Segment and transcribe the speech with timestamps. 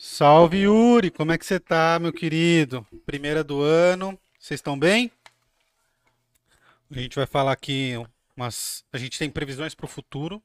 [0.00, 2.86] Salve Yuri, como é que você tá, meu querido?
[3.04, 5.10] Primeira do ano, vocês estão bem?
[6.88, 7.94] A gente vai falar aqui
[8.36, 8.84] umas.
[8.92, 10.40] A gente tem previsões para o futuro.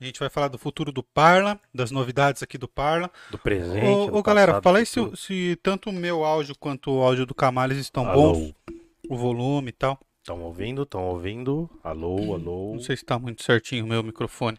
[0.00, 3.10] A gente vai falar do futuro do Parla, das novidades aqui do Parla.
[3.28, 3.84] Do presente.
[3.84, 7.26] Ô, ô, galera, passado, fala aí se, se tanto o meu áudio quanto o áudio
[7.26, 8.34] do Camales estão Alô.
[8.34, 8.54] bons,
[9.08, 9.98] o volume e tal.
[10.20, 10.84] Estão ouvindo?
[10.84, 11.68] Estão ouvindo?
[11.82, 12.74] Alô, alô.
[12.74, 14.58] Não sei se tá muito certinho o meu microfone.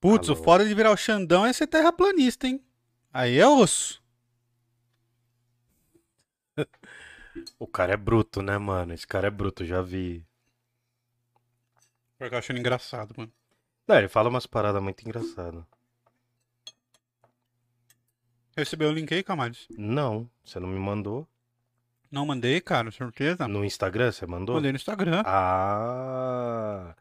[0.00, 2.64] Putz, o foda de virar o Xandão é ser terraplanista, hein?
[3.12, 4.02] Aí é osso.
[7.58, 8.92] O cara é bruto, né, mano?
[8.92, 10.24] Esse cara é bruto, já vi.
[12.16, 13.32] Porque eu achando engraçado, mano.
[13.86, 15.64] Não, ele fala umas paradas muito engraçadas.
[18.56, 19.66] Recebeu o link aí, Camales?
[19.70, 21.28] Não, você não me mandou?
[22.10, 23.46] Não mandei, cara, certeza.
[23.46, 24.56] No Instagram você mandou?
[24.56, 25.22] Mandei no Instagram.
[25.24, 26.94] Ah,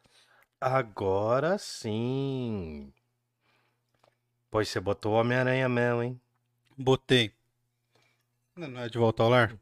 [0.60, 2.92] agora sim.
[4.50, 6.22] Pois você botou o Homem-Aranha mesmo, hein?
[6.78, 7.34] Botei.
[8.56, 9.58] Não é de volta ao lar?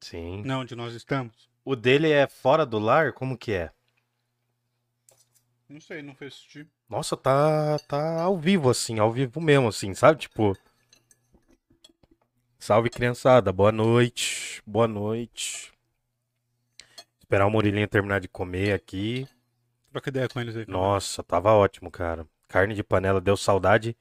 [0.00, 0.42] Sim.
[0.44, 1.48] Não, onde nós estamos?
[1.64, 3.12] O dele é fora do lar?
[3.12, 3.72] Como que é?
[5.68, 6.68] Não sei, não fui assistir.
[6.88, 10.20] Nossa, tá, tá ao vivo, assim, ao vivo mesmo, assim, sabe?
[10.20, 10.56] Tipo.
[12.58, 13.52] Salve, criançada.
[13.52, 14.62] Boa noite.
[14.64, 15.72] Boa noite.
[17.18, 19.28] Esperar o Murilinho terminar de comer aqui.
[19.96, 20.66] Troca ideia com eles aí.
[20.68, 22.26] Nossa, tava ótimo, cara.
[22.48, 23.96] Carne de panela deu saudade.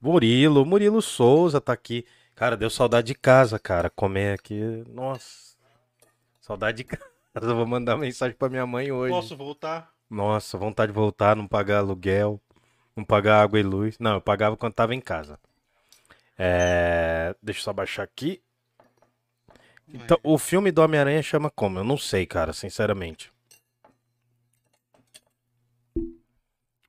[0.00, 2.04] Murilo, Murilo Souza tá aqui.
[2.34, 3.88] Cara, deu saudade de casa, cara.
[3.88, 4.82] Comer aqui.
[4.88, 5.56] Nossa.
[6.40, 7.06] Saudade de casa.
[7.40, 9.14] Eu vou mandar mensagem pra minha mãe hoje.
[9.14, 9.92] Posso voltar?
[10.10, 12.40] Nossa, vontade de voltar, não pagar aluguel,
[12.96, 13.96] não pagar água e luz.
[14.00, 15.38] Não, eu pagava quando tava em casa.
[16.36, 17.32] É...
[17.40, 18.42] Deixa eu só baixar aqui.
[19.86, 21.78] Então, o filme do Homem-Aranha chama como?
[21.78, 23.32] Eu não sei, cara, sinceramente.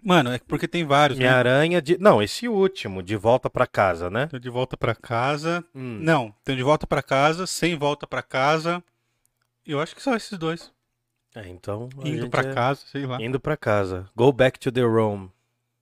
[0.10, 1.26] Mano, é porque tem vários, né?
[1.28, 1.96] Homem-Aranha de.
[2.00, 4.26] Não, esse último, de volta pra casa, né?
[4.26, 5.64] Tem de volta pra casa.
[5.76, 6.00] Hum.
[6.02, 8.84] Não, tem de volta pra casa, sem volta pra casa.
[9.64, 10.74] Eu acho que são esses dois.
[11.36, 11.90] É, então.
[12.04, 13.22] Indo pra é- casa, sei lá.
[13.22, 14.10] Indo pra casa.
[14.16, 15.30] Go back to the Rome.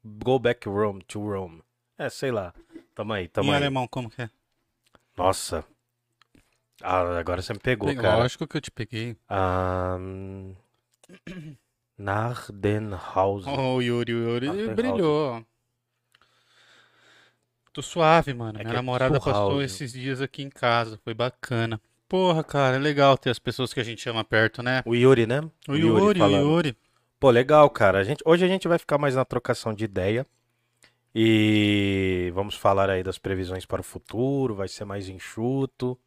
[0.04, 1.62] Go back Rome to Rome.
[1.98, 2.54] É, sei lá.
[2.94, 3.58] Tamo aí, tamo em aí.
[3.62, 4.30] alemão, como que é?
[5.16, 5.64] Nossa.
[6.84, 8.18] Ah, agora você me pegou, Tem- cara.
[8.18, 9.16] Lógico que eu te peguei.
[9.30, 10.52] Ahn,
[11.98, 13.52] Nardenhausen.
[13.52, 15.44] Oh, o Yuri, o Yuri brilhou.
[17.74, 18.60] Tô suave, mano.
[18.60, 19.66] É Minha é namorada passou Suhausen.
[19.66, 21.00] esses dias aqui em casa.
[21.04, 21.80] Foi bacana.
[22.08, 24.82] Porra, cara, é legal ter as pessoas que a gente ama perto, né?
[24.86, 25.42] O Yuri, né?
[25.68, 26.28] O Yuri, o.
[26.28, 26.78] Yuri.
[27.20, 28.00] Pô, legal, cara.
[28.00, 30.26] A gente, hoje a gente vai ficar mais na trocação de ideia.
[31.14, 34.56] E vamos falar aí das previsões para o futuro.
[34.56, 36.00] Vai ser mais enxuto.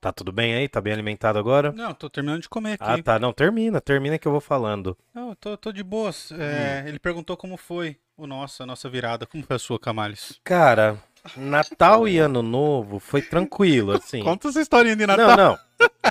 [0.00, 0.68] Tá tudo bem aí?
[0.68, 1.72] Tá bem alimentado agora?
[1.72, 3.02] Não, tô terminando de comer Ah, aqui.
[3.02, 3.18] tá.
[3.18, 4.96] Não, termina, termina que eu vou falando.
[5.14, 6.30] Não, eu tô, tô de boas.
[6.32, 6.88] É, Hum.
[6.88, 9.26] Ele perguntou como foi o nosso, a nossa virada.
[9.26, 10.38] Como foi a sua, Camales?
[10.44, 10.96] Cara,
[11.36, 14.22] Natal e Ano Novo foi tranquilo, assim.
[14.22, 15.28] Conta essa historinha de Natal.
[15.28, 15.58] Não, não.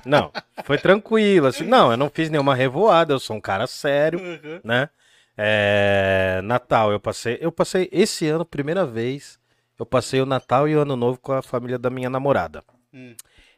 [0.05, 0.31] Não,
[0.63, 1.63] foi tranquilo, assim.
[1.63, 4.59] Não, eu não fiz nenhuma revoada, eu sou um cara sério, Uhum.
[4.63, 4.89] né?
[5.37, 9.37] É, Natal, eu passei, eu passei esse ano, primeira vez,
[9.79, 12.63] eu passei o Natal e o Ano Novo com a família da minha namorada.
[12.93, 13.15] Hum.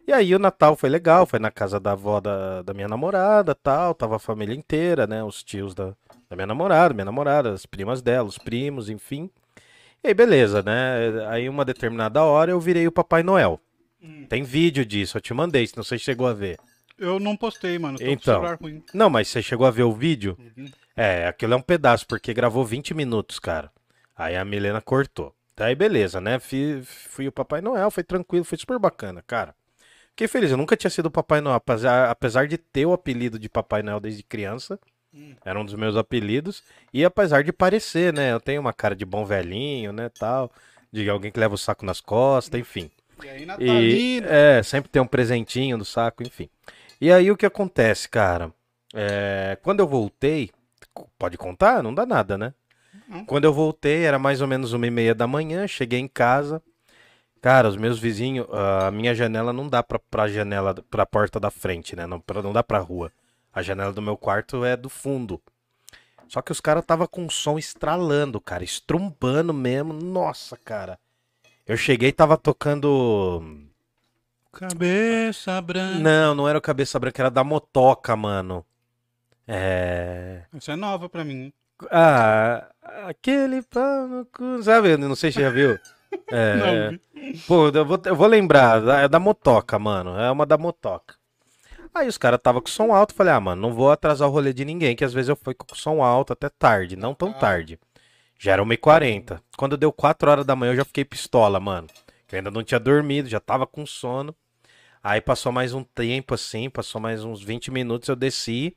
[0.07, 3.53] E aí o Natal foi legal, foi na casa da avó da, da minha namorada,
[3.53, 5.21] tal, tava a família inteira, né?
[5.21, 5.93] Os tios da,
[6.29, 9.29] da minha namorada, minha namorada, as primas dela, os primos, enfim.
[10.01, 11.27] E aí beleza, né?
[11.27, 13.59] Aí uma determinada hora eu virei o Papai Noel.
[14.01, 14.25] Hum.
[14.29, 16.57] Tem vídeo disso, eu te mandei, se não você chegou a ver.
[16.97, 17.97] Eu não postei, mano.
[17.99, 18.41] Então.
[18.93, 20.37] Não, mas você chegou a ver o vídeo?
[20.39, 20.71] Uhum.
[20.95, 23.69] É, aquilo é um pedaço, porque gravou 20 minutos, cara.
[24.15, 25.35] Aí a Milena cortou.
[25.55, 26.39] Daí beleza, né?
[26.39, 29.53] Fui, fui o Papai Noel, foi tranquilo, foi super bacana, cara.
[30.17, 33.47] Fiquei feliz, eu nunca tinha sido Papai Noel, apesar, apesar de ter o apelido de
[33.47, 34.79] Papai Noel desde criança.
[35.13, 35.35] Hum.
[35.45, 36.63] Era um dos meus apelidos.
[36.91, 38.33] E apesar de parecer, né?
[38.33, 40.09] Eu tenho uma cara de bom velhinho, né?
[40.09, 40.51] Tal.
[40.91, 42.89] De alguém que leva o saco nas costas, enfim.
[43.23, 44.27] E aí, E Natalina.
[44.27, 46.49] é, sempre tem um presentinho no saco, enfim.
[46.99, 48.51] E aí o que acontece, cara?
[48.95, 50.49] É, quando eu voltei,
[51.19, 51.83] pode contar?
[51.83, 52.55] Não dá nada, né?
[53.07, 53.23] Não.
[53.23, 56.59] Quando eu voltei, era mais ou menos uma e meia da manhã, cheguei em casa.
[57.41, 61.51] Cara, os meus vizinhos, a minha janela não dá pra, pra janela, pra porta da
[61.51, 62.05] frente, né?
[62.07, 63.11] Não, pra- não dá pra rua.
[63.53, 65.41] A janela do meu quarto é do fundo.
[66.27, 69.93] Só que os caras tava com o som estralando, cara, estrumbando mesmo.
[69.93, 70.99] Nossa, cara.
[71.65, 73.65] Eu cheguei e tava tocando.
[74.51, 75.99] Cabeça branca.
[75.99, 78.65] Não, não era o Cabeça Branca, era da Motoca, mano.
[79.47, 80.43] É.
[80.53, 81.53] Isso é nova pra mim.
[81.91, 82.67] Ah,
[83.07, 84.97] aquele pau no cu, sabe?
[84.97, 85.77] Não sei se você já viu.
[86.31, 86.97] É.
[87.47, 90.17] Pô, eu vou, eu vou lembrar, é da Motoca, mano.
[90.17, 91.15] É uma da Motoca.
[91.93, 94.53] Aí os caras tava com som alto, falei, ah, mano, não vou atrasar o rolê
[94.53, 97.33] de ninguém, que às vezes eu fui com som alto até tarde, não tão Ah.
[97.33, 97.79] tarde.
[98.37, 99.41] Já era 1h40.
[99.57, 101.87] Quando deu 4 horas da manhã, eu já fiquei pistola, mano.
[102.31, 104.35] Eu ainda não tinha dormido, já tava com sono.
[105.03, 108.75] Aí passou mais um tempo assim, passou mais uns 20 minutos, eu desci,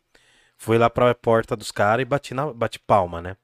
[0.57, 3.37] fui lá pra porta dos caras e bati, na, bati palma, né?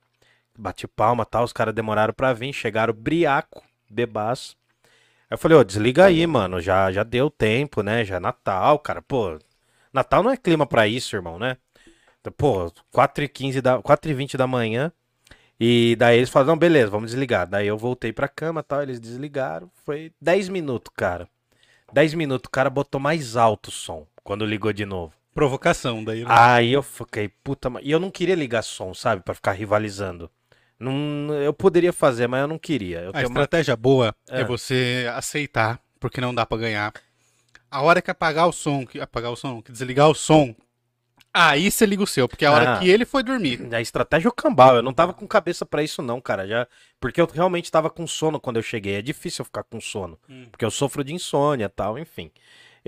[0.58, 4.56] Bati palma tal, os caras demoraram pra vir, chegaram briaco, bebaço.
[5.28, 8.04] Aí eu falei, ô, desliga aí, mano, já, já deu tempo, né?
[8.04, 9.38] Já é Natal, cara, pô.
[9.92, 11.56] Natal não é clima pra isso, irmão, né?
[12.36, 14.92] Pô, 4h15 da, 4h20 da manhã.
[15.58, 17.46] E daí eles falaram, não, beleza, vamos desligar.
[17.46, 19.70] Daí eu voltei pra cama tal, eles desligaram.
[19.84, 21.28] Foi 10 minutos, cara.
[21.92, 25.12] 10 minutos, o cara botou mais alto o som quando ligou de novo.
[25.32, 26.24] Provocação daí.
[26.24, 26.26] Né?
[26.28, 30.30] Aí eu fiquei, puta, e eu não queria ligar som, sabe, para ficar rivalizando.
[30.78, 33.00] Não, eu poderia fazer, mas eu não queria.
[33.00, 33.76] Eu a estratégia uma...
[33.76, 34.40] boa é.
[34.40, 34.44] é.
[34.44, 36.92] você aceitar, porque não dá para ganhar.
[37.70, 40.54] A hora que apagar o som, que apagar o som, que desligar o som,
[41.38, 43.68] Aí você liga o seu, porque é a hora ah, que ele foi dormir.
[43.74, 44.76] A estratégia é o cambal.
[44.76, 46.48] Eu não tava com cabeça para isso, não, cara.
[46.48, 46.66] Já,
[46.98, 48.94] porque eu realmente tava com sono quando eu cheguei.
[48.94, 50.18] É difícil eu ficar com sono.
[50.30, 50.46] Hum.
[50.50, 52.30] Porque eu sofro de insônia tal, enfim.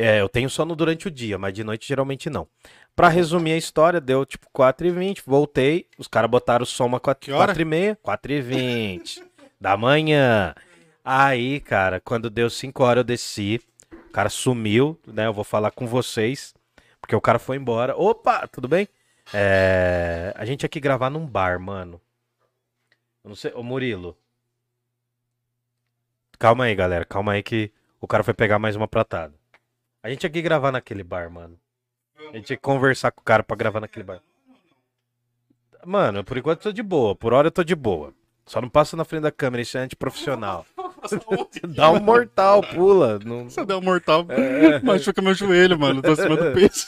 [0.01, 2.47] É, eu tenho sono durante o dia, mas de noite geralmente não.
[2.95, 7.97] Pra resumir a história, deu tipo 4h20, voltei, os caras botaram o som a 4h30,
[7.97, 9.25] 4h20
[9.61, 10.55] da manhã.
[11.05, 13.61] Aí, cara, quando deu 5 horas eu desci,
[13.93, 15.27] o cara sumiu, né?
[15.27, 16.55] Eu vou falar com vocês.
[17.01, 17.97] Porque o cara foi embora.
[17.97, 18.87] Opa, tudo bem?
[19.35, 20.33] É...
[20.37, 22.01] A gente aqui gravar num bar, mano.
[23.25, 23.53] Eu não sei.
[23.53, 24.17] Ô, Murilo.
[26.39, 27.05] Calma aí, galera.
[27.05, 29.38] Calma aí que o cara foi pegar mais uma pratada.
[30.03, 31.59] A gente aqui gravar naquele bar, mano.
[32.33, 34.21] A gente ia conversar com o cara pra gravar naquele bar.
[35.85, 37.15] Mano, por enquanto eu tô de boa.
[37.17, 38.13] Por hora eu tô de boa.
[38.47, 40.65] Só não passa na frente da câmera, isso é antiprofissional.
[41.69, 43.19] Dá um mortal, pula.
[43.25, 43.49] Não...
[43.51, 44.81] Se eu der um mortal, é...
[44.81, 46.01] machuca meu joelho, mano.
[46.01, 46.87] Tô acima do peso.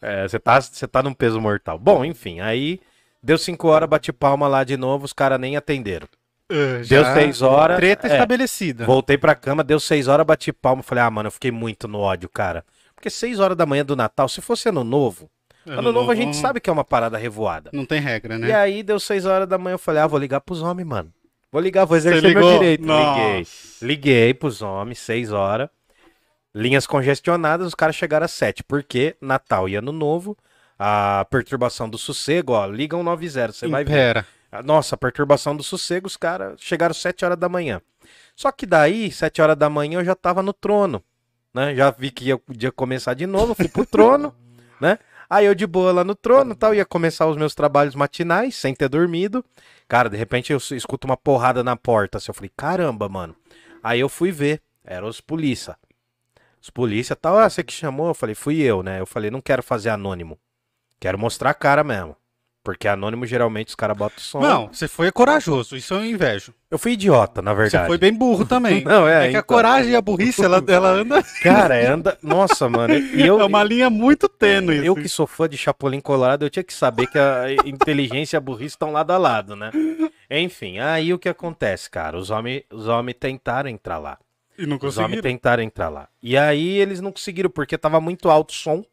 [0.00, 1.78] É, você tá, você tá num peso mortal.
[1.78, 2.80] Bom, enfim, aí
[3.22, 6.08] deu 5 horas, bati palma lá de novo, os caras nem atenderam.
[6.50, 7.76] Uh, deu 6 horas.
[7.76, 8.84] Treta é, estabelecida.
[8.84, 10.82] Voltei pra cama, deu 6 horas, bati palma.
[10.82, 12.64] Falei, ah, mano, eu fiquei muito no ódio, cara.
[12.94, 15.30] Porque 6 horas da manhã do Natal, se fosse ano novo,
[15.66, 17.70] Ano, ano novo a gente sabe que é uma parada revoada.
[17.72, 18.48] Não tem regra, né?
[18.48, 21.12] E aí deu 6 horas da manhã, eu falei, ah, vou ligar pros homens, mano.
[21.50, 22.84] Vou ligar, vou exercer meu direito.
[22.84, 23.20] Nossa.
[23.20, 23.46] Liguei.
[23.82, 25.68] Liguei pros homens, 6 horas.
[26.54, 28.62] Linhas congestionadas, os caras chegaram às 7.
[28.64, 30.36] Porque Natal e Ano Novo,
[30.78, 34.26] a perturbação do sossego, ó, liga 190, você vai ver.
[34.62, 37.80] Nossa, a perturbação do sossego, os caras chegaram às 7 horas da manhã.
[38.36, 41.02] Só que daí, 7 horas da manhã, eu já tava no trono.
[41.52, 41.74] Né?
[41.74, 44.34] Já vi que ia, ia começar de novo, fui pro trono,
[44.80, 44.98] né?
[45.30, 48.74] Aí eu de boa lá no trono tal, ia começar os meus trabalhos matinais, sem
[48.74, 49.44] ter dormido.
[49.88, 52.18] Cara, de repente eu escuto uma porrada na porta.
[52.18, 53.34] Assim, eu falei, caramba, mano.
[53.82, 55.76] Aí eu fui ver, eram os polícia.
[56.60, 58.08] Os polícia tal, ah, você que chamou?
[58.08, 59.00] Eu falei, fui eu, né?
[59.00, 60.38] Eu falei, não quero fazer anônimo.
[61.00, 62.16] Quero mostrar a cara mesmo.
[62.64, 64.40] Porque anônimo, geralmente, os caras botam som.
[64.40, 66.54] Não, você foi corajoso, isso eu invejo.
[66.70, 67.84] Eu fui idiota, na verdade.
[67.84, 68.82] Você foi bem burro também.
[68.82, 69.18] Não, é.
[69.18, 69.40] é que então...
[69.40, 71.22] a coragem e a burrice, ela, ela anda.
[71.42, 72.18] Cara, anda.
[72.22, 72.94] Nossa, mano.
[72.94, 74.84] Eu, é uma linha muito tênue.
[74.84, 78.38] Eu que sou fã de Chapolin Colorado, eu tinha que saber que a inteligência e
[78.38, 79.70] a burrice estão lado a lado, né?
[80.30, 82.16] Enfim, aí o que acontece, cara?
[82.16, 84.18] Os homens os homem tentaram entrar lá.
[84.56, 84.88] E não conseguiram.
[84.88, 86.08] Os homens tentaram entrar lá.
[86.22, 88.84] E aí eles não conseguiram, porque tava muito alto o som.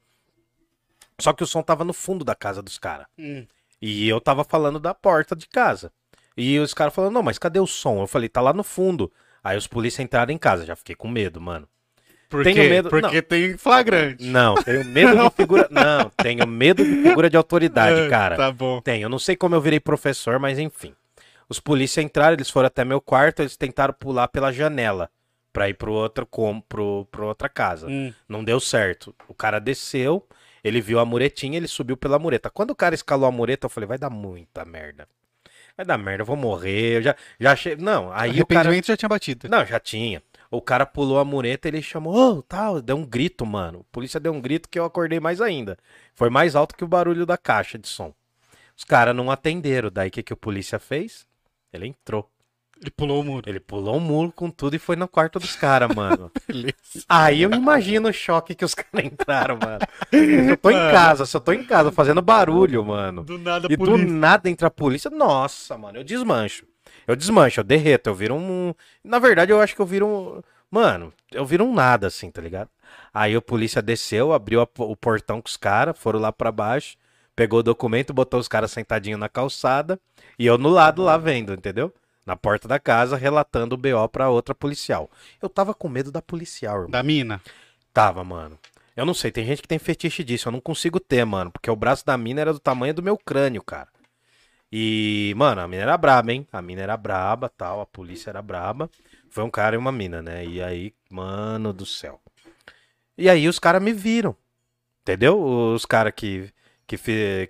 [1.21, 3.05] Só que o som tava no fundo da casa dos caras.
[3.17, 3.45] Hum.
[3.81, 5.91] E eu tava falando da porta de casa.
[6.37, 8.01] E os caras falando, não, mas cadê o som?
[8.01, 9.11] Eu falei, tá lá no fundo.
[9.43, 11.67] Aí os polícia entraram em casa, já fiquei com medo, mano.
[12.29, 12.69] Por tenho quê?
[12.69, 12.89] medo.
[12.89, 13.23] Porque não.
[13.23, 14.23] tem flagrante.
[14.23, 15.67] Não, tenho medo de figura.
[15.69, 18.37] Não, tenho medo de figura de autoridade, cara.
[18.37, 18.79] Tá bom.
[18.81, 19.05] Tenho.
[19.05, 20.93] Eu não sei como eu virei professor, mas enfim.
[21.49, 25.09] Os polícia entraram, eles foram até meu quarto, eles tentaram pular pela janela
[25.51, 27.87] pra ir pro outro, com, pro, pro outra casa.
[27.87, 28.13] Hum.
[28.29, 29.13] Não deu certo.
[29.27, 30.25] O cara desceu,
[30.63, 32.49] ele viu a muretinha, ele subiu pela mureta.
[32.49, 35.07] Quando o cara escalou a mureta, eu falei, vai dar muita merda.
[35.75, 36.97] Vai dar merda, eu vou morrer.
[36.97, 37.75] Eu já, já che...
[37.75, 38.71] Não, aí o, o cara.
[38.81, 39.49] já tinha batido.
[39.49, 40.21] Não, já tinha.
[40.49, 43.79] O cara pulou a mureta, ele chamou, oh, tal, deu um grito, mano.
[43.79, 45.77] A polícia deu um grito que eu acordei mais ainda.
[46.13, 48.13] Foi mais alto que o barulho da caixa de som.
[48.77, 49.89] Os caras não atenderam.
[49.91, 51.27] Daí o que, que o polícia fez?
[51.71, 52.30] Ele entrou.
[52.81, 53.47] Ele pulou o muro.
[53.47, 56.31] Ele pulou o muro com tudo e foi no quarto dos caras, mano.
[56.47, 56.73] Beleza.
[57.07, 59.79] Aí eu imagino o choque que os caras entraram, mano.
[60.11, 60.89] Eu tô mano.
[60.89, 63.23] em casa, se eu tô em casa fazendo barulho, mano.
[63.23, 64.05] Do nada E polícia.
[64.05, 65.11] do nada entra a polícia.
[65.11, 66.65] Nossa, mano, eu desmancho.
[67.07, 68.73] Eu desmancho, eu derreto, eu viro um.
[69.03, 70.41] Na verdade, eu acho que eu viro um.
[70.69, 72.69] Mano, eu viro um nada, assim, tá ligado?
[73.13, 76.95] Aí a polícia desceu, abriu a, o portão com os caras, foram lá para baixo,
[77.35, 79.99] pegou o documento, botou os caras sentadinho na calçada
[80.39, 81.93] e eu no lado lá vendo, entendeu?
[82.25, 85.09] Na porta da casa, relatando o BO pra outra policial.
[85.41, 86.91] Eu tava com medo da policial, irmão.
[86.91, 87.41] Da mina?
[87.93, 88.57] Tava, mano.
[88.95, 91.71] Eu não sei, tem gente que tem fetiche disso, eu não consigo ter, mano, porque
[91.71, 93.87] o braço da mina era do tamanho do meu crânio, cara.
[94.71, 96.47] E, mano, a mina era braba, hein?
[96.51, 98.89] A mina era braba, tal, a polícia era braba.
[99.29, 100.45] Foi um cara e uma mina, né?
[100.45, 102.19] E aí, mano do céu.
[103.17, 104.35] E aí os caras me viram.
[105.01, 105.41] Entendeu?
[105.41, 106.49] Os caras que,
[106.87, 106.97] que,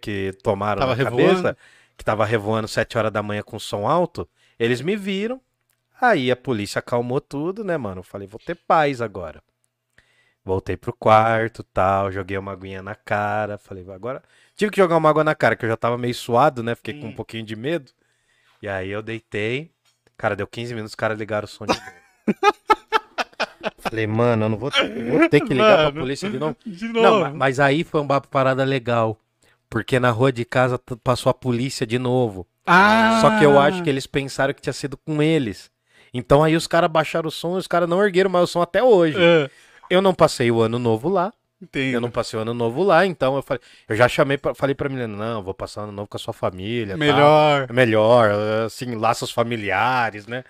[0.02, 1.28] que tomaram Tava na revoando.
[1.44, 1.58] cabeça,
[1.98, 4.28] que tava revoando 7 horas da manhã com som alto,
[4.64, 5.42] eles me viram.
[6.02, 8.00] Aí a polícia acalmou tudo, né, mano?
[8.02, 9.42] Eu falei, vou ter paz agora.
[10.44, 14.24] Voltei pro quarto, tal, joguei uma aguinha na cara, falei, agora
[14.56, 16.74] tive que jogar uma água na cara, que eu já tava meio suado, né?
[16.76, 17.16] Fiquei com um Hum.
[17.16, 17.92] pouquinho de medo.
[18.62, 19.72] E aí eu deitei.
[20.18, 21.86] Cara, deu 15 minutos, os caras ligaram o som de novo.
[23.78, 24.72] Falei, mano, eu não vou,
[25.10, 26.02] vou ter que ligar pra Mano.
[26.02, 26.56] polícia de novo.
[26.66, 29.18] De Não, ma- mas aí foi uma parada legal.
[29.70, 32.46] Porque na rua de casa passou a polícia de novo.
[32.72, 33.20] Ah!
[33.22, 35.70] Só que eu acho que eles pensaram que tinha sido com eles.
[36.14, 38.62] Então aí os caras baixaram o som e os caras não ergueram mais o som
[38.62, 39.18] até hoje.
[39.20, 39.50] É,
[39.90, 41.32] Eu não passei o ano novo lá.
[41.62, 41.94] entendo.
[41.94, 44.74] Eu não passei o ano novo lá, então eu falei, eu já chamei, pra, falei
[44.76, 46.98] pra menina, não, vou passar o ano novo com a sua família.
[46.98, 47.72] Melhor.
[47.72, 48.32] Melhor,
[48.66, 50.44] assim, laços familiares, né?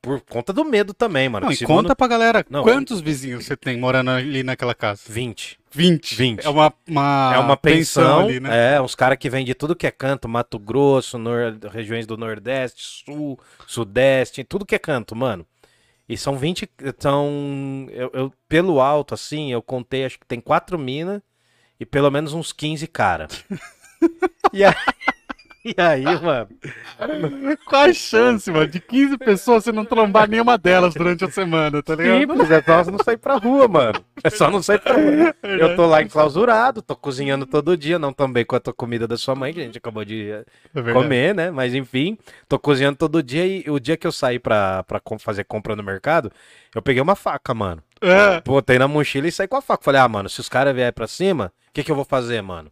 [0.00, 1.46] Por, por conta do medo também, mano.
[1.46, 5.02] Não, e conta pra galera, Não, quantos vizinhos você tem morando ali naquela casa?
[5.06, 5.58] 20.
[5.74, 6.14] 20.
[6.14, 6.44] 20.
[6.44, 8.76] É uma, uma, é uma pensão, ali, né?
[8.76, 12.16] é, uns caras que vêm de tudo que é canto, Mato Grosso, nor- regiões do
[12.16, 15.44] Nordeste, Sul, Sudeste, tudo que é canto, mano.
[16.08, 20.78] E são 20, são, eu, eu- pelo alto, assim, eu contei, acho que tem quatro
[20.78, 21.20] minas
[21.80, 23.26] e pelo menos uns 15 cara.
[24.52, 24.74] e, aí,
[25.64, 26.48] e aí, mano,
[27.64, 31.82] Qual a chance, mano, de 15 pessoas você não trombar nenhuma delas durante a semana,
[31.82, 32.20] tá ligado?
[32.20, 34.04] simples, é só não sair pra rua, mano.
[34.22, 35.34] É só não sair pra rua.
[35.42, 39.16] Eu tô lá enclausurado, tô cozinhando todo dia, não também com a tua comida da
[39.16, 40.44] sua mãe, que a gente acabou de É
[40.74, 40.92] verdade.
[40.98, 41.50] comer, né?
[41.50, 42.18] Mas enfim,
[42.48, 45.82] tô cozinhando todo dia e o dia que eu saí pra, pra fazer compra no
[45.82, 46.30] mercado,
[46.74, 47.82] eu peguei uma faca, mano.
[48.00, 48.40] É.
[48.42, 49.82] Botei na mochila e saí com a faca.
[49.82, 52.42] Falei, ah, mano, se os caras vierem pra cima, o que que eu vou fazer,
[52.42, 52.70] mano?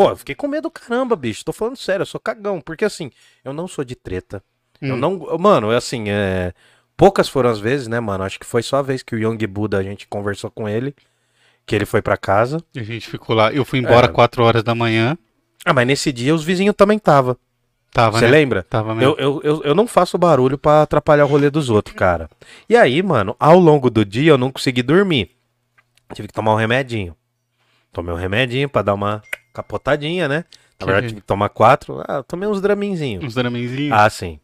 [0.00, 1.44] Ô, eu fiquei com medo do caramba, bicho.
[1.44, 2.60] Tô falando sério, eu sou cagão.
[2.60, 3.10] Porque assim,
[3.44, 4.42] eu não sou de treta.
[4.80, 4.96] Eu Hum.
[4.98, 5.38] não.
[5.38, 6.52] Mano, é assim, é.
[6.96, 8.22] Poucas foram as vezes, né, mano?
[8.22, 10.94] Acho que foi só a vez que o Young Buda a gente conversou com ele.
[11.66, 12.62] Que ele foi pra casa.
[12.74, 13.52] E a gente ficou lá.
[13.52, 14.08] Eu fui embora É.
[14.08, 15.18] 4 horas da manhã.
[15.64, 17.36] Ah, mas nesse dia os vizinhos também tava.
[17.92, 18.30] Tava, Você né?
[18.30, 18.62] lembra?
[18.62, 19.16] Tava mesmo.
[19.18, 22.30] Eu, eu, eu, eu não faço barulho pra atrapalhar o rolê dos outros, cara.
[22.68, 25.30] E aí, mano, ao longo do dia eu não consegui dormir.
[26.14, 27.16] Tive que tomar um remedinho.
[27.92, 30.44] Tomei um remedinho pra dar uma capotadinha, né?
[30.78, 32.02] Na Que verdade, tive que tomar quatro.
[32.06, 33.24] Ah, eu tomei uns draminzinhos.
[33.24, 33.92] Uns dramenzinhos.
[33.98, 34.38] Ah, sim.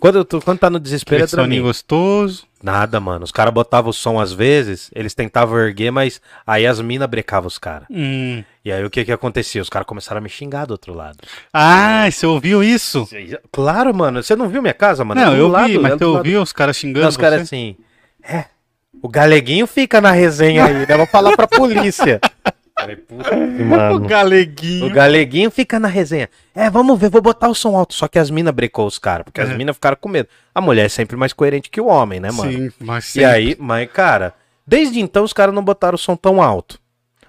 [0.00, 1.66] Quando, eu quando tá no desespero, é Aquele soninho dramin.
[1.66, 2.46] gostoso.
[2.62, 3.24] Nada, mano.
[3.24, 7.46] Os caras botavam o som às vezes, eles tentavam erguer, mas aí as minas brecavam
[7.48, 7.88] os caras.
[7.90, 8.44] Hum.
[8.62, 9.62] E aí o que que acontecia?
[9.62, 11.16] Os caras começaram a me xingar do outro lado.
[11.52, 13.08] Ah, você ouviu isso?
[13.50, 14.22] Claro, mano.
[14.22, 15.20] Você não viu minha casa, mano?
[15.20, 16.16] É não, eu lado, vi, é mas você lado.
[16.16, 17.74] ouviu os caras xingando Não, os caras assim.
[18.22, 18.44] É.
[19.02, 20.96] O galeguinho fica na resenha aí, né?
[20.98, 22.20] Vou falar pra polícia.
[22.78, 24.00] Falei, puta, O mano.
[24.06, 24.86] galeguinho.
[24.86, 26.28] O galeguinho fica na resenha.
[26.54, 27.92] É, vamos ver, vou botar o som alto.
[27.94, 29.54] Só que as minas brecou os caras, porque as É.
[29.56, 30.28] minas ficaram com medo.
[30.54, 32.52] A mulher é sempre mais coerente que o homem, né, mano?
[32.52, 34.32] Sim, mas E aí, mas, cara,
[34.66, 36.78] desde então os caras não botaram o som tão alto.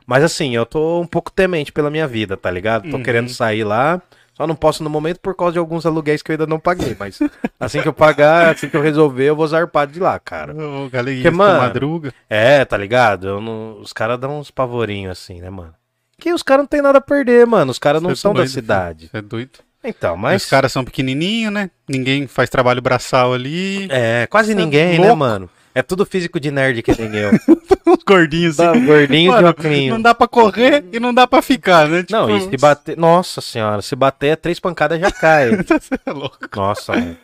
[0.06, 2.90] Mas assim, eu tô um pouco temente pela minha vida, tá ligado?
[2.90, 3.04] Tô Uhum.
[3.04, 4.02] querendo sair lá.
[4.40, 6.96] Só não posso no momento por causa de alguns aluguéis que eu ainda não paguei.
[6.98, 7.20] Mas
[7.60, 10.56] assim que eu pagar, assim que eu resolver, eu vou zarpar de lá, cara.
[10.56, 12.14] O galeguinho Que, mano, madruga.
[12.30, 13.42] É, tá ligado?
[13.42, 15.74] Não- Os caras dão uns pavorinhos assim, né, mano?
[16.18, 17.70] Que os caras não tem nada a perder, mano.
[17.70, 19.10] Os caras não Cê é são da doido, cidade.
[19.10, 19.60] Você é doido.
[19.84, 20.44] Então, Mas...
[20.44, 21.70] Os caras são pequenininhos, né?
[21.88, 23.88] Ninguém faz trabalho braçal ali.
[23.92, 25.18] É, quase Cê é ninguém, né, louco.
[25.18, 25.50] mano?
[25.80, 27.32] É tudo físico de nerd que nem eu.
[27.88, 28.86] Os gordinhos Tá, assim.
[28.86, 29.88] gordinho de Mano, óculos.
[29.88, 32.06] não dá pra correr e não dá pra ficar, né?
[32.10, 32.98] Não, Tipo, e se bater.
[32.98, 35.52] Nossa senhora, se bater, três pancadas já cai.
[35.64, 36.38] Você é louco.
[36.56, 37.18] Nossa, mano.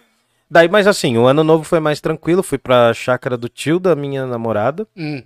[0.49, 2.41] Daí, mas assim, o ano novo foi mais tranquilo.
[2.43, 4.87] Fui pra chácara do tio da minha namorada.
[4.95, 5.21] Hum.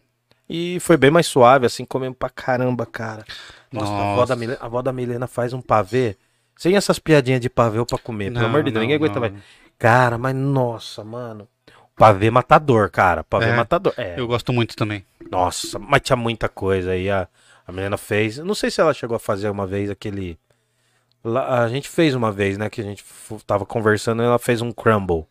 [0.49, 3.23] E foi bem mais suave, assim, comemos pra caramba, cara.
[3.71, 4.25] Nossa, A, avó Nossa.
[4.27, 6.15] da Milena, a avó da Milena faz um pavê.
[6.57, 8.31] Sem essas piadinhas de pavê pra comer.
[8.31, 9.21] Pelo Não, amor de Deus, não, ninguém aguenta não.
[9.21, 9.33] mais.
[9.77, 11.47] Cara, mas nossa, mano.
[11.99, 13.23] Pavê matador, cara.
[13.23, 13.55] Pavê É?
[13.55, 13.93] matador.
[13.97, 14.19] É.
[14.19, 15.05] Eu gosto muito também.
[15.29, 17.09] Nossa, mas tinha muita coisa aí.
[17.09, 17.27] A,
[17.67, 18.37] a menina fez.
[18.39, 20.39] Não sei se ela chegou a fazer uma vez aquele.
[21.23, 22.69] lá- a gente fez uma vez, né?
[22.69, 23.03] Que a gente
[23.45, 25.25] tava conversando e ela fez um crumble.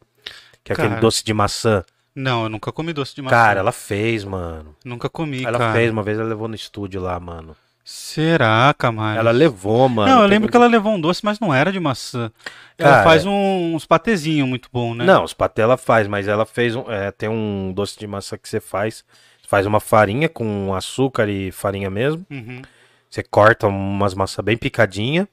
[0.62, 1.82] Que é aquele Cara, doce de maçã.
[2.14, 3.34] Não, eu nunca comi doce de maçã.
[3.36, 4.74] Cara, ela fez, mano.
[4.84, 5.72] Nunca comi, Ela cara.
[5.72, 7.56] fez uma vez, ela levou no estúdio lá, mano.
[7.90, 9.18] Será, Camargo?
[9.18, 10.14] Ela levou, mano.
[10.14, 12.30] Não, eu lembro que ela levou um doce, mas não era de maçã.
[12.76, 15.06] Ela Cara, faz um- uns patezinhos muito bom, né?
[15.06, 16.82] Não, os patê ela faz, mas ela fez um.
[16.90, 19.02] é, tem um doce de maçã que você faz.
[19.46, 22.26] Faz uma farinha com açúcar e farinha mesmo.
[22.30, 22.60] Uhum.
[23.08, 25.26] Você corta umas maçãs bem picadinha.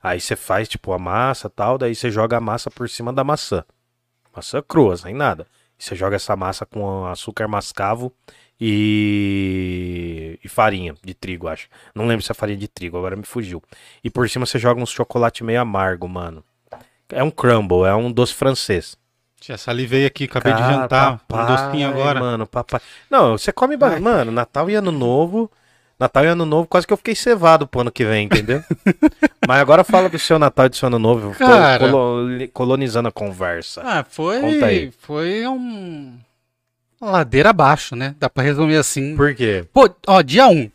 [0.00, 1.76] Aí você faz, tipo, a massa e tal.
[1.76, 3.64] Daí você joga a massa por cima da maçã.
[4.34, 5.44] Maçã crua, sem nada.
[5.76, 8.12] E você joga essa massa com açúcar mascavo
[8.60, 10.38] e...
[10.42, 11.68] e farinha de trigo, acho.
[11.94, 13.62] Não lembro se é farinha de trigo, agora me fugiu.
[14.02, 16.42] E por cima você joga uns chocolate meio amargo, mano.
[17.08, 18.96] É um crumble, é um doce francês.
[19.42, 21.18] Já salivei aqui, acabei de Cara, jantar.
[21.28, 22.18] papai, um docinho agora.
[22.20, 22.80] Mano, papai.
[23.10, 23.76] Não, você come.
[23.80, 24.00] Ai.
[24.00, 25.50] Mano, Natal e Ano Novo.
[25.98, 28.62] Natal e Ano Novo, quase que eu fiquei cevado pro ano que vem, entendeu?
[29.48, 31.32] Mas agora fala do seu Natal e do seu Ano Novo.
[31.34, 31.78] Cara.
[31.90, 33.82] colo- colonizando a conversa.
[33.84, 34.90] Ah, foi.
[34.98, 36.18] Foi um.
[37.10, 38.14] Ladeira abaixo, né?
[38.18, 39.16] Dá pra resumir assim.
[39.16, 39.64] Por quê?
[39.72, 40.70] Pô, ó, dia 1.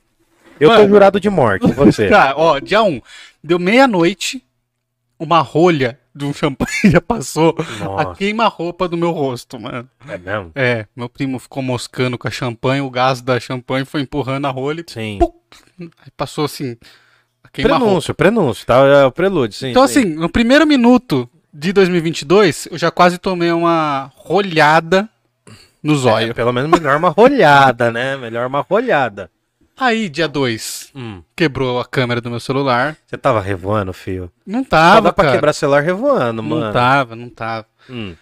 [0.60, 0.90] Eu tô Mano.
[0.90, 2.08] jurado de morte, você.
[2.08, 3.02] Tá, ó, dia 1.
[3.44, 4.44] Deu meia-noite,
[5.20, 9.90] uma rolha de um champanhe já passou a Nossa, queima-roupa do meu rosto, mano.
[10.08, 10.52] é mesmo?
[10.56, 14.50] É, meu primo ficou moscando com a champanhe, o gás da champanhe foi empurrando a
[14.50, 15.20] rolha Sim.
[15.80, 16.78] e aí passou assim.
[17.44, 17.50] A.
[17.50, 18.76] Prenúncio, prenúncio, tá?
[18.86, 19.72] É o prelúdio, sim.
[19.72, 20.00] Então, sim.
[20.00, 25.10] assim, no primeiro minuto de 2022, eu já quase tomei uma rolhada
[25.84, 26.32] no zóio.
[26.32, 28.16] É, pelo menos melhor uma rolhada, né?
[28.18, 29.30] Melhor uma rolhada.
[29.78, 31.22] Aí, dia 2, Hum.
[31.36, 32.96] quebrou a câmera do meu celular.
[33.08, 34.32] Você tava revoando, filho?
[34.46, 35.36] Não Só tava, dá pra cara.
[35.38, 36.72] quebrar celular revoando, Não mano.
[36.74, 37.66] tava, não tava.
[37.90, 38.14] Hum.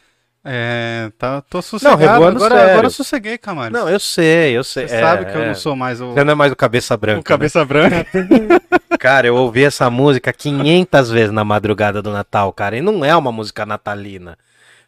[0.44, 1.98] É, tá, tô sossegado.
[2.00, 2.72] revoando agora, sério.
[2.72, 3.74] agora eu sosseguei, Camares.
[3.78, 4.88] Não, eu sei, eu sei.
[4.88, 5.48] Você é, sabe que eu é.
[5.48, 7.20] não sou mais o, Você não é mais o cabeça branca.
[7.20, 7.98] o cabeça branca.
[8.14, 8.60] né?
[8.98, 12.78] Cara, eu ouvi essa música 500 vezes na madrugada do Natal, cara.
[12.78, 14.38] E não é uma música natalina.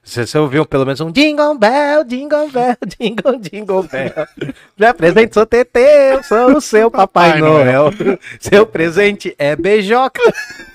[0.04, 4.56] Você, você ouviu pelo menos um Jingle Bell, Jingle Bell, Jingle, Jingle Bell.
[4.78, 5.80] Já presente sou TT,
[6.14, 7.92] eu sou o seu Papai, Papai Noel.
[8.40, 10.22] Seu presente é beijoca.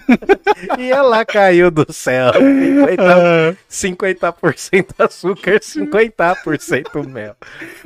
[0.78, 2.32] e ela caiu do céu.
[2.32, 7.36] 50%, 50% açúcar, 50% mel.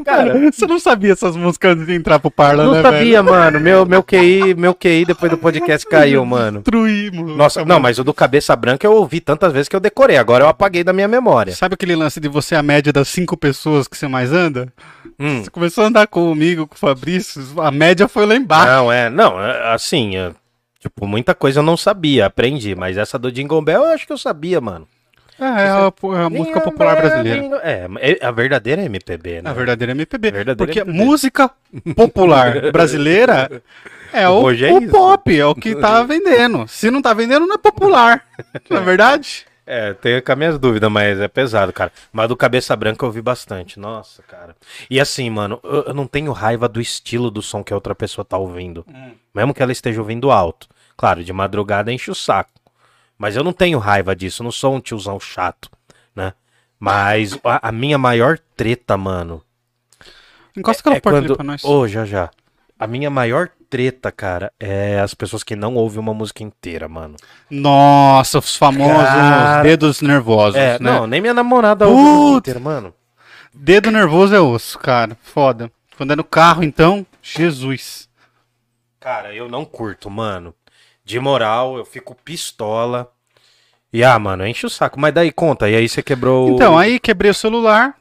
[0.04, 3.60] Cara, você não sabia essas músicas antes de entrar pro Parla, não né, sabia, mano.
[3.60, 6.58] Meu, meu QI, meu QI depois do podcast caiu, mano.
[6.60, 7.36] Destruímos.
[7.36, 10.16] Nossa, não, mas o do cabeça branca eu ouvi tantas vezes que eu decorei.
[10.16, 11.54] Agora eu apaguei da minha memória.
[11.54, 14.72] Sabe aquele lance de você a média das cinco pessoas que você mais anda?
[15.18, 15.42] Hum.
[15.42, 18.66] Você começou a andar comigo, com o Fabrício, a média foi lá embaixo.
[18.66, 20.32] Não, é, não, é, assim, é,
[20.80, 24.12] tipo, muita coisa eu não sabia, aprendi, mas essa do Jingle Bell eu acho que
[24.12, 24.88] eu sabia, mano.
[25.38, 27.60] É, é a, é a música popular brasileira.
[27.62, 29.50] É, é a verdadeira MPB, né?
[29.50, 30.30] A verdadeira MPB.
[30.30, 30.98] Verdadeira porque MPB.
[30.98, 31.50] música
[31.96, 33.62] popular brasileira
[34.12, 36.68] é o, é o pop, é o que tá vendendo.
[36.68, 38.26] Se não tá vendendo, não é popular.
[38.68, 39.46] Não é verdade?
[39.72, 41.92] É, tenho com as minhas dúvidas, mas é pesado, cara.
[42.12, 43.78] Mas do Cabeça Branca eu ouvi bastante.
[43.78, 44.56] Nossa, cara.
[44.90, 47.94] E assim, mano, eu, eu não tenho raiva do estilo do som que a outra
[47.94, 48.84] pessoa tá ouvindo.
[49.32, 50.66] Mesmo que ela esteja ouvindo alto.
[50.96, 52.50] Claro, de madrugada enche o saco.
[53.16, 55.70] Mas eu não tenho raiva disso, eu não sou um tiozão chato,
[56.16, 56.32] né?
[56.76, 59.40] Mas a, a minha maior treta, mano.
[60.56, 61.26] Encosta aquela é porta quando...
[61.26, 61.62] ali pra nós.
[61.64, 62.28] Ô, já já.
[62.76, 67.14] A minha maior treta, cara, é as pessoas que não ouvem uma música inteira, mano.
[67.48, 69.62] Nossa, os famosos Cara.
[69.62, 70.78] dedos nervosos, É, né?
[70.80, 72.38] não, nem minha namorada ouve uma Putz.
[72.38, 72.92] inteira, mano.
[73.54, 75.16] Dedo nervoso é osso, cara.
[75.22, 75.70] Foda.
[75.96, 78.08] Quando é no carro, então, Jesus.
[78.98, 80.54] Cara, eu não curto, mano.
[81.04, 83.10] De moral, eu fico pistola.
[83.92, 85.00] E ah, mano, enche o saco.
[85.00, 86.50] Mas daí conta, e aí você quebrou.
[86.50, 87.94] Então, aí quebrei o celular.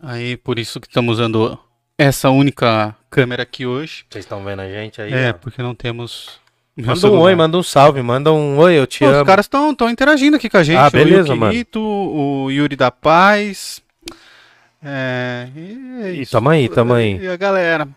[0.00, 1.58] Aí, por isso que estamos usando
[1.96, 4.04] essa única câmera aqui hoje.
[4.10, 5.12] Vocês estão vendo a gente aí?
[5.12, 5.32] É, ó.
[5.34, 6.40] porque não temos.
[6.76, 7.22] Manda um celular.
[7.22, 9.20] oi, manda um salve, manda um oi, eu te Pô, amo.
[9.22, 10.78] os caras estão interagindo aqui com a gente.
[10.78, 11.52] Ah, beleza, o mano.
[11.52, 13.82] Yukito, o Yuri da Paz.
[14.82, 17.18] É, e é E tamo aí, tamo aí.
[17.18, 17.88] E a galera.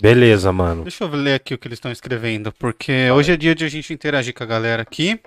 [0.00, 0.82] Beleza, mano.
[0.82, 3.68] Deixa eu ler aqui o que eles estão escrevendo, porque hoje é dia de a
[3.68, 5.18] gente interagir com a galera aqui.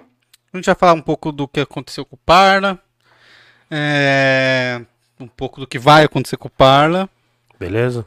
[0.54, 2.80] A gente vai falar um pouco do que aconteceu com o Parla.
[3.72, 4.82] é,
[5.20, 7.10] um pouco do que vai acontecer com o Parla.
[7.60, 8.06] Beleza?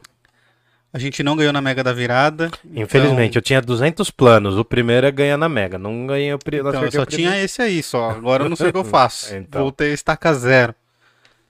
[0.93, 2.51] A gente não ganhou na Mega da Virada.
[2.75, 4.59] Infelizmente, eu tinha 200 planos.
[4.59, 5.79] O primeiro é ganhar na Mega.
[5.79, 6.69] Não ganhei o primeiro.
[6.69, 8.11] Então, eu só tinha esse aí só.
[8.11, 9.33] Agora eu não sei o que eu faço.
[9.35, 9.63] Então.
[9.63, 10.75] Voltei a estaca zero.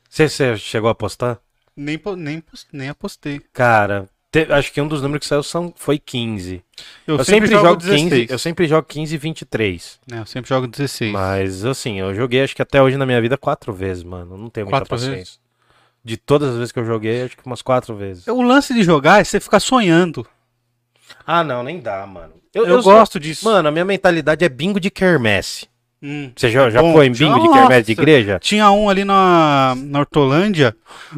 [0.08, 1.38] Você, você chegou a apostar?
[1.76, 3.40] Nem, nem, nem apostei.
[3.52, 6.62] Cara, te- acho que um dos números que saiu são, foi 15.
[7.06, 7.90] Eu, Eu, sempre, jogo 15.
[8.10, 8.30] 16.
[8.30, 10.00] Eu sempre jogo 15 e 23.
[10.12, 11.12] É, eu sempre jogo 16.
[11.12, 14.36] Mas assim, eu joguei acho que até hoje na minha vida quatro vezes, mano.
[14.36, 15.16] Não tenho muita Quatro paciência.
[15.16, 15.41] vezes?
[16.04, 18.26] De todas as vezes que eu joguei, acho que umas quatro vezes.
[18.26, 20.26] O lance de jogar é você ficar sonhando.
[21.26, 22.32] Ah, não, nem dá, mano.
[22.52, 23.44] Eu, sou- gosto disso.
[23.44, 25.66] Mano, a minha mentalidade é bingo de quermesse.
[26.02, 26.32] Hum.
[26.34, 27.60] Você já, já Bom, foi em bingo de nossa.
[27.60, 28.38] quermesse de igreja?
[28.40, 30.76] Tinha um ali na, na Hortolândia.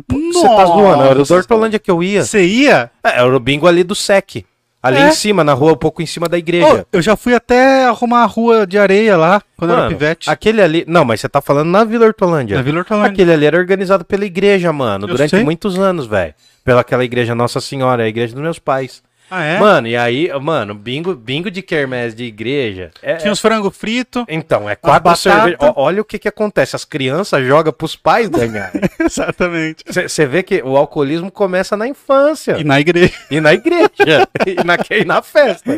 [0.08, 2.22] Você tá zoando, era o do Hortolândia que eu ia.
[2.22, 2.90] Você ia?
[3.02, 4.44] É, era o bingo ali do SEC.
[4.84, 5.08] Ali É?
[5.08, 6.82] em cima, na rua, um pouco em cima da igreja.
[6.82, 9.96] Ô, eu já fui até arrumar a rua de areia lá, quando eu era Mano,
[9.96, 10.28] pivete.
[10.28, 10.84] aquele ali.
[10.86, 12.56] Não, mas você tá falando na Vila Hortolândia.
[12.56, 13.10] Na Vila Hortolândia.
[13.12, 15.42] Aquele ali era organizado pela igreja, mano, Eu durante sei.
[15.42, 16.34] muitos anos, velho.
[16.62, 19.02] Pela aquela igreja Nossa Senhora, a igreja dos meus pais.
[19.30, 19.58] Ah, é?
[19.58, 22.90] Mano, e aí, mano, bingo, bingo de quermesse de igreja.
[23.02, 24.24] É, Tinha os frango frito.
[24.28, 25.58] Então, é quatro cervejas.
[25.76, 26.76] Olha o que que acontece.
[26.76, 28.82] As crianças jogam pros pais ganharem.
[29.00, 29.82] Exatamente.
[29.86, 32.56] Você vê que o alcoolismo começa na infância.
[32.58, 33.14] E na igreja.
[33.30, 33.88] E na igreja.
[34.46, 35.72] e, na, e na festa.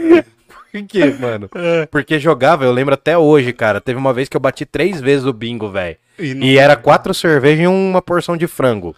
[0.72, 1.48] Por quê, mano?
[1.54, 1.86] É.
[1.86, 3.80] Porque jogava, eu lembro até hoje, cara.
[3.80, 5.96] Teve uma vez que eu bati três vezes o bingo, velho.
[6.18, 8.94] E, E era quatro cervejas e uma porção de frango.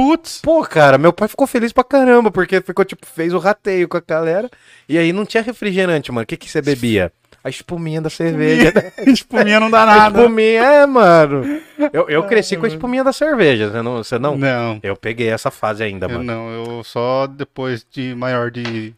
[0.00, 0.40] Putz.
[0.42, 3.96] Pô, cara, meu pai ficou feliz pra caramba, porque ficou, tipo, fez o rateio com
[3.96, 4.48] a galera.
[4.88, 6.22] E aí não tinha refrigerante, mano.
[6.24, 7.12] O que que você bebia?
[7.42, 8.72] A espuminha da cerveja.
[9.06, 10.18] Espuminha não dá A nada.
[10.20, 11.60] espuminha, é, mano.
[11.92, 13.96] Eu, eu cresci com a espuminha da cerveja, você não?
[13.96, 14.36] Você não?
[14.36, 14.78] Não.
[14.82, 16.24] Eu peguei essa fase ainda, Eu mano.
[16.24, 18.94] não, eu só depois de maior de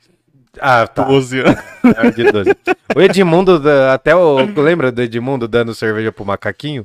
[0.61, 1.05] Ah, tá.
[1.05, 1.62] 12 anos.
[1.83, 2.51] Maior de 12.
[2.97, 3.62] O Edmundo,
[3.93, 4.37] até o.
[4.61, 6.85] Lembra do Edmundo dando cerveja pro macaquinho?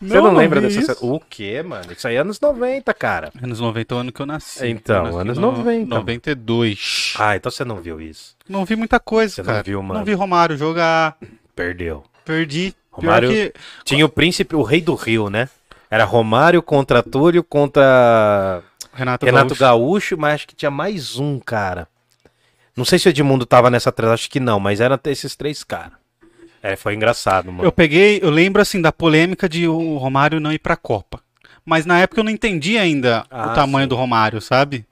[0.00, 0.92] Você não, lembra vi dessa.
[0.92, 1.06] isso.
[1.06, 1.92] O quê, mano?
[1.92, 3.32] Isso aí é anos 90, cara.
[3.42, 4.66] Anos 90 é o ano que eu nasci.
[4.68, 5.94] Então, Eu nasci anos no- 90.
[5.94, 7.14] 92.
[7.18, 8.36] Ah, então você não viu isso.
[8.48, 9.62] Não vi muita coisa, Você não cara.
[9.62, 9.98] viu, mano.
[10.00, 11.16] Não vi Romário jogar.
[11.54, 12.04] Perdeu.
[12.24, 12.74] Perdi.
[12.92, 13.52] Romário- que...
[13.84, 15.48] Tinha o príncipe, o rei do Rio, né?
[15.90, 19.60] Era Romário contra Túlio contra Renato, Renato Gaúcho.
[19.60, 21.88] Gaúcho, mas acho que tinha mais um, cara.
[22.76, 25.64] Não sei se o Edmundo tava nessa trela, acho que não, mas eram esses três
[25.64, 25.92] caras.
[26.62, 27.64] É, foi engraçado, mano.
[27.64, 31.20] Eu peguei, eu lembro assim da polêmica de o Romário não ir pra Copa.
[31.64, 33.88] Mas na época eu não entendi ainda Ah, o tamanho sim.
[33.88, 34.84] do Romário, sabe?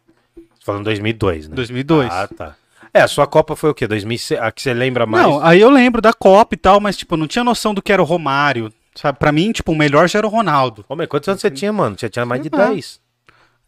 [0.64, 1.54] Falando 2002, né?
[1.54, 2.12] 2002.
[2.12, 2.56] Ah, tá.
[2.92, 3.86] É, a sua Copa foi o quê?
[3.86, 4.40] 2006?
[4.40, 5.26] A que você lembra mais?
[5.26, 7.82] Não, aí eu lembro da Copa e tal, mas tipo, eu não tinha noção do
[7.82, 8.72] que era o Romário.
[8.94, 10.84] Sabe, pra mim, tipo, o melhor já era o Ronaldo.
[10.88, 11.98] Mas quantos anos você tinha, mano?
[11.98, 12.66] Você tinha mais de Sei lá.
[12.68, 13.00] 10.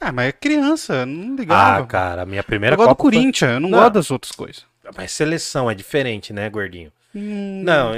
[0.00, 1.86] Ah, mas é criança, eu não Ah, ligava.
[1.86, 3.78] cara, a minha eu primeira gosto do Copa foi- Corinthians, eu não, Não.
[3.78, 4.64] gosto das outras coisas.
[4.96, 6.90] Mas seleção é diferente, né, gordinho?
[7.14, 7.92] Hum, Não,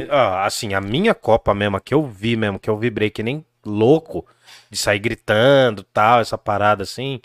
[0.44, 4.24] assim, a minha Copa mesmo, que eu vi mesmo, que eu vibrei que nem louco,
[4.70, 7.20] de sair gritando tal, essa parada assim.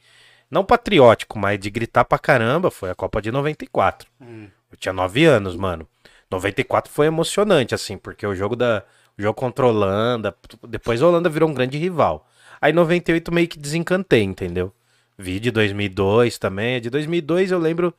[0.50, 4.08] Não patriótico, mas de gritar pra caramba, foi a Copa de 94.
[4.21, 4.48] Hum.
[4.71, 5.88] Eu tinha 9 anos, mano.
[6.30, 8.84] 94 foi emocionante, assim, porque o jogo da.
[9.17, 10.36] O jogo contra a Holanda.
[10.67, 12.28] Depois a Holanda virou um grande rival.
[12.62, 14.74] Aí 98 meio que desencantei, entendeu?
[15.17, 16.82] Vi de 2002 também.
[16.82, 17.93] De 2002 eu lembro.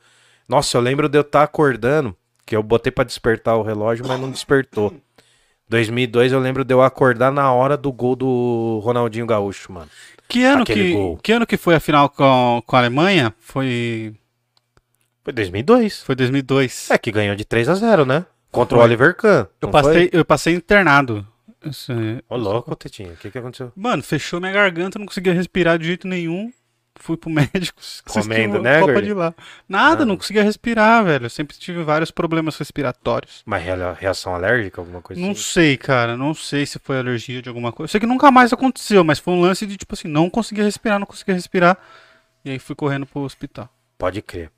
[0.47, 2.15] Nossa, eu lembro de eu estar acordando.
[2.47, 4.91] Que eu botei pra despertar o relógio, mas não despertou.
[5.69, 9.89] 2002 eu lembro de eu acordar na hora do gol do Ronaldinho Gaúcho, mano.
[10.29, 11.17] Que ano Aquele que, gol.
[11.17, 13.33] que ano que foi a final com, com a Alemanha?
[13.39, 14.13] Foi
[15.23, 16.03] Foi 2002.
[16.03, 16.89] foi 2002.
[16.89, 18.25] É que ganhou de 3 a 0 né?
[18.49, 18.87] Contra o Foi.
[18.87, 19.45] Oliver Kahn.
[19.61, 19.81] eu não foi?
[19.83, 21.27] passei, eu passei internado.
[22.29, 23.11] Ô, louco, Tetinho.
[23.11, 23.73] O que, que aconteceu?
[23.75, 26.49] Mano, fechou minha garganta, não conseguia respirar de jeito nenhum.
[26.99, 27.79] Fui pro médico.
[28.07, 29.33] Comendo, né, Copa de lá.
[29.67, 30.05] Nada, Ah.
[30.05, 31.25] não conseguia respirar, velho.
[31.25, 33.43] Eu sempre tive vários problemas respiratórios.
[33.47, 35.41] Rea- reação alérgica, alguma coisa Não assim?
[35.41, 36.17] sei, cara.
[36.17, 37.85] Não sei se foi alergia de alguma coisa.
[37.85, 40.63] Eu sei que nunca mais aconteceu, mas foi um lance de, tipo assim, não conseguia
[40.63, 41.77] respirar, não conseguia respirar.
[42.43, 43.69] E aí fui correndo pro hospital.
[43.97, 44.51] Pode crer.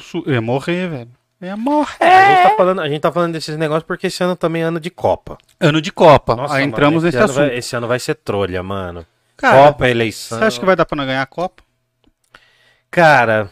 [0.00, 1.10] Su- Eu ia morrer, velho.
[1.42, 1.96] Ia morrer.
[2.00, 4.64] A, gente tá falando, a gente tá falando desses negócios porque esse ano também é
[4.64, 5.36] ano de Copa.
[5.60, 6.34] Ano de Copa.
[6.34, 7.46] Nossa, aí mano, entramos esse nesse ano assunto.
[7.48, 9.04] Vai, esse ano vai ser trolha, mano.
[9.36, 10.38] Cara, Copa, eleição.
[10.38, 11.62] você acha que vai dar pra nós ganhar a Copa?
[12.96, 13.50] Cara,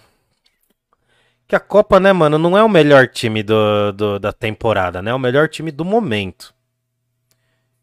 [1.46, 5.10] que a Copa, né, mano, não é o melhor time do, do- da temporada, né?
[5.10, 6.54] É o melhor time do momento.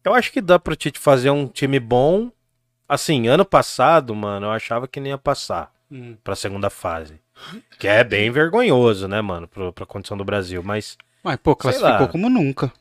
[0.03, 2.31] Eu acho que dá pro Tite fazer um time bom.
[2.87, 5.71] Assim, ano passado, mano, eu achava que nem ia passar
[6.23, 7.19] pra segunda fase.
[7.79, 10.63] Que é bem vergonhoso, né, mano, pro, pra condição do Brasil.
[10.63, 12.71] Mas, Mas, pô, classificou como nunca.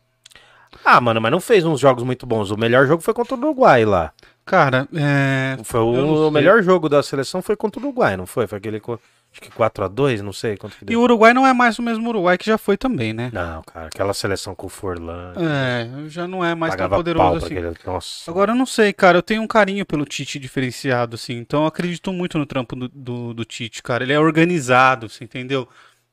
[0.85, 2.51] ah, mano, mas não fez uns jogos muito bons.
[2.51, 4.13] O melhor jogo foi contra o Uruguai lá.
[4.51, 5.57] Cara, é.
[5.63, 8.49] Foi o, o melhor jogo da seleção foi contra o Uruguai, não foi?
[8.49, 10.99] Foi aquele, acho que 4 a 2 não sei quanto que E deu.
[10.99, 13.31] o Uruguai não é mais o mesmo Uruguai que já foi também, né?
[13.33, 15.35] Não, cara, aquela seleção com o Forlan.
[15.37, 17.57] É, já não é mais tão poderoso assim.
[17.59, 17.77] aquele...
[17.87, 18.29] Nossa.
[18.29, 19.19] Agora eu não sei, cara.
[19.19, 21.35] Eu tenho um carinho pelo Tite diferenciado, assim.
[21.39, 24.03] Então eu acredito muito no trampo do, do, do Tite, cara.
[24.03, 25.69] Ele é organizado, você entendeu?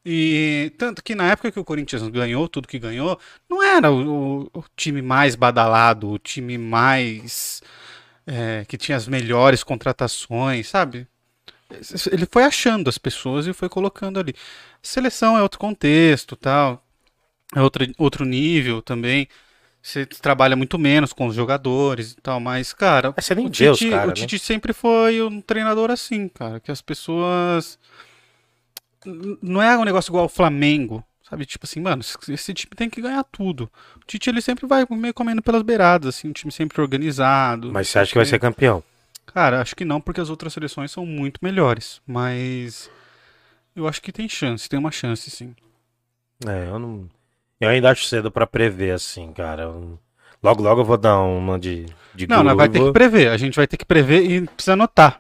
[0.06, 3.20] E tanto que na época que o Corinthians ganhou tudo que ganhou,
[3.50, 7.62] não era o, o- o time mais badalado, o time mais.
[8.28, 11.08] É, que tinha as melhores contratações, sabe?
[12.12, 14.36] Ele foi achando as pessoas e foi colocando ali.
[14.82, 16.84] Seleção é outro contexto, tal.
[17.56, 19.28] É outro, outro nível também.
[19.82, 23.50] Você trabalha muito menos com os jogadores e tal, mas, cara, Mas você nem o
[23.50, 24.14] Tite, cara, o né?
[24.14, 27.80] Tite sempre foi um treinador assim, cara, que as pessoas.
[29.42, 31.46] Não é um negócio igual o Flamengo, sabe?
[31.46, 33.70] Tipo assim, mano, esse time tem que ganhar tudo.
[33.96, 37.72] O Tite, ele sempre vai meio comendo pelas beiradas, assim, um time sempre organizado.
[37.72, 38.84] Mas você acha que vai ser campeão?
[39.26, 42.90] Cara, acho que não, porque as outras seleções são muito melhores, mas.
[43.76, 45.56] Eu acho que tem chance, tem uma chance, sim.
[46.48, 47.08] É, eu não.
[47.60, 49.64] Eu ainda acho cedo pra prever, assim, cara.
[49.64, 50.00] Eu-
[50.42, 53.30] Logo, logo eu vou dar uma de, de Não, nós vai ter que prever.
[53.30, 55.20] A gente vai ter que prever e precisa anotar.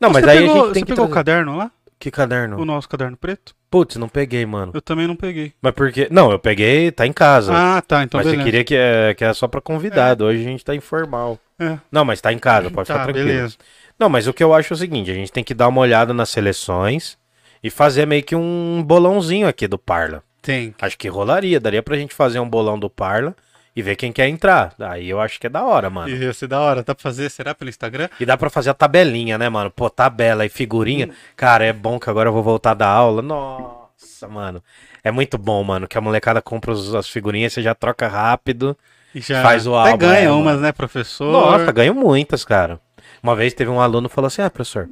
[0.00, 0.86] Não, mas aí pegou, a gente tem você que.
[0.92, 1.72] pegou o trazer- caderno lá?
[1.98, 2.58] Que caderno?
[2.60, 3.54] O nosso caderno preto?
[3.70, 4.72] Putz, não peguei, mano.
[4.74, 5.52] Eu também não peguei.
[5.60, 6.08] Mas porque.
[6.10, 7.52] Não, eu peguei, tá em casa.
[7.54, 8.02] Ah, tá.
[8.02, 8.42] Então mas beleza.
[8.42, 10.24] você queria que é, que é só pra convidado.
[10.24, 11.38] Hoje a gente tá informal.
[11.58, 11.76] É.
[11.90, 13.26] Não, mas tá em casa, pode Tá, ficar tranquilo.
[13.28, 13.56] beleza.
[13.98, 15.80] Não, mas o que eu acho é o seguinte: a gente tem que dar uma
[15.80, 17.18] olhada nas seleções
[17.62, 20.22] e fazer meio que um bolãozinho aqui do Parla.
[20.40, 20.74] Tem.
[20.80, 21.58] Acho que rolaria.
[21.60, 23.34] Daria pra gente fazer um bolão do Parla
[23.78, 24.74] e ver quem quer entrar.
[24.80, 26.08] Aí eu acho que é da hora, mano.
[26.08, 26.82] Ia ser da hora.
[26.82, 28.08] Dá pra fazer, será, pelo Instagram?
[28.18, 29.70] E dá pra fazer a tabelinha, né, mano?
[29.70, 31.10] Pô, tabela e figurinha.
[31.36, 33.22] Cara, é bom que agora eu vou voltar da aula.
[33.22, 34.60] Nossa, mano.
[35.04, 38.76] É muito bom, mano, que a molecada compra os- as figurinhas, você já troca rápido.
[39.14, 41.30] E já Faz o Até álbum, ganha é, umas, né, professor?
[41.32, 42.80] Nossa, ganho muitas, cara.
[43.22, 44.88] Uma vez teve um aluno que falou assim: Ah, professor.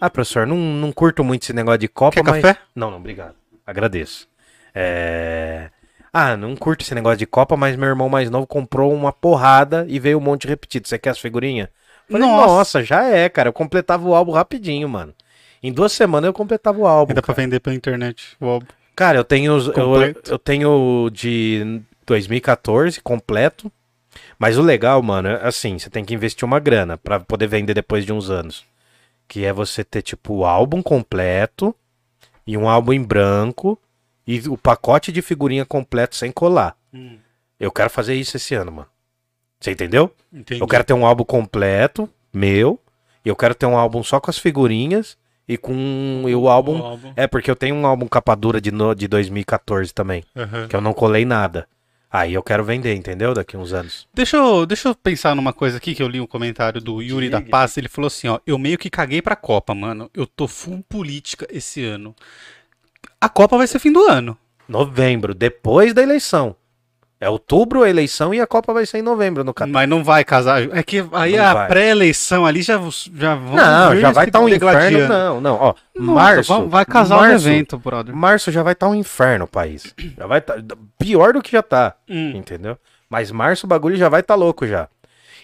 [0.00, 2.42] Ah, professor, não, não curto muito esse negócio de Copa, Quer mas.
[2.42, 2.60] café?
[2.76, 3.34] Não, não, obrigado.
[3.66, 4.28] Agradeço.
[4.74, 5.70] É...
[6.12, 9.84] Ah, não curto esse negócio de Copa, mas meu irmão mais novo comprou uma porrada
[9.88, 10.88] e veio um monte repetido.
[10.88, 11.68] Você quer as figurinhas?
[12.10, 12.46] Falei, Nossa.
[12.46, 12.84] Nossa.
[12.84, 13.48] já é, cara.
[13.50, 15.14] Eu completava o álbum rapidinho, mano.
[15.62, 17.12] Em duas semanas eu completava o álbum.
[17.12, 17.44] E dá pra cara.
[17.44, 18.66] vender pela internet o álbum.
[18.96, 19.94] Cara, eu tenho os- eu,
[20.26, 23.70] eu tenho de 2014 completo.
[24.38, 27.74] Mas o legal, mano, é assim, você tem que investir uma grana pra poder vender
[27.74, 28.64] depois de uns anos.
[29.28, 31.74] Que é você ter tipo o álbum completo
[32.46, 33.78] e um álbum em branco
[34.30, 36.76] e o pacote de figurinha completo sem colar.
[37.58, 38.88] Eu quero fazer isso esse ano, mano.
[39.58, 40.14] Você entendeu?
[40.32, 40.60] Entendi.
[40.60, 42.78] Eu quero ter um álbum completo, meu,
[43.24, 45.16] e eu quero ter um álbum só com as figurinhas
[45.48, 47.12] e com e o álbum O álbum.
[47.16, 50.68] é, porque eu tenho um álbum capa dura de, no- de 2014 também, Aham.
[50.68, 51.66] que eu não colei nada.
[52.10, 53.34] Aí eu quero vender, entendeu?
[53.34, 54.06] Daqui uns anos.
[54.14, 57.28] Deixa eu, deixa eu pensar numa coisa aqui que eu li um comentário do Yuri
[57.28, 57.50] da Diga.
[57.50, 57.76] Paz.
[57.76, 60.10] Ele falou assim: ó, eu meio que caguei pra Copa, mano.
[60.14, 62.14] Eu tô full política esse ano.
[63.20, 64.36] A Copa vai ser fim do ano.
[64.68, 66.54] Novembro, depois da eleição.
[67.20, 69.72] É outubro a eleição e a Copa vai ser em novembro no Catar.
[69.72, 70.62] Mas não vai casar.
[70.76, 72.80] É que aí Não a pré-eleição ali já,
[73.12, 73.56] já vão.
[73.56, 75.08] Não, já vai estar um inferno.
[75.08, 75.74] Não, não, ó.
[75.96, 76.68] Nossa, março.
[76.68, 78.14] vai- casar março, evento, brother.
[78.14, 79.92] Março já vai estar um inferno o país.
[80.16, 80.54] Já vai tá
[80.96, 81.94] pior do que já tá.
[82.08, 82.36] Hum.
[82.36, 82.78] Entendeu?
[83.10, 84.88] Mas março o bagulho já vai estar louco já.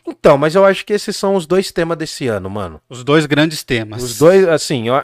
[0.07, 2.81] Então, mas eu acho que esses são os dois temas desse ano, mano.
[2.88, 4.03] Os dois grandes temas.
[4.03, 4.95] Os dois, assim, eu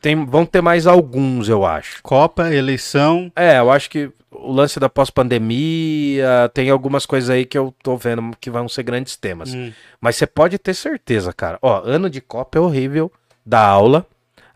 [0.00, 2.02] tem, vão ter mais alguns, eu acho.
[2.02, 3.30] Copa, eleição.
[3.34, 7.96] É, eu acho que o lance da pós-pandemia, tem algumas coisas aí que eu tô
[7.96, 9.52] vendo que vão ser grandes temas.
[9.52, 9.72] Hum.
[10.00, 11.58] Mas você pode ter certeza, cara.
[11.60, 13.10] Ó, ano de Copa é horrível,
[13.44, 14.06] da aula.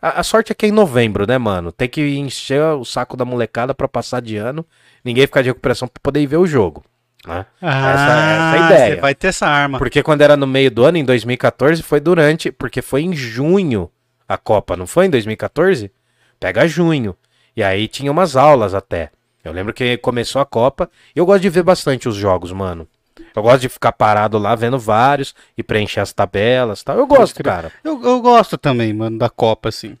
[0.01, 1.71] A, a sorte é que é em novembro, né, mano?
[1.71, 4.65] Tem que encher o saco da molecada pra passar de ano.
[5.03, 6.83] Ninguém ficar de recuperação pra poder ir ver o jogo.
[7.27, 7.45] Né?
[7.61, 8.95] Ah, essa é a ideia.
[8.95, 9.77] Você vai ter essa arma.
[9.77, 12.51] Porque quando era no meio do ano, em 2014, foi durante.
[12.51, 13.89] Porque foi em junho
[14.27, 15.91] a Copa, não foi em 2014?
[16.39, 17.15] Pega junho.
[17.55, 19.11] E aí tinha umas aulas até.
[19.43, 20.89] Eu lembro que começou a Copa.
[21.15, 22.87] E eu gosto de ver bastante os jogos, mano.
[23.35, 26.97] Eu gosto de ficar parado lá vendo vários e preencher as tabelas e tal.
[26.97, 27.71] Eu gosto, cara.
[27.83, 29.97] Eu, eu gosto também, mano, da Copa, assim.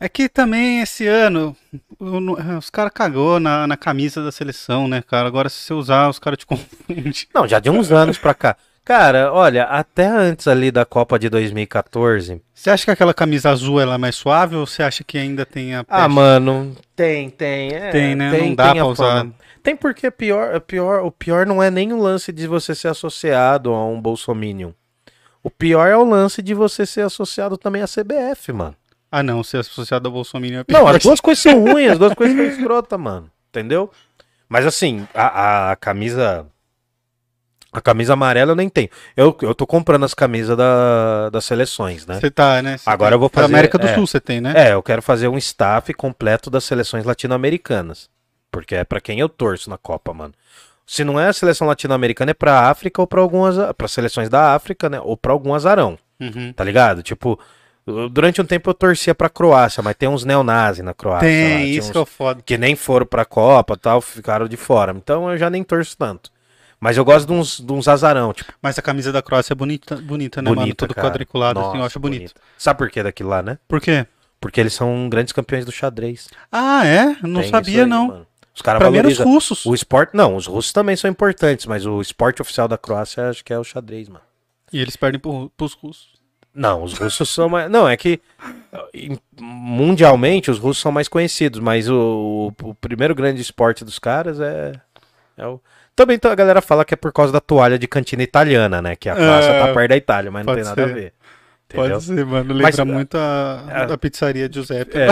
[0.00, 1.54] É que também esse ano
[2.58, 5.28] os caras cagou na, na camisa da seleção, né, cara?
[5.28, 7.12] Agora se você usar, os caras te confundem.
[7.34, 8.56] Não, já de uns anos pra cá.
[8.82, 12.42] Cara, olha, até antes ali da Copa de 2014.
[12.54, 15.44] Você acha que aquela camisa azul ela é mais suave ou você acha que ainda
[15.44, 16.08] tem a Ah, peste?
[16.14, 17.74] mano, tem, tem.
[17.74, 18.30] é, Tem, né?
[18.30, 19.26] Tem, não dá pra usar.
[19.62, 22.88] Tem porque pior, o pior, o pior não é nem o lance de você ser
[22.88, 24.70] associado a um bolsominion.
[25.42, 28.74] O pior é o lance de você ser associado também à CBF, mano.
[29.10, 32.14] Ah, não, ser associado ao Bolsonaro é Não, as duas coisas são ruins, as duas
[32.14, 33.30] coisas são escrota, mano.
[33.48, 33.90] Entendeu?
[34.48, 36.46] Mas assim, a, a camisa.
[37.72, 38.88] A camisa amarela eu nem tenho.
[39.16, 42.18] Eu, eu tô comprando as camisas da, das seleções, né?
[42.18, 42.76] Você tá, né?
[42.78, 43.94] Você Agora tem- eu vou Pra fazer- América do é.
[43.94, 44.52] Sul você tem, né?
[44.56, 48.08] É, eu quero fazer um staff completo das seleções latino-americanas.
[48.50, 50.34] Porque é pra quem eu torço na Copa, mano.
[50.84, 53.54] Se não é a seleção latino-americana, é pra África ou pra algumas.
[53.76, 55.00] para seleções da África, né?
[55.00, 56.52] Ou pra algum azarão, Uhum.
[56.52, 57.04] tá ligado?
[57.04, 57.38] Tipo,
[58.10, 61.26] durante um tempo eu torcia pra Croácia, mas tem uns neonazis na Croácia.
[61.28, 62.42] lá, Tem, tinha isso uns que é foda.
[62.44, 64.92] que nem foram pra Copa tal, ficaram de fora.
[64.96, 66.30] Então eu já nem torço tanto.
[66.78, 69.56] Mas eu gosto de uns, de uns azarão, tipo, Mas a camisa da Croácia é
[69.56, 70.62] bonita, bonita né, mano?
[70.62, 71.08] bonita, Todo cara.
[71.08, 72.32] quadriculado, assim, eu Nossa, acho bonito.
[72.56, 73.58] Sabe por que daquilo lá, né?
[73.68, 74.06] Por quê?
[74.40, 76.28] Porque eles são grandes campeões do xadrez.
[76.50, 77.16] Ah, é?
[77.22, 78.06] Não Tem sabia, aí, não.
[78.08, 78.26] mano.
[78.54, 79.34] Os caras Pra mim eram os valorizam.
[79.34, 79.66] russos.
[79.66, 83.44] O esporte, não, os russos também são importantes, mas o esporte oficial da Croácia acho
[83.44, 84.24] que é o xadrez, mano.
[84.72, 86.19] E eles perdem pro, pros russos.
[86.54, 87.70] Não, os russos são mais.
[87.70, 88.20] Não, é que
[89.40, 94.72] mundialmente os russos são mais conhecidos, mas o, o- primeiro grande esporte dos caras é,
[95.36, 95.60] é o.
[95.94, 98.96] Também tá- a galera fala que é por causa da toalha de cantina italiana, né?
[98.96, 100.94] Que a Croácia É, tá perto da Itália, mas não tem nada a ser.
[100.94, 101.12] ver.
[101.68, 101.90] Entendeu?
[101.90, 102.54] Pode ser, mano.
[102.54, 104.96] Lembra Mas- muito a, a pizzaria Giuseppe.
[104.98, 105.08] É,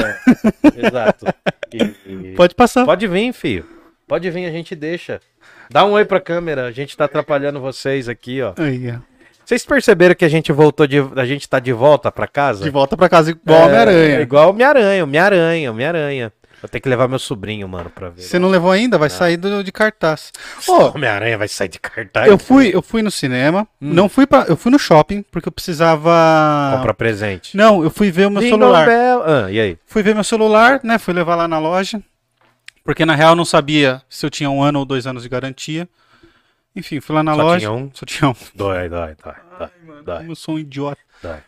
[0.89, 1.27] exato.
[1.73, 2.85] E- e- Pode passar.
[2.85, 3.65] Pode vir, filho.
[4.07, 5.21] Pode vir, a gente deixa.
[5.71, 8.55] Dá um oi pra câmera, a gente tá atrapalhando vocês aqui, ó.
[8.57, 8.99] Aí, ó.
[9.49, 10.99] Vocês perceberam que a gente voltou de.
[11.17, 12.63] A gente tá de volta pra casa?
[12.63, 14.21] De volta pra casa igual É, Homem-Aranha.
[14.21, 16.33] Igual Homem-Aranha, Homem-Aranha, Homem-Aranha.
[16.61, 18.21] Vou ter que levar meu sobrinho, mano, pra ver.
[18.21, 18.99] Você não levou ainda?
[18.99, 20.33] Vai sair do, de cartaz.
[20.69, 22.29] Ó, Homem-Aranha vai sair de cartaz.
[22.29, 23.67] eu fui, eu fui no cinema.
[23.81, 23.95] Hum.
[23.95, 26.75] Não fui para, eu fui no shopping porque eu precisava.
[26.77, 27.57] Comprar presente.
[27.57, 28.85] Não, eu fui ver o meu celular.
[28.85, 29.23] Bell.
[29.25, 29.79] Ah, e aí?
[29.87, 30.99] Fui ver meu celular, né?
[30.99, 32.03] Fui levar lá na loja.
[32.85, 35.29] Porque na real eu não sabia se eu tinha um ano ou dois anos de
[35.31, 35.89] garantia.
[36.77, 37.59] Enfim, fui lá na Só loja.
[37.61, 37.91] tinha um?
[37.93, 38.35] Só tinha um.
[38.55, 39.35] Dói, dói, dói.
[39.35, 40.99] dói, Ai, mano, dói, como eu sou um idiota.
[41.23, 41.39] dói.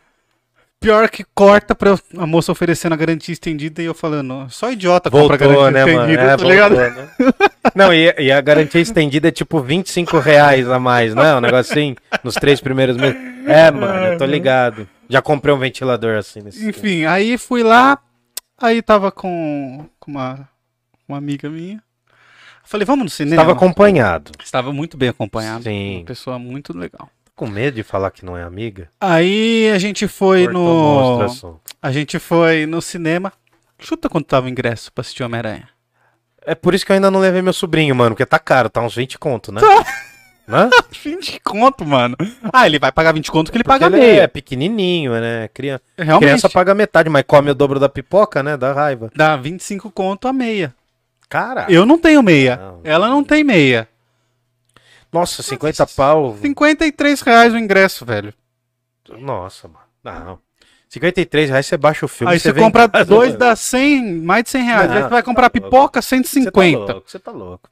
[0.81, 5.11] Pior que corta pra a moça oferecendo a garantia estendida e eu falando, só idiota
[5.11, 6.11] compra Voltou, garantia né, mano?
[6.11, 6.77] estendida, É, tá voltou, ligado?
[6.77, 7.09] né?
[7.75, 11.37] Não, e, e a garantia estendida é tipo 25 reais a mais, não é?
[11.37, 13.15] Um negócio assim, nos três primeiros meses.
[13.47, 14.89] É, mano, eu tô ligado.
[15.07, 16.67] Já comprei um ventilador assim nesse.
[16.67, 17.99] Enfim, aí fui lá,
[18.57, 20.49] aí tava com, com uma,
[21.07, 21.83] uma amiga minha.
[22.71, 23.43] Falei, vamos no cinema?
[23.43, 24.31] Estava acompanhado.
[24.41, 25.65] Estava muito bem acompanhado.
[25.65, 25.97] Sim.
[25.97, 27.09] Uma pessoa muito legal.
[27.35, 28.89] Com medo de falar que não é amiga?
[29.01, 31.61] Aí a gente foi Cortou, no.
[31.83, 33.33] A gente foi no cinema.
[33.77, 35.69] Chuta quanto tava o ingresso pra assistir Homem-Aranha.
[36.47, 38.81] É por isso que eu ainda não levei meu sobrinho, mano, porque tá caro, tá
[38.81, 39.61] uns 20 conto, né?
[40.47, 40.71] Né?
[41.03, 42.17] 20 conto, mano.
[42.53, 44.23] Ah, ele vai pagar 20 conto que ele Porque paga ele meia.
[44.23, 45.49] é pequenininho, né?
[45.53, 46.29] Criança, Realmente.
[46.29, 48.57] criança paga metade, mas come o dobro da pipoca, né?
[48.57, 49.11] Dá raiva.
[49.17, 50.73] Dá 25 conto a meia.
[51.31, 52.57] Cara, Eu não tenho meia.
[52.57, 52.81] Não.
[52.85, 53.89] Ela não tem meia.
[55.13, 56.37] nossa, 50 pau.
[56.43, 58.35] 53 reais o ingresso, velho.
[59.19, 59.81] Nossa, mano.
[60.05, 60.39] Não.
[60.89, 62.33] 53 reais você baixa o filme.
[62.33, 63.39] Aí você vem em compra casa, dois, mano.
[63.39, 64.89] dá 100, mais de 100 reais.
[64.91, 66.79] Não, Aí você vai comprar tá pipoca, Você tá 150.
[66.93, 67.69] louco, você tá louco.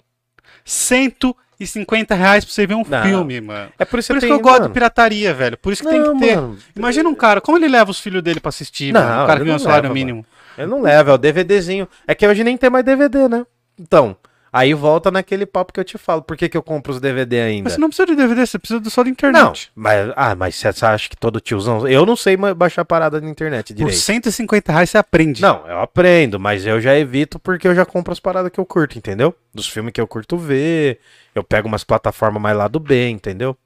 [0.65, 3.03] 150 reais pra você ver um Não.
[3.03, 3.73] filme, mano.
[3.79, 5.57] É por isso, Por você isso tem, que eu gosto mano, de pirataria, velho.
[5.59, 6.37] Por isso que tem Não, que ter.
[6.37, 6.59] mano.
[6.77, 9.25] Imagina um cara, como ele leva os filhos dele pra assistir, Não, mano?
[9.25, 10.25] O cara que ganha um salário leva, mínimo.
[10.59, 11.89] Ele não leva, é o DVDzinho.
[12.07, 13.47] É que hoje nem tem mais DVD, né?
[13.79, 14.17] Então,
[14.53, 16.21] aí volta naquele papo que eu te falo.
[16.23, 17.65] Por que, que eu compro os DVD ainda?
[17.65, 19.71] Mas você não precisa de DVD, você precisa só da Não, internet.
[19.75, 21.87] mas, ah, mas você acha que todo tiozão.
[21.87, 23.99] Eu não sei baixar parada na internet Por direito.
[23.99, 25.41] 150 reais você aprende.
[25.41, 28.67] Não, eu aprendo, mas eu já evito porque eu já compro as paradas que eu
[28.67, 29.35] curto, entendeu?
[29.55, 30.99] Dos filmes que eu curto ver.
[31.35, 33.57] Eu pego umas plataformas mais lá do bem, entendeu?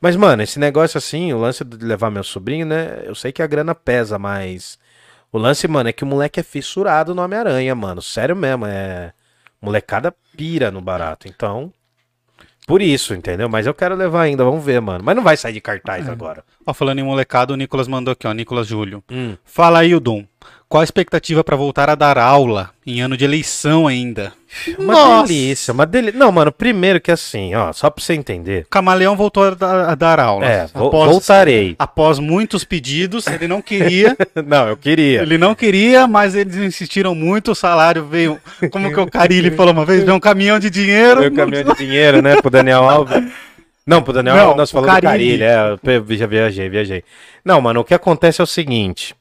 [0.00, 3.00] Mas, mano, esse negócio assim, o lance de levar meu sobrinho, né?
[3.04, 4.78] Eu sei que a grana pesa, mas.
[5.32, 8.00] O lance, mano, é que o moleque é fissurado no Homem-Aranha, mano.
[8.00, 9.12] Sério mesmo, é.
[9.60, 11.28] Molecada pira no barato.
[11.28, 11.72] Então.
[12.66, 13.48] Por isso, entendeu?
[13.48, 15.04] Mas eu quero levar ainda, vamos ver, mano.
[15.04, 16.44] Mas não vai sair de cartaz agora.
[16.66, 18.32] Ó, falando em molecado, o Nicolas mandou aqui, ó.
[18.32, 19.04] Nicolas Júlio.
[19.10, 19.36] Hum.
[19.44, 20.26] Fala aí, Dom.
[20.68, 24.32] Qual a expectativa pra voltar a dar aula em ano de eleição ainda?
[24.76, 25.28] Uma Nossa!
[25.28, 26.18] delícia, uma delícia.
[26.18, 28.66] Não, mano, primeiro que assim, ó, só pra você entender.
[28.68, 30.44] Camaleão voltou a dar, a dar aula.
[30.44, 31.76] É, vo- após, voltarei.
[31.78, 34.16] após muitos pedidos, ele não queria.
[34.44, 35.22] Não, eu queria.
[35.22, 37.52] ele não queria, mas eles insistiram muito.
[37.52, 38.38] O salário veio.
[38.72, 40.02] Como que o Carilli falou uma vez?
[40.02, 41.20] Veio um caminhão de dinheiro.
[41.20, 43.22] Meu caminhão de dinheiro, né, pro Daniel Alves.
[43.86, 45.38] Não, pro Daniel Não, Alves nós falamos do Carille.
[45.38, 47.04] Carilho, é, eu viajei, viajei.
[47.44, 49.14] Não, mano, o que acontece é o seguinte.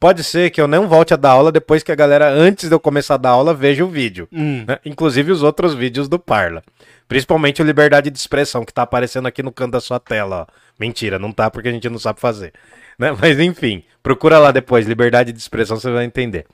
[0.00, 2.74] Pode ser que eu não volte a dar aula depois que a galera, antes de
[2.74, 4.26] eu começar a dar aula, veja o vídeo.
[4.32, 4.64] Hum.
[4.66, 4.78] né?
[4.82, 6.62] Inclusive os outros vídeos do Parla.
[7.06, 10.60] Principalmente o Liberdade de Expressão, que tá aparecendo aqui no canto da sua tela, ó.
[10.78, 12.54] Mentira, não tá porque a gente não sabe fazer.
[12.98, 13.12] Né?
[13.20, 16.46] Mas enfim, procura lá depois, Liberdade de Expressão, você vai entender.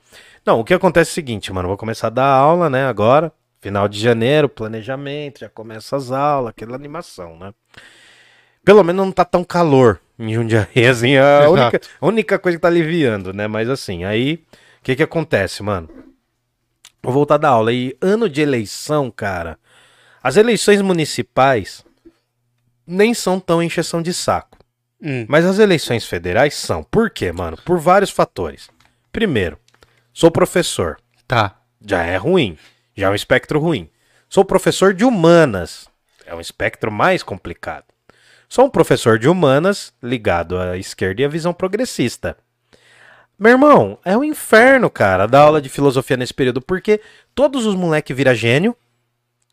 [0.45, 3.31] Não, o que acontece é o seguinte, mano, vou começar a dar aula, né, agora,
[3.61, 7.53] final de janeiro, planejamento, já começa as aulas, aquela animação, né?
[8.67, 11.51] Pelo menos não tá tão calor em Jundiaí, assim, é a Exato.
[11.53, 13.47] única, a única coisa que tá aliviando, né?
[13.47, 14.43] Mas assim, aí,
[14.81, 15.87] o que que acontece, mano?
[17.01, 17.71] Vou voltar a dar aula.
[17.71, 19.57] E ano de eleição, cara,
[20.21, 21.85] as eleições municipais
[22.85, 24.57] nem são tão encheção de saco.
[25.01, 25.25] Hum.
[25.29, 26.83] Mas as eleições federais são.
[26.83, 27.55] Por quê, mano?
[27.63, 28.69] Por vários fatores.
[29.13, 29.57] Primeiro,
[30.11, 30.97] sou professor.
[31.25, 31.55] Tá.
[31.79, 32.57] Já é ruim.
[32.97, 33.89] Já é um espectro ruim.
[34.27, 35.87] Sou professor de humanas.
[36.25, 37.85] É um espectro mais complicado.
[38.49, 42.37] Sou um professor de humanas ligado à esquerda e à visão progressista.
[43.37, 46.99] Meu irmão, é um inferno, cara, dar aula de filosofia nesse período, porque
[47.35, 48.75] todos os moleques viram gênio,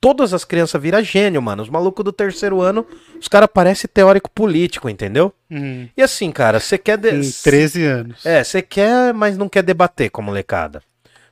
[0.00, 1.62] todas as crianças viram gênio, mano.
[1.62, 2.87] Os malucos do terceiro ano,
[3.20, 5.35] os caras parecem teórico político, entendeu?
[5.50, 5.87] Hum.
[5.94, 6.96] E assim, cara, você quer.
[6.96, 8.24] de- Em 13 anos.
[8.24, 10.80] é, você quer, mas não quer debater com a molecada.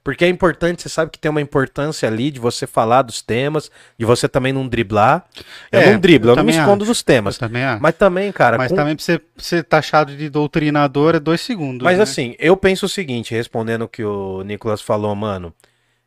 [0.05, 3.71] Porque é importante, você sabe que tem uma importância ali de você falar dos temas,
[3.97, 5.25] de você também não driblar.
[5.71, 6.91] Eu É, não driblo, eu, eu não me escondo acho.
[6.91, 7.38] dos temas.
[7.38, 7.62] Também.
[7.81, 11.85] Mas também, cara, Mas com- também pra você ser taxado de doutrinador é dois segundos.
[11.85, 12.03] mas né?
[12.03, 15.55] assim, eu penso o seguinte, respondendo o que o Nicolas falou, mano.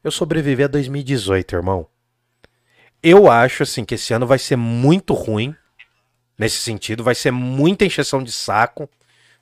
[0.04, 1.88] Eu sobrevivi a 2018, irmão.
[3.02, 5.56] Eu acho, assim, que esse ano vai ser muito ruim.
[6.38, 8.90] Nesse sentido, vai ser muita encheção de saco.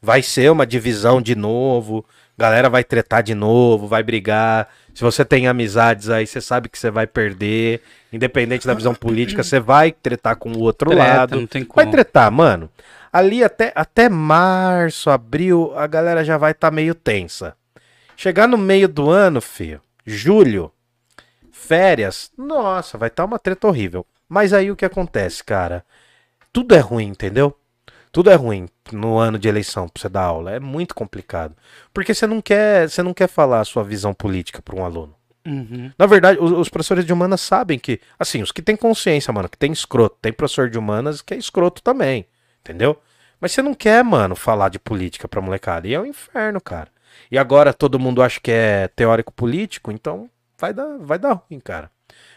[0.02, 2.06] Vai ser uma divisão de novo.
[2.38, 4.68] Galera vai tretar de novo, vai brigar.
[4.94, 7.82] Se você tem amizades aí, você sabe que você vai perder.
[8.12, 11.40] Independente da visão política, você vai tretar com o outro Treta, lado.
[11.40, 11.92] não tem Vai como.
[11.92, 12.70] tretar, mano.
[13.12, 17.56] Ali até, até março, abril, a galera já vai estar meio tensa.
[18.16, 20.72] Chegar no meio do ano, filho, julho,
[21.52, 24.06] férias, nossa, vai estar uma treta horrível.
[24.28, 25.86] Mas aí o que acontece, cara?
[26.52, 27.56] Tudo é ruim, entendeu?
[28.14, 30.52] Tudo é ruim no ano de eleição pra você dar aula.
[30.52, 31.56] É muito complicado.
[31.92, 35.16] Porque você não quer, você não quer falar a sua visão política para um aluno.
[35.44, 35.92] Uhum.
[35.98, 39.50] Na verdade, os, os professores de humanas sabem que, assim, os que têm consciência, mano,
[39.50, 42.28] que tem escroto, tem professor de humanas que é escroto também,
[42.62, 43.02] entendeu?
[43.42, 45.88] Mas você não quer, mano, falar de política pra molecada.
[45.88, 46.90] E é um inferno, cara.
[47.32, 51.60] E agora todo mundo acha que é teórico político, então vai dar, vai dar ruim,
[51.60, 51.90] cara.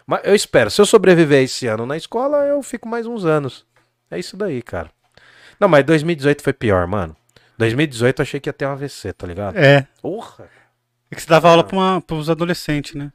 [0.07, 3.67] Mas eu espero, se eu sobreviver esse ano na escola, eu fico mais uns anos.
[4.11, 4.91] É isso daí, cara.
[5.61, 7.17] Não, mas 2018 foi pior, mano.
[7.59, 9.57] 2018 eu achei que ia ter um AVC, tá ligado?
[9.57, 9.87] É.
[10.03, 10.49] Porra!
[11.11, 13.11] É que você dava aula pra, uma, pros adolescentes, né?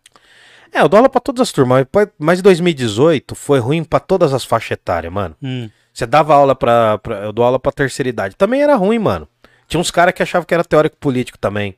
[0.73, 4.33] É, eu dou aula pra todas as turmas, mas- mas 2018 foi ruim pra todas
[4.33, 5.35] as faixas etárias, mano.
[5.43, 5.69] Hum.
[5.93, 8.35] Você dava aula pra, pra- Eu dou aula pra terceira idade.
[8.35, 9.27] Também era ruim, mano.
[9.67, 11.75] Tinha uns caras que achavam que era teórico político também.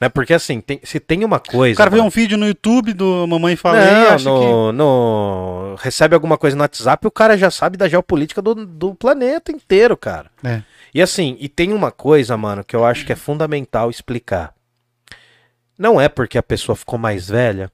[0.00, 0.08] Né?
[0.08, 1.74] Porque assim, tem- se tem uma coisa.
[1.74, 4.30] O cara vê um vídeo no YouTube do Mamãe Falei e Não, acha que...
[4.30, 8.94] no, no- recebe alguma coisa no WhatsApp, o cara já sabe da geopolítica do, do
[8.94, 10.30] planeta inteiro, cara.
[10.42, 10.62] É.
[10.92, 14.52] E assim, e tem uma coisa, mano, que eu acho que é fundamental explicar.
[15.78, 17.70] Não é porque a pessoa ficou mais velha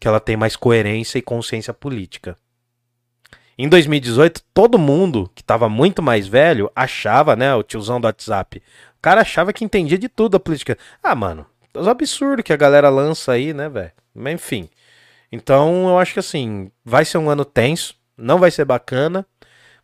[0.00, 2.36] que ela tem mais coerência e consciência política.
[3.56, 8.58] Em 2018, todo mundo que tava muito mais velho achava, né, o tiozão do WhatsApp,
[8.98, 10.76] o cara achava que entendia de tudo a política.
[11.02, 13.92] Ah, mano, os absurdos que a galera lança aí, né, velho?
[14.14, 14.68] Mas enfim.
[15.30, 19.26] Então, eu acho que assim, vai ser um ano tenso, não vai ser bacana,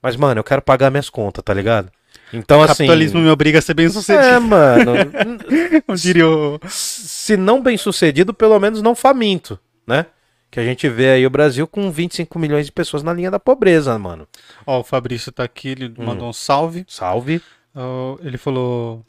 [0.02, 1.90] mas, mano, eu quero pagar minhas contas, tá ligado?
[2.32, 2.74] Então, O assim.
[2.86, 4.40] capitalismo me obriga a ser bem É, sucedido.
[4.42, 4.92] mano.
[5.88, 6.60] Eu diria o...
[6.68, 10.04] se não bem sucedido, pelo menos não faminto, né?
[10.50, 13.38] Que a gente vê aí o Brasil com 25 milhões de pessoas na linha da
[13.40, 14.28] pobreza, mano.
[14.66, 16.04] Ó, o Fabrício tá aqui, ele Hum.
[16.04, 16.84] mandou um salve.
[16.86, 17.40] Salve.
[17.74, 19.04] Ó, ele falou...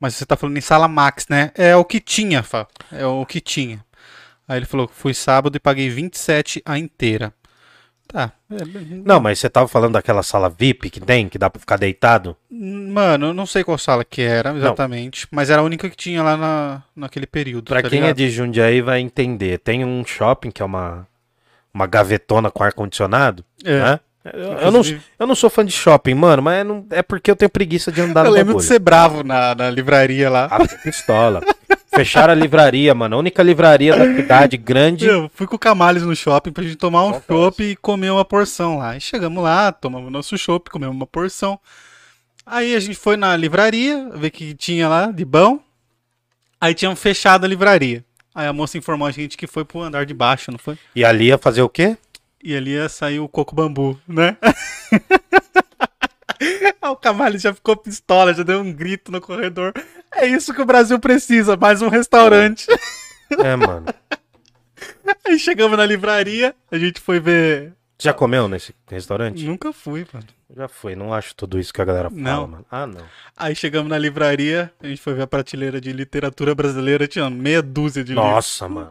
[0.00, 1.50] Mas você tá falando em sala max, né?
[1.54, 2.66] É o que tinha, Fá.
[2.92, 3.84] É o que tinha.
[4.46, 7.32] Aí ele falou, fui sábado e paguei 27 a inteira.
[8.06, 8.32] Tá.
[8.50, 8.64] é,
[9.04, 12.34] Não, mas você tava falando daquela sala VIP que tem, que dá pra ficar deitado?
[12.50, 16.22] Mano, eu não sei qual sala que era exatamente, mas era a única que tinha
[16.22, 17.64] lá na, naquele período.
[17.68, 18.16] Pra tá quem é ligado?
[18.16, 19.58] de Jundiaí vai entender.
[19.58, 21.06] Tem um shopping que é uma,
[21.74, 23.78] uma gavetona com ar-condicionado, É.
[23.78, 24.00] né?
[24.24, 24.82] Eu, eu não,
[25.18, 28.00] eu não sou fã de shopping, mano, mas não- é porque eu tenho preguiça de
[28.00, 28.62] andar Eu no lembro bagulho.
[28.62, 30.48] de ser bravo na, na livraria lá.
[30.50, 31.40] Ah, pistola.
[31.94, 33.16] Fecharam a livraria, mano.
[33.16, 35.06] A única livraria da cidade grande.
[35.06, 37.26] Eu fui com o Camales no shopping pra gente tomar um Acontece.
[37.28, 38.96] chopp e comer uma porção lá.
[38.96, 41.58] E chegamos lá, tomamos nosso chopp, comemos uma porção.
[42.44, 45.58] Aí a gente foi na livraria, ver o que tinha lá de bom.
[46.60, 48.04] Aí tinham fechado a livraria.
[48.34, 50.76] Aí a moça informou a gente que foi pro andar de baixo, não foi?
[50.94, 51.96] E ali ia fazer o quê?
[52.42, 54.36] E ali ia sair o coco bambu, né?
[56.40, 59.72] Aí o Camales já ficou pistola, já deu um grito no corredor.
[60.14, 62.66] É isso que o Brasil precisa, mais um restaurante.
[63.30, 63.86] É, mano.
[65.26, 67.72] Aí chegamos na livraria, a gente foi ver.
[67.98, 69.44] Já comeu nesse restaurante?
[69.44, 70.26] Nunca fui, mano.
[70.56, 70.94] Já foi.
[70.94, 72.46] Não acho tudo isso que a galera fala, Não.
[72.46, 72.66] mano.
[72.70, 73.04] Ah, não.
[73.36, 77.60] Aí chegamos na livraria, a gente foi ver a prateleira de literatura brasileira, tinha meia
[77.60, 78.30] dúzia de livros.
[78.30, 78.90] Nossa, mano.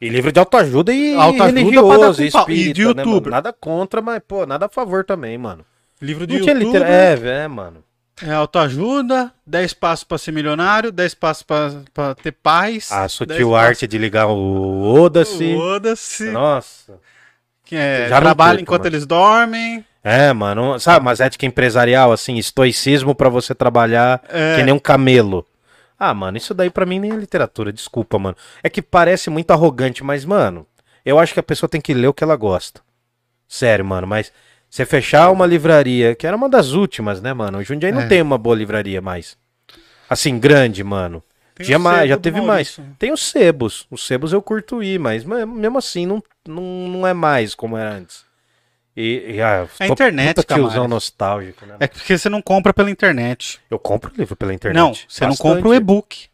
[0.00, 2.22] E livro de autoajuda e Autoajuda religioso.
[2.48, 3.02] E de né?
[3.30, 5.64] Nada contra, mas, pô, nada a favor também, mano.
[6.00, 6.88] Livro de Não YouTube, litera...
[6.88, 7.84] É, é, mano.
[8.22, 12.90] é autoajuda, 10 passos pra ser milionário, 10 passos pra, pra ter paz.
[12.90, 15.54] A 10 sutil passos- arte de ligar o Oda-se.
[15.54, 16.30] Foda-se.
[16.30, 16.94] Nossa.
[17.64, 18.96] Que é, Já trabalha curto, enquanto mano.
[18.96, 19.84] eles dormem.
[20.02, 20.80] É, mano.
[20.80, 24.56] Sabe, mas ética empresarial, assim, estoicismo pra você trabalhar É.
[24.56, 25.46] que nem um camelo.
[26.02, 28.34] Ah, mano, isso daí pra mim nem é literatura, desculpa, mano.
[28.62, 30.66] É que parece muito arrogante, mas, mano,
[31.04, 32.80] eu acho que a pessoa tem que ler o que ela gosta.
[33.46, 34.32] Sério, mano, mas
[34.68, 37.58] você fechar uma livraria, que era uma das últimas, né, mano?
[37.58, 38.06] O Jundiaí não É.
[38.06, 39.36] tem uma boa livraria mais.
[40.08, 41.22] Assim, grande, mano.
[41.60, 42.82] O mais, já teve Maurício.
[42.82, 42.96] mais.
[42.98, 43.86] Tem os sebos.
[43.90, 47.76] Os sebos eu curto ir, mas mas mesmo assim não, não, não é mais como
[47.76, 48.24] era antes.
[49.00, 51.76] E, e ah, É tô internet, puta tiozão nostálgico, né?
[51.80, 53.58] É porque você não compra pela internet.
[53.70, 54.78] Eu compro livro pela internet.
[54.78, 55.76] Não, você não compra o Bastante.
[55.76, 56.26] e-book.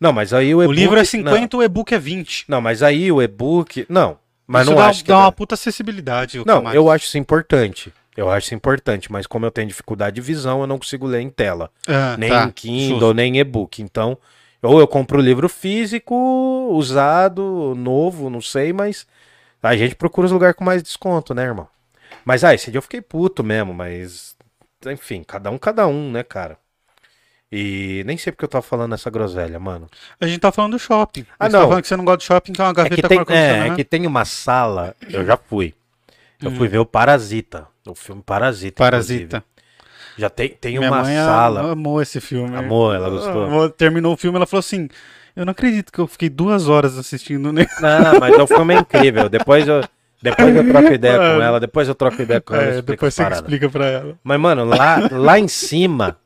[0.00, 0.76] Não, mas aí o O e-book...
[0.76, 1.04] livro é não.
[1.04, 2.44] 50, o e-book é 20.
[2.48, 3.86] Não, mas aí o e-book...
[3.88, 5.08] Não, mas Isso não dá, acho que...
[5.08, 6.38] dá é- uma puta acessibilidade.
[6.38, 6.76] o Não, Camales.
[6.76, 7.92] eu acho isso importante.
[8.16, 11.20] Eu acho isso importante, mas como eu tenho dificuldade de visão, eu não consigo ler
[11.20, 11.70] em tela.
[11.88, 13.14] Ah, nem tá, em Kindle, justo.
[13.14, 13.82] nem e-book.
[13.82, 14.16] Então,
[14.62, 16.14] ou eu compro o livro físico,
[16.70, 19.06] usado, novo, não sei, mas
[19.72, 21.68] a gente procura os lugares com mais desconto, né, irmão?
[22.24, 24.36] Mas, ah, esse dia eu fiquei puto mesmo, mas,
[24.86, 26.56] enfim, cada um, cada um, né, cara?
[27.52, 29.88] E nem sei porque eu tava falando essa groselha, mano.
[30.20, 31.24] A gente tá falando do shopping.
[31.38, 31.68] Ah, Você tá não.
[31.68, 33.18] falando que você não gosta de shopping, então é uma É gaveta que, com tem,
[33.18, 33.64] ar-condicionado.
[33.64, 35.72] é, é que tem uma sala, eu já fui.
[36.42, 36.56] Eu Hum.
[36.56, 38.82] fui ver o Parasita, o filme Parasita.
[38.82, 39.36] Parasita.
[39.36, 39.44] inclusive.
[40.18, 41.72] Já tem, tem Minha uma mãe sala.
[41.72, 42.56] amou esse filme.
[42.56, 43.44] Amou, ela gostou.
[43.44, 43.70] Amou.
[43.70, 44.88] Terminou o filme, ela falou assim:
[45.36, 47.52] Eu não acredito que eu fiquei duas horas assistindo.
[47.52, 47.66] Né?
[47.80, 49.28] Não, mas o filme é incrível.
[49.28, 49.82] Depois eu,
[50.22, 52.64] depois eu troco ideia com ela, depois eu troco ideia com ela.
[52.64, 53.44] É, depois você que paradas.
[53.44, 54.18] explica pra ela.
[54.22, 56.16] Mas, mano, lá, lá em cima,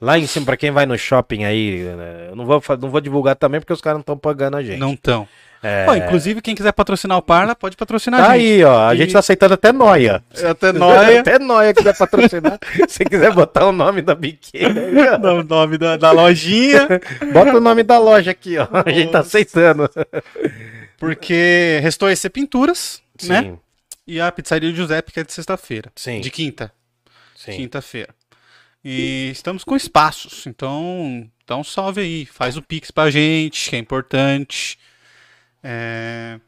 [0.00, 3.00] lá em cima, pra quem vai no shopping aí, né, eu não vou, não vou
[3.00, 4.78] divulgar também porque os caras não estão pagando a gente.
[4.78, 5.26] Não tão.
[5.62, 5.84] É...
[5.86, 8.46] Pô, inclusive, quem quiser patrocinar o Parla, pode patrocinar Tá a gente.
[8.46, 8.88] aí, ó.
[8.88, 10.22] A E- gente tá aceitando até noia.
[10.48, 11.18] Até nóia.
[11.20, 12.58] Até noia quiser patrocinar.
[12.88, 16.86] Se quiser botar o nome da biqueira, o nome da, da lojinha.
[17.34, 18.68] bota o nome da loja aqui, ó.
[18.86, 19.90] A gente tá aceitando.
[20.98, 23.42] Porque restou esse Pinturas, né?
[23.42, 23.58] Sim,
[24.06, 25.90] E a pizzaria Giuseppe, que é de sexta-feira.
[25.96, 26.72] sim, De quinta.
[27.34, 27.52] sim.
[27.52, 28.14] Quinta-feira.
[28.84, 30.46] E estamos com espaços.
[30.46, 32.26] Então, dá um salve aí.
[32.26, 34.78] Faz o Pix pra gente, que é importante.
[35.62, 36.38] É,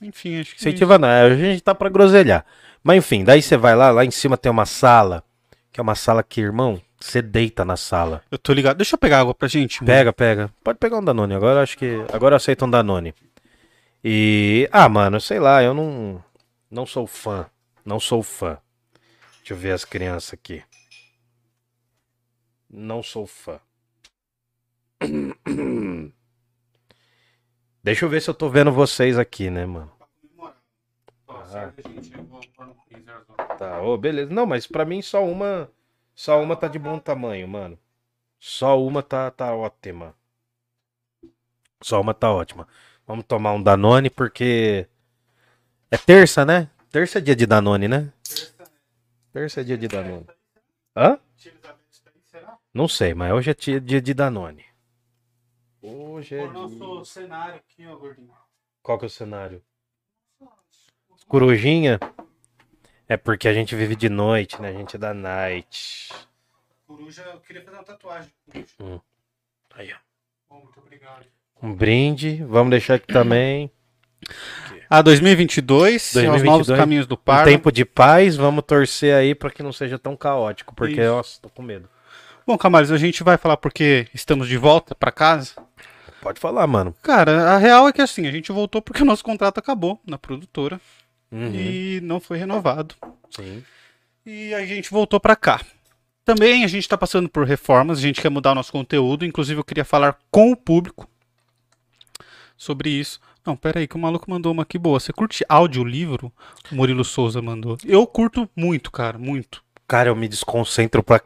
[0.00, 0.60] Enfim, acho que.
[0.60, 2.44] Incentiva não, a gente tá pra groselhar.
[2.82, 5.22] Mas enfim, daí você vai lá, lá em cima tem uma sala,
[5.72, 8.22] que é uma sala que, irmão, você deita na sala.
[8.30, 8.76] Eu tô ligado.
[8.76, 9.82] Deixa eu pegar água pra gente.
[9.82, 9.86] mano.
[9.86, 10.50] Pega, pega.
[10.62, 11.34] Pode pegar um Danone.
[11.34, 12.04] Agora eu acho que.
[12.12, 13.14] Agora eu aceito um Danone.
[14.04, 14.68] E.
[14.72, 16.22] Ah, mano, sei lá, eu não.
[16.70, 17.46] Não sou fã.
[17.84, 18.58] Não sou fã.
[19.38, 20.62] Deixa eu ver as crianças aqui.
[22.70, 23.58] Não sou fã.
[27.82, 29.90] Deixa eu ver se eu tô vendo vocês aqui, né, mano?
[31.28, 31.72] Ah.
[33.58, 34.30] Tá, ô, beleza.
[34.30, 35.70] Não, mas pra mim só uma.
[36.14, 37.78] Só uma tá de bom tamanho, mano.
[38.38, 40.14] Só uma tá, tá ótima.
[41.82, 42.68] Só uma tá ótima.
[43.06, 44.86] Vamos tomar um Danone porque.
[45.90, 46.70] É terça, né?
[46.90, 48.12] Terça é dia de Danone, né?
[49.32, 50.26] Terça é dia de Danone.
[50.96, 51.18] Hã?
[52.72, 54.64] Não sei, mas hoje é dia de Danone.
[55.82, 58.30] Hoje é O nosso cenário aqui, ó, gordinho.
[58.82, 59.62] Qual que é o cenário?
[61.26, 61.98] Corujinha?
[63.08, 64.68] É porque a gente vive de noite, né?
[64.68, 66.12] A gente é da night.
[66.86, 68.30] Coruja, eu queria fazer uma tatuagem.
[69.74, 69.96] Aí, ó.
[70.48, 71.24] Bom, muito obrigado.
[71.62, 72.42] Um brinde.
[72.44, 73.70] Vamos deixar aqui também.
[74.88, 77.44] Ah, 2022, são os 2022, novos caminhos do Um Parla.
[77.44, 78.36] tempo de paz.
[78.36, 80.74] Vamos torcer aí pra que não seja tão caótico.
[80.74, 81.10] Porque, Isso.
[81.10, 81.88] nossa, tô com medo.
[82.46, 85.54] Bom, Camales, a gente vai falar porque estamos de volta pra casa.
[86.20, 86.94] Pode falar, mano.
[87.02, 90.18] Cara, a real é que assim, a gente voltou porque o nosso contrato acabou na
[90.18, 90.80] produtora
[91.32, 91.52] Uhum.
[91.54, 92.94] e não foi renovado.
[93.30, 93.62] Sim.
[94.26, 95.60] E a gente voltou pra cá.
[96.24, 99.58] Também a gente tá passando por reformas, a gente quer mudar o nosso conteúdo, inclusive
[99.58, 101.08] eu queria falar com o público
[102.56, 103.18] sobre isso.
[103.46, 105.00] Não, pera aí, que o maluco mandou uma aqui boa.
[105.00, 106.30] Você curte audiolivro?
[106.70, 107.78] O Murilo Souza mandou.
[107.84, 109.62] Eu curto muito, cara, muito.
[109.88, 111.18] Cara, eu me desconcentro pra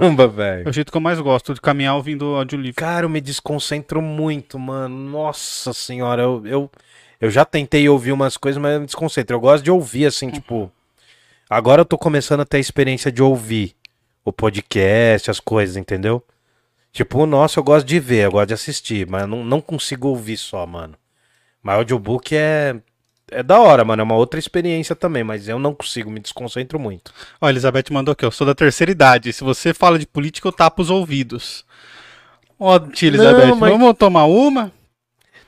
[0.00, 0.68] caramba, É velho.
[0.68, 2.76] o jeito que eu mais gosto de caminhar ouvindo audiolivro.
[2.76, 4.94] Cara, eu me desconcentro muito, mano.
[4.94, 6.70] Nossa senhora, eu, eu,
[7.20, 9.36] eu já tentei ouvir umas coisas, mas eu me desconcentro.
[9.36, 10.70] Eu gosto de ouvir, assim, tipo.
[11.48, 13.74] Agora eu tô começando a ter a experiência de ouvir
[14.24, 16.22] o podcast, as coisas, entendeu?
[16.92, 19.60] Tipo, o nosso eu gosto de ver, eu gosto de assistir, mas eu não, não
[19.60, 20.94] consigo ouvir só, mano.
[21.62, 22.76] Mas audiobook é.
[23.30, 24.00] É da hora, mano.
[24.00, 27.12] É uma outra experiência também, mas eu não consigo, me desconcentro muito.
[27.40, 29.32] Ó, a Elizabeth mandou aqui, eu sou da terceira idade.
[29.32, 31.64] Se você fala de política, eu tapo os ouvidos.
[32.58, 34.72] Ó, tia Elizabeth, Não, mas- vamos tomar uma?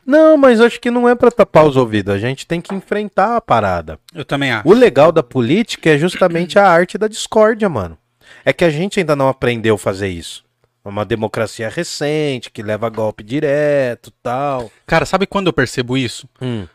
[0.04, 2.12] Não, mas acho que não é pra tapar os ouvidos.
[2.14, 3.98] A gente tem que enfrentar a parada.
[4.14, 4.66] Eu também acho.
[4.68, 7.96] O legal da política é justamente a arte da discórdia, mano.
[8.44, 10.44] É que a gente ainda não aprendeu a fazer isso.
[10.84, 14.72] É uma democracia recente, que leva golpe direto tal.
[14.86, 16.28] Cara, sabe quando eu percebo isso?
[16.40, 16.66] Hum.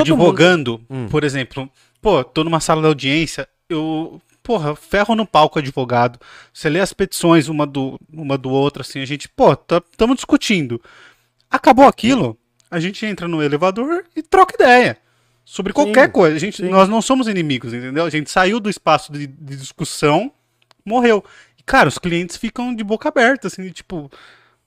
[0.00, 1.08] Advogando, Hum.
[1.08, 1.70] por exemplo,
[2.00, 6.18] pô, tô numa sala de audiência, eu, porra, ferro no palco advogado.
[6.52, 10.80] Você lê as petições uma do, uma do outro, assim, a gente, pô, estamos discutindo.
[11.50, 12.36] Acabou aquilo,
[12.70, 14.96] a gente entra no elevador e troca ideia.
[15.44, 16.36] Sobre qualquer Sim, coisa.
[16.36, 16.68] A gente, sim.
[16.68, 18.04] nós não somos inimigos, entendeu?
[18.06, 20.30] A gente saiu do espaço de, de discussão,
[20.84, 21.22] morreu.
[21.58, 24.08] E, cara, os clientes ficam de boca aberta, assim, tipo,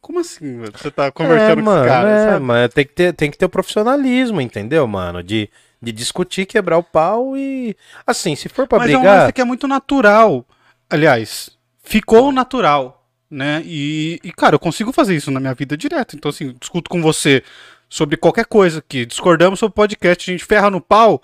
[0.05, 0.71] como assim, mano?
[0.77, 2.45] Você tá conversando é, com mano, esse cara, é, sabe?
[2.45, 5.23] mas tem que, ter, tem que ter o profissionalismo, entendeu, mano?
[5.23, 5.49] De,
[5.81, 7.75] de discutir, quebrar o pau e.
[8.05, 9.21] Assim, se for pra Mas é um brigar.
[9.21, 10.45] lance que é muito natural.
[10.87, 11.49] Aliás,
[11.83, 13.63] ficou natural, né?
[13.65, 16.15] E, e, cara, eu consigo fazer isso na minha vida direto.
[16.15, 17.41] Então, assim, discuto com você
[17.89, 21.19] sobre qualquer coisa que discordamos sobre o podcast, a gente ferra no pau.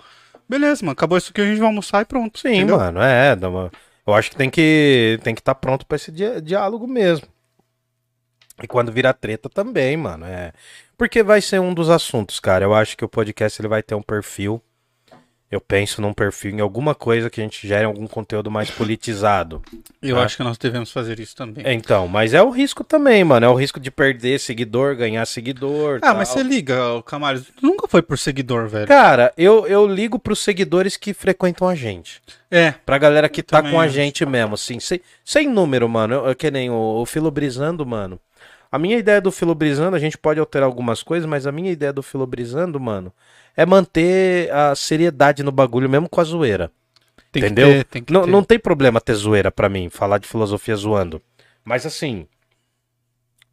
[0.49, 2.39] Beleza, mano, acabou isso aqui, a gente vai almoçar e pronto.
[2.39, 2.77] Sim, entendeu?
[2.77, 3.35] mano, é.
[3.47, 3.71] uma-
[4.07, 6.11] Eu acho que tem que tem que estar pronto pra esse
[6.41, 7.27] diálogo mesmo.
[8.63, 10.51] E quando virar treta também, mano, é.
[10.97, 12.63] Porque vai ser um dos assuntos, cara.
[12.65, 14.61] Eu acho que o podcast ele vai ter um perfil.
[15.49, 19.61] Eu penso num perfil em alguma coisa que a gente gere algum conteúdo mais politizado.
[20.01, 20.23] Eu Ah.
[20.23, 21.61] acho que nós devemos fazer isso também.
[21.67, 23.45] Então, mas é o risco também, mano.
[23.45, 25.99] É o risco de perder seguidor, ganhar seguidor.
[26.03, 26.37] Ah, mas tal.
[26.37, 28.87] você liga, Camaro, tu nunca foi por seguidor, velho.
[28.87, 32.21] Cara, eu, eu ligo pros seguidores que frequentam a gente.
[32.49, 36.13] É, Pra galera que tá com a gente mesmo, assim, sem, sem número, mano.
[36.13, 38.17] Eu, eu que nem o, o Filo Brisando, mano.
[38.71, 41.71] A minha ideia do Filo Brisando, a gente pode alterar algumas coisas, mas a minha
[41.71, 43.11] ideia do Filo Brisando, mano,
[43.55, 46.71] é manter a seriedade no bagulho, mesmo com a zoeira.
[47.31, 47.67] tem Entendeu?
[47.69, 48.31] que ter, tem Não, ter.
[48.31, 51.21] não tem problema ter zoeira pra mim, falar de filosofia zoando.
[51.65, 52.25] Mas assim,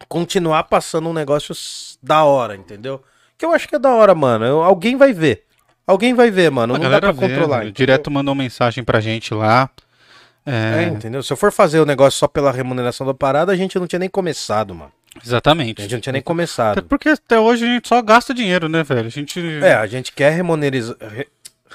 [0.09, 1.55] continuar passando um negócio
[2.03, 3.03] da hora, entendeu?
[3.37, 4.45] Que eu acho que é da hora, mano.
[4.45, 5.45] Eu- alguém vai ver.
[5.87, 6.75] Alguém vai ver, mano.
[6.75, 7.65] A Não dá pra vê, controlar.
[7.65, 7.71] né?
[7.71, 9.71] Direto mandou mensagem pra gente lá.
[10.45, 11.23] É, É, entendeu?
[11.23, 13.99] Se eu for fazer o negócio só pela remuneração da parada, a gente não tinha
[13.99, 14.93] nem começado, mano.
[15.21, 15.83] A exatamente.
[15.83, 16.83] gente não tinha nem Até começado.
[16.85, 19.07] porque até hoje a gente só gasta dinheiro, né, velho?
[19.07, 20.97] A gente É, a gente quer remunerizar.
[21.01, 21.27] Re...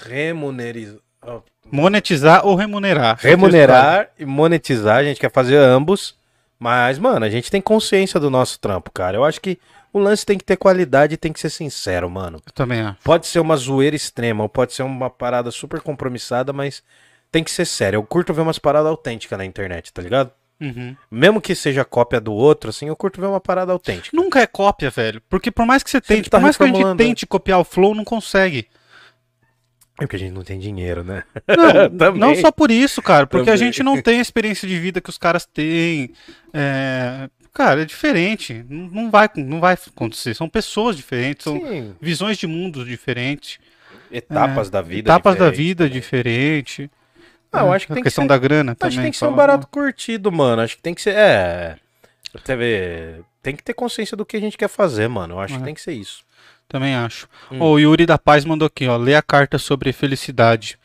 [0.07, 0.99] Remunerizar.
[1.71, 3.17] monetizar ou remunerar.
[3.19, 6.15] Remunerar e monetizar, a gente quer fazer ambos.
[6.59, 9.17] Mas, mano, a gente tem consciência do nosso trampo, cara.
[9.17, 9.59] Eu acho que
[9.91, 12.41] o lance tem que ter qualidade e tem que ser sincero, mano.
[12.45, 12.97] Eu também acho.
[13.03, 16.81] Pode ser uma zoeira extrema, ou pode ser uma parada super compromissada, mas
[17.31, 17.97] tem que ser sério.
[17.97, 20.31] Eu curto ver umas paradas autênticas na internet, tá ligado?
[20.61, 20.95] Uhum.
[21.11, 24.15] Mesmo que seja cópia do outro, assim, eu curto ver uma parada autêntica.
[24.15, 25.21] Nunca é cópia, velho.
[25.29, 27.63] Porque por mais que você tente, tá por mais que a gente tente copiar o
[27.63, 28.67] flow, não consegue.
[29.99, 31.23] É porque a gente não tem dinheiro, né?
[31.91, 33.27] Não, não só por isso, cara.
[33.27, 33.67] Porque a Também.
[33.67, 36.13] gente não tem a experiência de vida que os caras têm.
[36.53, 38.65] É, Cara, é diferente.
[38.67, 40.33] Não vai, não vai acontecer.
[40.33, 43.59] São pessoas diferentes, são Sim, visões de mundos diferentes,
[44.11, 45.11] etapas da vida.
[45.11, 45.99] etapas da vida também.
[46.01, 46.89] diferente.
[47.53, 48.95] Ah, eu acho que a tem que questão ser- da grana Acho também.
[48.97, 50.61] que tem que ser um barato curtido, mano.
[50.61, 51.15] Acho que tem que ser.
[51.15, 51.75] É.
[52.43, 53.21] Teve...
[53.41, 55.35] Tem que ter consciência do que a gente quer fazer, mano.
[55.35, 55.65] Eu acho que É.
[55.65, 56.23] tem que ser isso.
[56.67, 57.27] Também acho.
[57.51, 57.61] Hum.
[57.61, 58.97] O Yuri da Paz mandou aqui, ó.
[58.97, 60.79] Lê a carta sobre felicidade.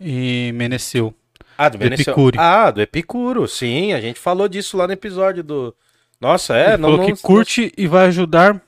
[0.00, 1.14] E meneceu.
[1.56, 2.40] Ah, do, Do Epicuro.
[2.40, 3.46] Ah, do Epicuro.
[3.46, 5.74] Sim, a gente falou disso lá no episódio do.
[6.18, 6.68] Nossa, é.
[6.68, 8.60] Ele não, falou não- que curte e vai ajudar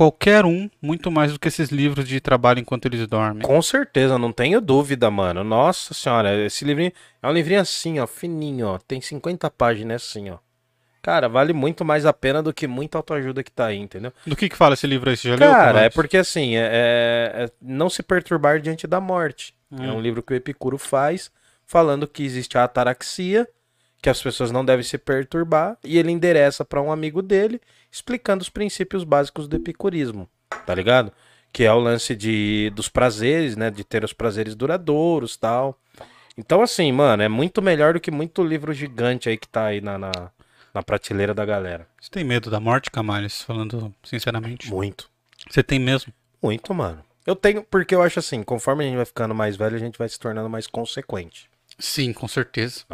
[0.00, 3.42] qualquer um muito mais do que esses livros de trabalho enquanto eles dormem.
[3.42, 5.44] Com certeza, não tenho dúvida, mano.
[5.44, 6.90] Nossa senhora, esse livrinho
[7.22, 8.78] é um livrinho assim, ó, fininho, ó.
[8.78, 10.38] Tem 50 páginas assim, ó.
[11.02, 14.10] Cara, vale muito mais a pena do que muita autoajuda que tá aí, entendeu?
[14.26, 15.18] Do que que fala esse livro aí?
[15.18, 15.50] Você já leu?
[15.50, 19.54] Cara, é porque assim, é, é- é não se perturbar diante da morte.
[19.70, 19.96] É Hum.
[19.96, 21.30] um livro que o Epicuro faz,
[21.66, 23.46] falando que existe a ataraxia,
[24.00, 27.60] que as pessoas não devem se perturbar, e ele endereça pra um amigo dele,
[27.90, 30.28] explicando os princípios básicos do epicurismo,
[30.66, 31.12] tá ligado?
[31.52, 35.78] Que é o lance de dos prazeres, né, de ter os prazeres duradouros, tal.
[36.36, 39.80] Então assim, mano, é muito melhor do que muito livro gigante aí que tá aí
[39.80, 40.12] na, na,
[40.72, 41.86] na prateleira da galera.
[42.00, 43.42] Você tem medo da morte, Camales?
[43.42, 44.70] Falando sinceramente.
[44.70, 45.10] Muito.
[45.48, 46.12] Você tem mesmo?
[46.42, 47.02] Muito, mano.
[47.26, 49.98] Eu tenho, porque eu acho assim, conforme a gente vai ficando mais velho, a gente
[49.98, 51.50] vai se tornando mais consequente.
[51.78, 52.84] Sim, com certeza.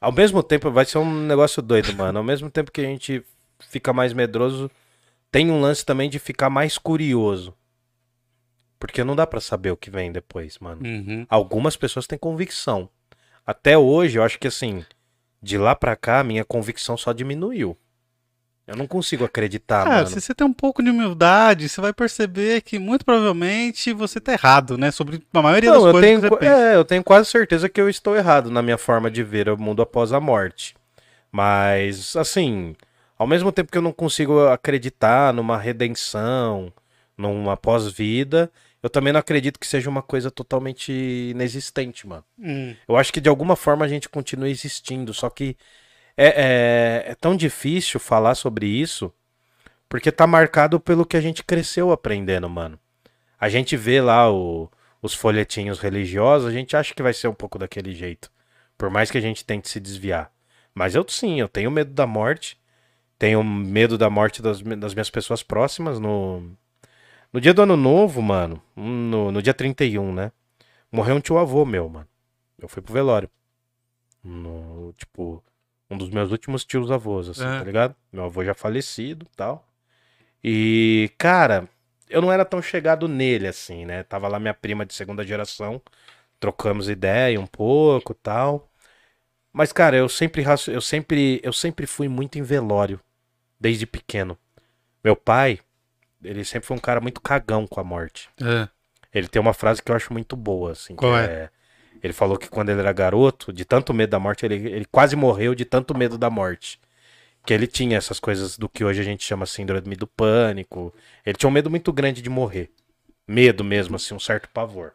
[0.00, 2.18] Ao mesmo tempo, vai ser um negócio doido, mano.
[2.18, 3.24] Ao mesmo tempo que a gente
[3.58, 4.70] fica mais medroso,
[5.30, 7.54] tem um lance também de ficar mais curioso.
[8.78, 10.82] Porque não dá pra saber o que vem depois, mano.
[10.84, 11.26] Uhum.
[11.28, 12.88] Algumas pessoas têm convicção.
[13.46, 14.84] Até hoje, eu acho que assim,
[15.42, 17.76] de lá pra cá, minha convicção só diminuiu.
[18.66, 20.06] Eu não consigo acreditar, Cara, mano.
[20.08, 24.32] se você tem um pouco de humildade, você vai perceber que muito provavelmente você tá
[24.32, 24.90] errado, né?
[24.90, 26.52] Sobre a maioria das Não, eu coisas tenho, que você pensa.
[26.72, 29.56] é, eu tenho quase certeza que eu estou errado na minha forma de ver o
[29.56, 30.74] mundo após a morte.
[31.30, 32.74] Mas, assim,
[33.18, 36.72] ao mesmo tempo que eu não consigo acreditar numa redenção,
[37.16, 38.50] numa pós-vida,
[38.82, 42.24] eu também não acredito que seja uma coisa totalmente inexistente, mano.
[42.38, 42.74] Hum.
[42.88, 45.56] Eu acho que de alguma forma a gente continua existindo, só que
[46.16, 49.12] é, é, é tão difícil falar sobre isso
[49.88, 52.78] porque tá marcado pelo que a gente cresceu aprendendo, mano.
[53.38, 57.34] A gente vê lá o- os folhetinhos religiosos, a gente acha que vai ser um
[57.34, 58.30] pouco daquele jeito,
[58.76, 60.30] por mais que a gente tente se desviar.
[60.74, 62.58] Mas eu sim, eu tenho medo da morte,
[63.18, 66.50] tenho medo da morte das, das minhas pessoas próximas no.
[67.32, 70.32] No dia do ano novo, mano, no, no dia 31, né?
[70.90, 72.08] Morreu um tio avô meu, mano.
[72.58, 73.28] Eu fui pro velório.
[74.24, 75.42] No, tipo,
[75.90, 77.58] um dos meus últimos tios avós, assim, É.
[77.58, 77.94] tá ligado?
[78.12, 79.68] Meu avô já falecido tal.
[80.42, 81.68] E, cara,
[82.08, 84.02] eu não era tão chegado nele, assim, né?
[84.04, 85.82] Tava lá minha prima de segunda geração,
[86.40, 88.70] trocamos ideia um pouco tal.
[89.52, 93.00] Mas, cara, eu sempre, eu sempre, eu sempre fui muito em velório,
[93.58, 94.38] desde pequeno.
[95.02, 95.60] Meu pai,
[96.22, 98.28] ele sempre foi um cara muito cagão com a morte.
[98.40, 98.68] É.
[99.12, 100.94] Ele tem uma frase que eu acho muito boa, assim.
[100.94, 101.50] Qual é?
[102.02, 105.16] Ele falou que quando ele era garoto, de tanto medo da morte, ele, ele quase
[105.16, 106.78] morreu de tanto medo da morte.
[107.44, 110.92] Que ele tinha essas coisas do que hoje a gente chama síndrome do pânico.
[111.24, 112.70] Ele tinha um medo muito grande de morrer.
[113.26, 114.92] Medo mesmo, assim, um certo pavor.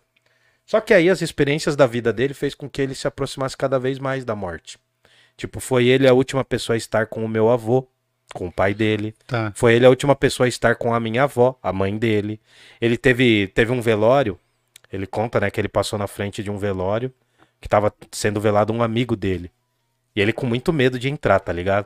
[0.66, 3.80] Só que aí as experiências da vida dele fez com que ele se aproximasse cada
[3.80, 4.78] vez mais da morte.
[5.36, 7.88] Tipo, foi ele a última pessoa a estar com o meu avô,
[8.34, 9.14] com o pai dele.
[9.28, 9.52] Tá.
[9.56, 12.40] Foi ele a última pessoa a estar com a minha avó, a mãe dele.
[12.80, 14.40] Ele teve, teve um velório.
[14.92, 17.14] Ele conta, né, que ele passou na frente de um velório
[17.60, 19.52] que tava sendo velado um amigo dele.
[20.16, 21.86] E ele com muito medo de entrar, tá ligado?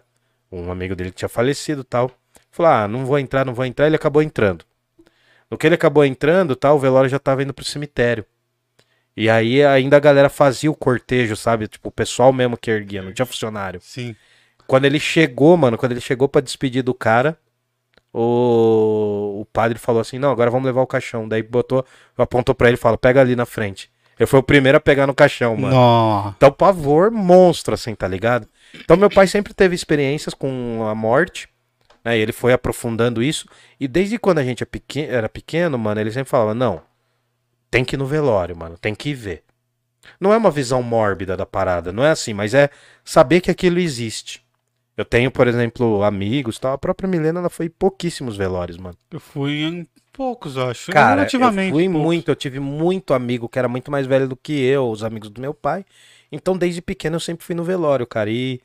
[0.52, 2.10] Um amigo dele que tinha falecido e tal.
[2.50, 3.86] Falou: "Ah, não vou entrar, não vou entrar".
[3.86, 4.66] Ele acabou entrando.
[5.50, 8.26] No que ele acabou entrando, tal, o velório já tava indo pro cemitério.
[9.16, 11.68] E aí ainda a galera fazia o cortejo, sabe?
[11.68, 13.80] Tipo, o pessoal mesmo que erguia, não tinha funcionário.
[13.82, 14.16] Sim.
[14.68, 17.38] Quando ele chegou, mano, quando ele chegou pra despedir do cara,
[18.14, 21.28] o, o padre falou assim: não, agora vamos levar o caixão.
[21.28, 21.86] Daí botou,
[22.18, 23.90] apontou pra ele e falou: pega ali na frente.
[24.18, 25.76] Eu fui o primeiro a pegar no caixão, mano.
[25.76, 26.34] Nó.
[26.38, 28.48] Então, pavor monstro, assim, tá ligado?
[28.74, 31.50] Então, meu pai sempre teve experiências com a morte,
[32.04, 32.18] né?
[32.18, 33.46] E ele foi aprofundando isso.
[33.78, 36.82] E desde quando a gente é pequen- era pequeno, mano, ele sempre falava: não,
[37.70, 39.44] tem que ir no velório, mano, tem que ir ver.
[40.20, 42.70] Não é uma visão mórbida da parada, não é assim, mas é
[43.04, 44.45] saber que aquilo existe.
[44.98, 46.74] Eu tenho, por exemplo, amigos, tal.
[46.74, 48.98] A própria Milena, ela foi em pouquíssimos velórios, mano.
[49.12, 50.92] Eu fui em poucos, acho.
[50.92, 51.70] Cara, Relativamente.
[51.70, 52.02] eu fui poucos.
[52.02, 55.30] muito, eu tive muito amigo que era muito mais velho do que eu, os amigos
[55.30, 55.86] do meu pai.
[56.32, 58.30] Então, desde pequeno, eu sempre fui no velório, cara.
[58.30, 58.62] E...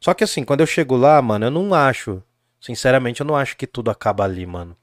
[0.00, 2.22] Só que assim, quando eu chego lá, mano, eu não acho,
[2.60, 4.76] sinceramente, eu não acho que tudo acaba ali, mano.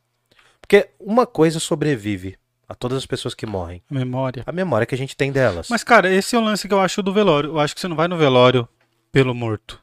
[0.61, 2.37] Porque uma coisa sobrevive
[2.69, 3.83] a todas as pessoas que morrem.
[3.89, 4.43] Memória.
[4.45, 5.67] A memória que a gente tem delas.
[5.69, 7.49] Mas, cara, esse é o lance que eu acho do velório.
[7.49, 8.67] Eu acho que você não vai no velório
[9.11, 9.80] pelo morto.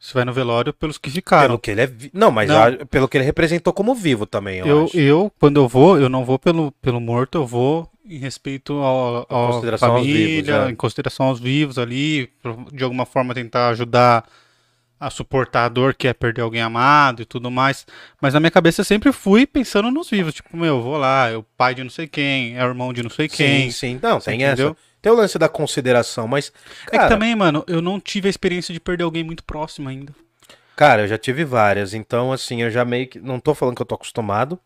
[0.00, 1.48] Você vai no velório pelos que ficaram.
[1.48, 1.86] pelo que ele é.
[1.86, 2.62] vi- Não, mas Não.
[2.62, 4.96] a- pelo que ele representou como vivo também, eu, Eu, acho.
[4.98, 9.26] eu, quando eu vou, eu não vou pelo, pelo morto, eu vou em respeito aos
[9.80, 10.70] família, vivos, é.
[10.70, 12.30] em consideração aos vivos ali,
[12.72, 14.24] de alguma forma tentar ajudar
[15.00, 17.86] a suportar a dor que é perder alguém amado e tudo mais.
[18.20, 21.28] Mas na minha cabeça eu sempre fui pensando nos vivos, tipo, meu, eu vou lá,
[21.28, 23.70] é o pai de não sei quem, é o irmão de não sei quem.
[23.70, 24.00] Sim, sim.
[24.02, 24.70] Não, tem entendeu?
[24.70, 24.88] essa.
[25.00, 26.52] Tem o lance da consideração, mas.
[26.86, 29.88] É que Cara, também, mano, eu não tive a experiência de perder alguém muito próximo
[29.88, 30.12] ainda.
[30.74, 33.20] Cara, eu já tive várias, então assim, eu já meio que.
[33.20, 34.58] Não tô falando que eu tô acostumado,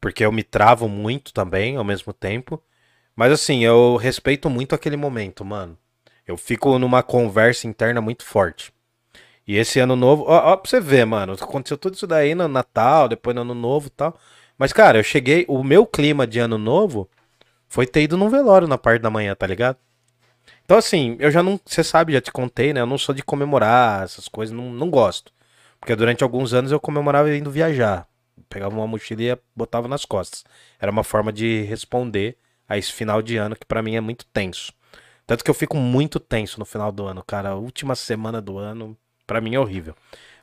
[0.00, 2.62] porque eu me travo muito também ao mesmo tempo.
[3.14, 5.78] Mas assim, eu respeito muito aquele momento, mano.
[6.26, 8.72] Eu fico numa conversa interna muito forte.
[9.46, 12.48] E esse ano novo, ó, ó pra você ver, mano, aconteceu tudo isso daí no
[12.48, 14.18] Natal, depois no Ano Novo e tal.
[14.58, 15.44] Mas, cara, eu cheguei.
[15.48, 17.08] O meu clima de Ano Novo
[17.68, 19.78] foi ter ido num velório na parte da manhã, tá ligado?
[20.64, 21.60] Então, assim, eu já não.
[21.64, 22.80] Você sabe, já te contei, né?
[22.80, 25.32] Eu não sou de comemorar essas coisas, não, não gosto.
[25.78, 28.08] Porque durante alguns anos eu comemorava indo viajar.
[28.48, 30.44] Pegava uma mochila e botava nas costas.
[30.80, 32.36] Era uma forma de responder
[32.68, 34.72] a esse final de ano que pra mim é muito tenso.
[35.26, 37.50] Tanto que eu fico muito tenso no final do ano, cara.
[37.50, 38.96] A última semana do ano,
[39.26, 39.94] pra mim é horrível.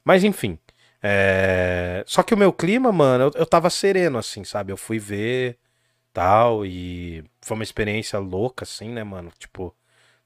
[0.03, 0.57] Mas enfim.
[1.01, 4.71] é, Só que o meu clima, mano, eu, eu tava sereno, assim, sabe?
[4.71, 5.57] Eu fui ver
[6.13, 9.31] tal, e foi uma experiência louca, assim, né, mano?
[9.39, 9.75] Tipo,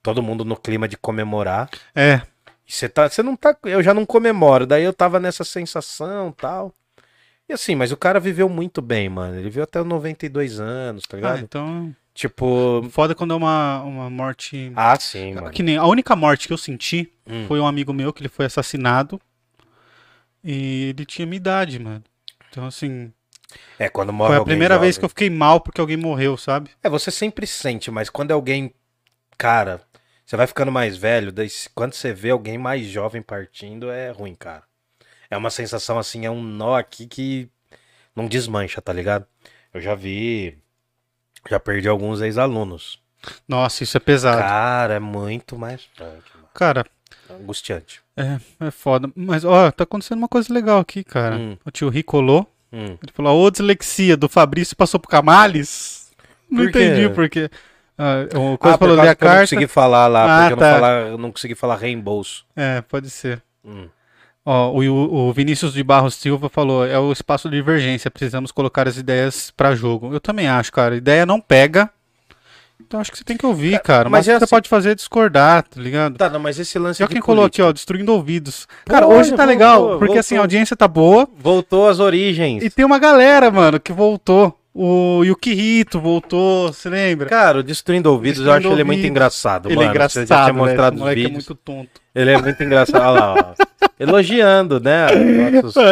[0.03, 1.69] todo mundo no clima de comemorar.
[1.95, 2.21] É,
[2.67, 6.73] você tá, você não tá, eu já não comemoro, daí eu tava nessa sensação, tal.
[7.49, 9.35] E assim, mas o cara viveu muito bem, mano.
[9.35, 11.39] Ele viveu até os 92 anos, tá ah, ligado?
[11.39, 11.95] então.
[12.17, 14.71] Tipo, Foda quando é uma, uma morte.
[14.75, 15.51] ah, sim, mano.
[15.51, 17.45] Que nem, a única morte que eu senti Hum.
[17.47, 19.21] foi um amigo meu que ele foi assassinado.
[20.43, 22.03] E ele tinha minha idade, mano.
[22.49, 23.13] Então, assim,
[23.77, 24.99] É, quando morre foi a primeira vez jovem.
[25.01, 26.71] que eu fiquei mal porque alguém morreu, sabe?
[26.81, 28.73] É, você sempre sente, mas quando é alguém,
[29.37, 29.81] cara,
[30.25, 34.33] você vai ficando mais velho, daí quando você vê alguém mais jovem partindo, é ruim,
[34.33, 34.63] cara.
[35.29, 37.47] É uma sensação assim, é um nó aqui que
[38.15, 39.27] não desmancha, tá ligado?
[39.71, 40.57] Eu já vi,
[41.49, 42.99] já perdi alguns ex-alunos.
[43.47, 44.39] Nossa, isso é pesado.
[44.39, 45.87] Cara, é muito mais.
[46.53, 46.85] Cara,
[47.29, 48.01] Angustiante.
[48.15, 49.09] é, é foda.
[49.15, 51.35] Mas, ó, tá acontecendo uma coisa legal aqui, cara.
[51.35, 51.57] Hum.
[51.65, 52.97] O tio Ricolô, Hum.
[53.01, 56.11] ele falou, ô dislexia do Fabrício passou pro Camales?
[56.49, 56.69] Não quê?
[56.69, 57.49] entendi por quê.
[57.97, 59.41] Ah, o coisa Ah, falou, causa a que eu não carta.
[59.41, 60.65] consegui falar lá, Ah, porque eu tá.
[60.71, 62.45] não, falar, eu não consegui falar reembolso.
[62.55, 63.41] É, pode ser.
[63.65, 63.87] Hum.
[64.49, 68.87] Ó, o, o Vinícius de Barros Silva falou: é o espaço de divergência, precisamos colocar
[68.87, 70.13] as ideias pra jogo.
[70.13, 70.95] Eu também acho, cara.
[70.95, 71.89] Ideia não pega.
[72.79, 74.07] Então acho que você tem que ouvir, cara.
[74.07, 76.15] mas Mas é você assim- pode fazer é discordar, tá ligado?
[76.15, 78.65] Tá, não, mas esse lance Já de quem colou aqui, ó, destruindo ouvidos.
[78.85, 80.43] Cara, hoje tá voltou, legal, porque assim, a voltou.
[80.43, 81.27] audiência tá boa.
[81.37, 82.63] Voltou às origens.
[82.63, 84.56] E tem uma galera, mano, que voltou.
[84.79, 87.25] O Yukihito voltou, você lembra?
[87.27, 89.09] Cara, o Destruindo Ouvidos, eu acho Destruindo ele muito Ouvidos.
[89.09, 89.87] engraçado, Ele mano.
[89.87, 90.59] é engraçado, Você já tinha né?
[90.59, 91.47] mostrado Esse os moleque é vídeos.
[91.47, 92.01] muito tonto.
[92.13, 93.01] Ele é muito engraçado.
[93.01, 93.65] Olha lá, ó.
[93.99, 95.07] Elogiando, né?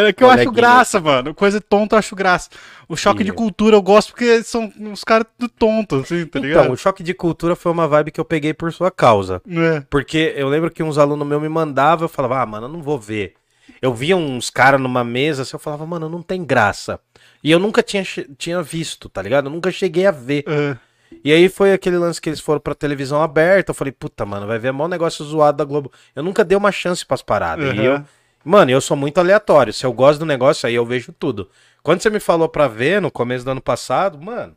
[0.07, 1.33] É que eu acho graça, mano.
[1.33, 2.49] Coisa tonta eu acho graça.
[2.87, 6.41] O choque de cultura eu gosto porque são uns caras tudo tontos, assim, tá Então,
[6.43, 6.71] ligado?
[6.71, 9.41] o choque de cultura foi uma vibe que eu peguei por sua causa.
[9.49, 9.81] É.
[9.89, 12.83] Porque eu lembro que uns alunos meus me mandavam, eu falava, ah, mano, eu não
[12.83, 13.33] vou ver.
[13.81, 16.99] Eu via uns caras numa mesa, assim, eu falava, mano, não tem graça.
[17.43, 18.03] E eu nunca tinha,
[18.37, 19.45] tinha visto, tá ligado?
[19.47, 20.43] Eu nunca cheguei a ver.
[20.47, 20.77] É.
[21.23, 23.71] E aí foi aquele lance que eles foram pra televisão aberta.
[23.71, 25.91] Eu falei, puta, mano, vai ver mó negócio zoado da Globo.
[26.15, 27.65] Eu nunca dei uma chance pras paradas.
[27.75, 27.83] E Uhum.
[27.85, 28.03] eu,
[28.43, 29.71] mano, eu sou muito aleatório.
[29.73, 31.49] Se eu gosto do negócio, aí eu vejo tudo.
[31.83, 34.55] Quando você me falou pra ver no começo do ano passado, mano,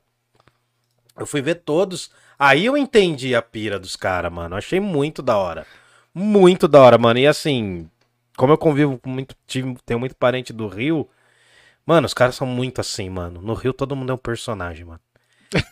[1.19, 2.11] eu fui ver todos.
[2.39, 4.55] Aí eu entendi a pira dos caras, mano.
[4.55, 5.67] Eu achei muito da hora.
[6.15, 7.19] Muito da hora, mano.
[7.19, 7.89] E assim,
[8.37, 9.35] como eu convivo com muito.
[9.85, 11.09] Tenho muito parente do Rio.
[11.89, 13.41] Mano, os caras são muito assim, mano.
[13.41, 15.01] No Rio todo mundo é um personagem, mano.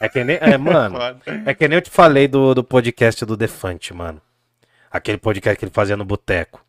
[0.01, 0.39] É que nem.
[0.41, 0.97] É, mano.
[1.45, 4.19] É que nem eu te falei do, do podcast do Defante, mano.
[4.91, 6.64] Aquele podcast que ele fazia no boteco.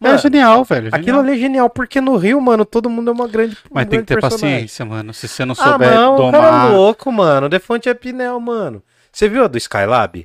[0.00, 0.88] é Mano, genial, velho.
[0.88, 1.20] Aquilo genial.
[1.22, 3.56] ali é genial, porque no Rio, mano, todo mundo é uma grande.
[3.68, 4.50] um Mas tem que grande ter personagem.
[4.58, 5.12] paciência, mano.
[5.12, 6.70] Se você não Ah, souber não, o cara domar.
[6.70, 7.46] é louco, mano.
[7.46, 8.80] O Defante é Pinel, mano.
[9.10, 10.24] Você viu a do Skylab?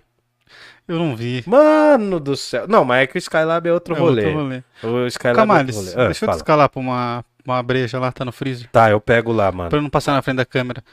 [0.87, 1.43] Eu não vi.
[1.47, 2.67] Mano do céu.
[2.67, 4.25] Não, mas é que o Skylab é outro É rolê.
[4.25, 4.63] outro rolê.
[4.83, 6.03] O Skylab Camales, é outro rolê.
[6.03, 6.37] Ah, deixa eu fala.
[6.37, 8.69] descalar pra uma, uma breja lá, tá no freezer.
[8.71, 9.69] Tá, eu pego lá, mano.
[9.69, 10.83] Pra não passar na frente da câmera.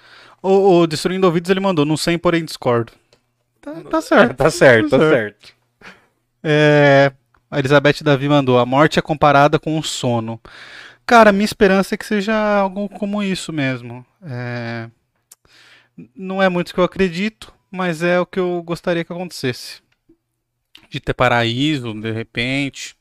[0.43, 2.93] O, o Destruindo Ouvidos ele mandou, não sei, porém discordo.
[3.61, 4.37] Tá, tá certo.
[4.37, 5.55] Tá certo, tá Tá certo.
[6.43, 7.13] É,
[7.51, 10.41] a Elizabeth Davi mandou: a morte é comparada com o sono.
[11.05, 14.05] Cara, minha esperança é que seja algo como isso mesmo.
[14.23, 14.89] É,
[16.15, 19.83] Não é muito o que eu acredito, mas é o que eu gostaria que acontecesse.
[20.89, 22.97] De ter paraíso, de repente,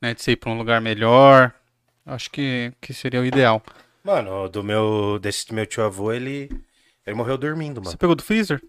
[0.00, 1.52] né, de você ir pra um lugar melhor.
[2.08, 3.62] Acho que, que seria o ideal.
[4.02, 6.50] Mano, o do meu, desse meu tio avô, ele,
[7.06, 7.98] ele morreu dormindo, Você mano.
[7.98, 8.62] pegou do freezer?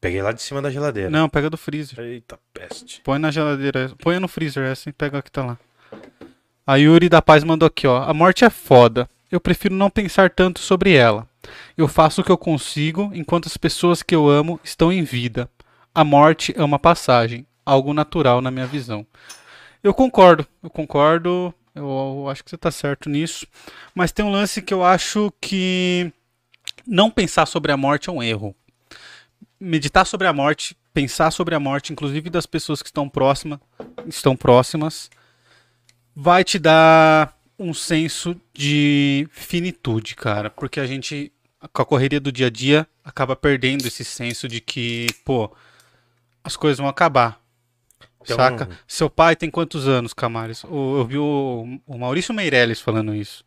[0.00, 1.10] Peguei lá de cima da geladeira.
[1.10, 1.98] Não, pega do freezer.
[2.00, 3.00] Eita peste.
[3.02, 3.92] Põe na geladeira.
[3.98, 5.58] Põe no freezer essa e pega a que tá lá.
[6.66, 8.02] A Yuri da Paz mandou aqui, ó.
[8.02, 9.08] A morte é foda.
[9.30, 11.28] Eu prefiro não pensar tanto sobre ela.
[11.76, 15.48] Eu faço o que eu consigo enquanto as pessoas que eu amo estão em vida.
[15.94, 19.06] A morte é uma passagem, algo natural na minha visão.
[19.82, 21.52] Eu concordo, eu concordo.
[21.74, 23.46] Eu, eu acho que você tá certo nisso.
[23.94, 26.12] Mas tem um lance que eu acho que
[26.86, 28.54] não pensar sobre a morte é um erro.
[29.58, 33.60] Meditar sobre a morte, pensar sobre a morte, inclusive das pessoas que estão próximas,
[34.06, 35.08] estão próximas,
[36.14, 41.32] vai te dar um senso de finitude, cara, porque a gente
[41.72, 45.54] com a correria do dia a dia acaba perdendo esse senso de que, pô,
[46.42, 47.40] as coisas vão acabar.
[48.24, 48.68] Então- Saca?
[48.86, 50.64] Seu pai tem quantos anos, Camares?
[50.64, 53.44] O- Eu vi o, o Maurício Meirelles falando isso.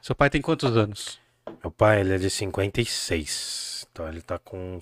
[0.00, 1.18] Seu pai tem quantos anos?
[1.62, 3.86] Meu pai, ele é de 56.
[3.90, 4.78] Então ele tá com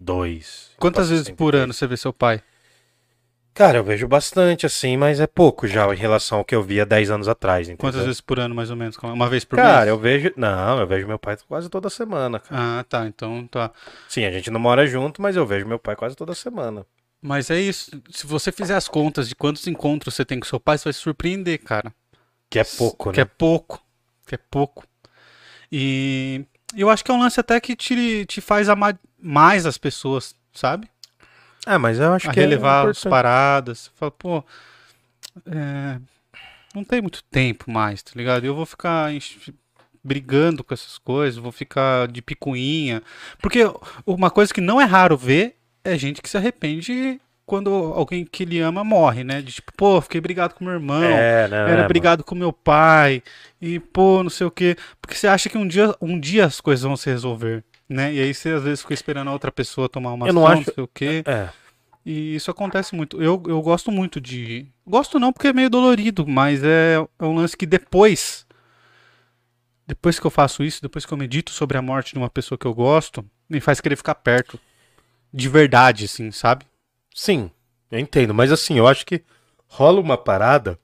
[0.00, 0.70] 62.
[0.78, 1.62] Quantas vezes por 63.
[1.64, 2.42] ano você vê seu pai?
[3.52, 6.84] Cara, eu vejo bastante, assim, mas é pouco já em relação ao que eu via
[6.84, 7.78] 10 anos atrás, entendeu?
[7.82, 8.96] Quantas vezes por ano, mais ou menos?
[8.96, 9.88] Uma vez por Cara, mês?
[9.90, 10.32] eu vejo.
[10.36, 12.80] Não, eu vejo meu pai quase toda semana, cara.
[12.80, 13.06] Ah, tá.
[13.06, 13.70] Então tá.
[14.08, 16.84] Sim, a gente não mora junto, mas eu vejo meu pai quase toda semana.
[17.26, 17.90] Mas é isso.
[18.10, 20.92] Se você fizer as contas de quantos encontros você tem com seu pai, você vai
[20.92, 21.90] se surpreender, cara.
[22.50, 23.22] Que é pouco, Que né?
[23.22, 23.82] é pouco.
[24.26, 24.84] Que é pouco.
[25.72, 26.44] E
[26.76, 30.36] eu acho que é um lance até que te, te faz amar mais as pessoas,
[30.52, 30.86] sabe?
[31.64, 33.10] Ah, mas eu acho A que é relevar as importante.
[33.10, 33.90] paradas.
[33.94, 34.44] Fala, pô,
[35.46, 35.98] é,
[36.74, 38.44] não tem muito tempo mais, tá ligado?
[38.44, 39.10] Eu vou ficar
[40.02, 43.02] brigando com essas coisas, vou ficar de picuinha.
[43.40, 43.60] Porque
[44.06, 48.42] uma coisa que não é raro ver é gente que se arrepende quando alguém que
[48.42, 49.42] ele ama morre, né?
[49.42, 51.02] De tipo, pô, fiquei brigado com meu irmão.
[51.02, 51.70] É, né?
[51.72, 53.22] Era brigado com meu pai
[53.60, 54.76] e pô, não sei o quê.
[55.00, 58.12] Porque você acha que um dia, um dia as coisas vão se resolver, né?
[58.14, 60.58] E aí você às vezes fica esperando a outra pessoa tomar uma Eu não ação,
[60.60, 61.22] acho- não sei o quê.
[61.26, 61.48] É.
[62.06, 63.20] E isso acontece muito.
[63.22, 64.66] Eu, eu gosto muito de.
[64.86, 68.46] Gosto não porque é meio dolorido, mas é, é um lance que depois.
[69.86, 72.58] Depois que eu faço isso, depois que eu medito sobre a morte de uma pessoa
[72.58, 74.58] que eu gosto, me faz querer ficar perto.
[75.36, 76.64] De verdade, assim, sabe?
[77.12, 77.50] Sim,
[77.90, 78.32] eu entendo.
[78.32, 79.24] Mas assim, eu acho que
[79.66, 80.78] rola uma parada.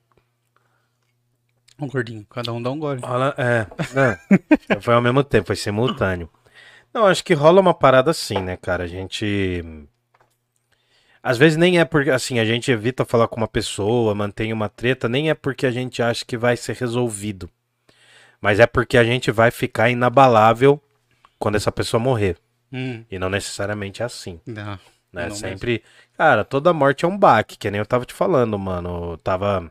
[1.79, 3.01] Um gordinho, cada um dá um gole.
[3.01, 3.65] Rola, é.
[3.95, 6.29] Não, foi ao mesmo tempo, foi simultâneo.
[6.93, 8.83] Não, acho que rola uma parada assim, né, cara?
[8.83, 9.63] A gente.
[11.23, 14.69] Às vezes nem é porque, assim, a gente evita falar com uma pessoa, mantém uma
[14.69, 17.49] treta, nem é porque a gente acha que vai ser resolvido.
[18.41, 20.83] Mas é porque a gente vai ficar inabalável
[21.39, 22.37] quando essa pessoa morrer.
[22.73, 24.41] Hum, E não necessariamente é assim.
[24.47, 24.79] não.
[25.13, 25.29] né?
[25.29, 25.83] Não Sempre.
[26.17, 29.13] Cara, toda morte é um baque, que nem eu tava te falando, mano.
[29.13, 29.71] Eu tava.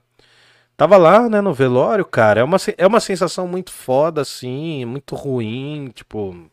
[0.76, 2.39] Tava lá, né, no velório, cara.
[2.39, 6.50] É uma, é uma sensação muito foda, assim, muito ruim, tipo.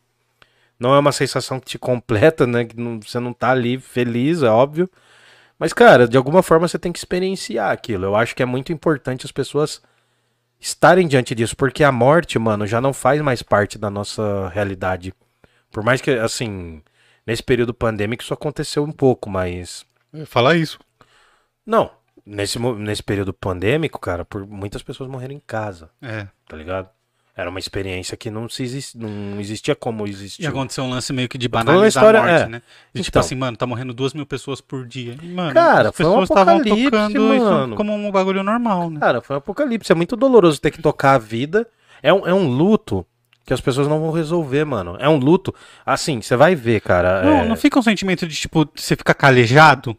[0.79, 2.65] Não é uma sensação que te completa, né?
[2.65, 4.89] Que não- você não tá ali feliz, é óbvio.
[5.59, 8.05] Mas, cara, de alguma forma você tem que experienciar aquilo.
[8.05, 9.81] Eu acho que é muito importante as pessoas
[10.59, 15.13] estarem diante disso, porque a morte, mano, já não faz mais parte da nossa realidade.
[15.71, 16.81] Por mais que, assim,
[17.25, 19.85] nesse período pandêmico isso aconteceu um pouco, mas.
[20.25, 20.79] Fala isso.
[21.65, 21.91] Não,
[22.25, 26.27] nesse, nesse período pandêmico, cara, por muitas pessoas morreram em casa, É.
[26.47, 26.89] tá ligado?
[27.35, 30.47] Era uma experiência que não, se exis- não existia como E existir.
[30.47, 32.47] aconteceu um lance meio que de a banalizar história, a morte, é.
[32.47, 32.61] né?
[32.91, 33.19] De tipo Então.
[33.19, 35.15] assim, mano, tá morrendo duas mil pessoas por dia.
[35.21, 37.75] E, mano, Cara, as um pessoas estavam apocalipse, tocando mano.
[37.75, 38.99] como um bagulho normal, né?
[38.99, 39.91] Cara, foi um apocalipse.
[39.91, 41.67] É muito doloroso ter que tocar a vida.
[42.01, 43.05] É um, é um luto
[43.47, 44.97] que as pessoas não vão resolver, mano.
[44.99, 45.55] É um luto.
[45.85, 47.23] Assim, você vai ver, cara.
[47.23, 49.97] Não, é, não fica um sentimento de, tipo, você fica calejado?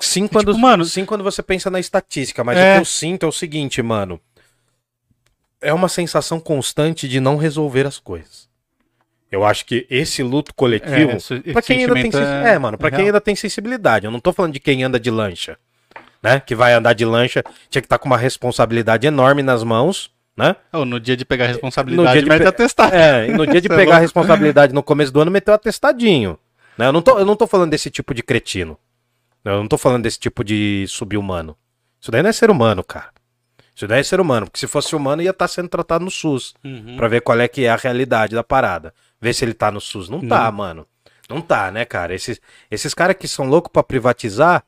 [0.00, 2.72] Sim, quando, tipo, mano- sim, quando você pensa na estatística, mas É.
[2.72, 4.20] o que eu sinto é o seguinte, mano.
[5.60, 8.48] É uma sensação constante de não resolver as coisas.
[9.30, 11.12] Eu acho que esse luto coletivo.
[11.12, 14.04] esse pra quem ainda tem sensi- é, mano, pra é quem ainda tem sensibilidade.
[14.06, 15.56] Eu não tô falando de quem anda de lancha.
[16.20, 16.40] né?
[16.40, 20.56] Que vai andar de lancha, tinha que estar com uma responsabilidade enorme nas mãos, né?
[20.72, 22.94] Ou no dia de pegar a responsabilidade, dia de mete pe- atestado.
[22.94, 26.38] É, no dia de é pegar a responsabilidade no começo do ano, meteu atestadinho.
[26.78, 26.86] Né?
[26.86, 28.78] Eu, não tô, eu não tô falando desse tipo de cretino.
[29.44, 31.56] Eu não tô falando desse tipo de sub-humano.
[32.00, 33.08] Isso daí não é ser humano, cara.
[33.74, 36.54] Isso daí é ser humano, porque se fosse humano ia estar sendo tratado no SUS.
[36.64, 36.96] Uhum.
[36.96, 38.92] Pra ver qual é que é a realidade da parada.
[39.20, 40.08] Ver se ele tá no SUS.
[40.08, 40.86] Não tá, mano.
[41.28, 42.14] Não tá, né, cara?
[42.14, 44.64] Esses, esses caras que são loucos pra privatizar,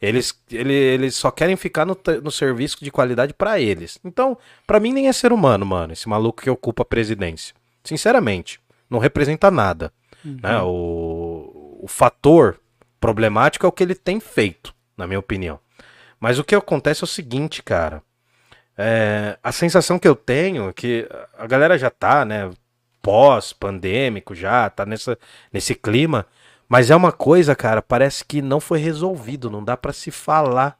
[0.00, 3.98] eles, ele- eles só querem ficar no, no serviço de qualidade pra eles.
[4.04, 4.36] Então,
[4.66, 7.54] pra mim nem é ser humano, mano, esse maluco que ocupa a presidência.
[7.84, 9.92] Sinceramente, não representa nada.
[10.24, 10.60] Né?
[10.62, 12.58] O, o fator
[13.00, 15.58] problemático é o que ele tem feito, na minha opinião.
[16.18, 18.02] Mas o que acontece é o seguinte, cara.
[18.76, 22.50] É, a sensação que eu tenho é que a galera já tá, né,
[23.02, 25.18] pós-pandêmico já, tá nessa,
[25.52, 26.26] nesse clima,
[26.70, 30.78] mas é uma coisa, cara, parece que não foi resolvido, não dá pra se falar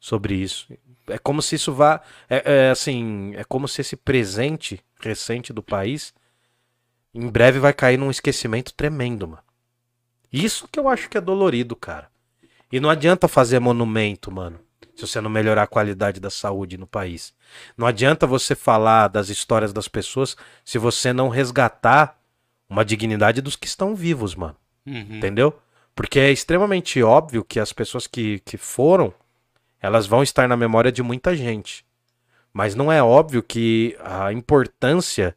[0.00, 0.66] sobre isso.
[1.06, 5.62] É como se isso vá, é, é, assim, é como se esse presente recente do
[5.62, 6.12] país
[7.14, 9.44] em breve vai cair num esquecimento tremendo, mano.
[10.32, 12.10] Isso que eu acho que é dolorido, cara.
[12.72, 14.58] E não adianta fazer monumento, mano,
[14.96, 17.32] se você não melhorar a qualidade da saúde no país.
[17.76, 22.18] Não adianta você falar das histórias das pessoas se você não resgatar
[22.68, 24.56] uma dignidade dos que estão vivos, mano.
[24.86, 25.16] Uhum.
[25.16, 25.58] Entendeu?
[25.94, 29.12] Porque é extremamente óbvio que as pessoas que, que foram,
[29.80, 31.84] elas vão estar na memória de muita gente.
[32.52, 35.36] Mas não é óbvio que a importância,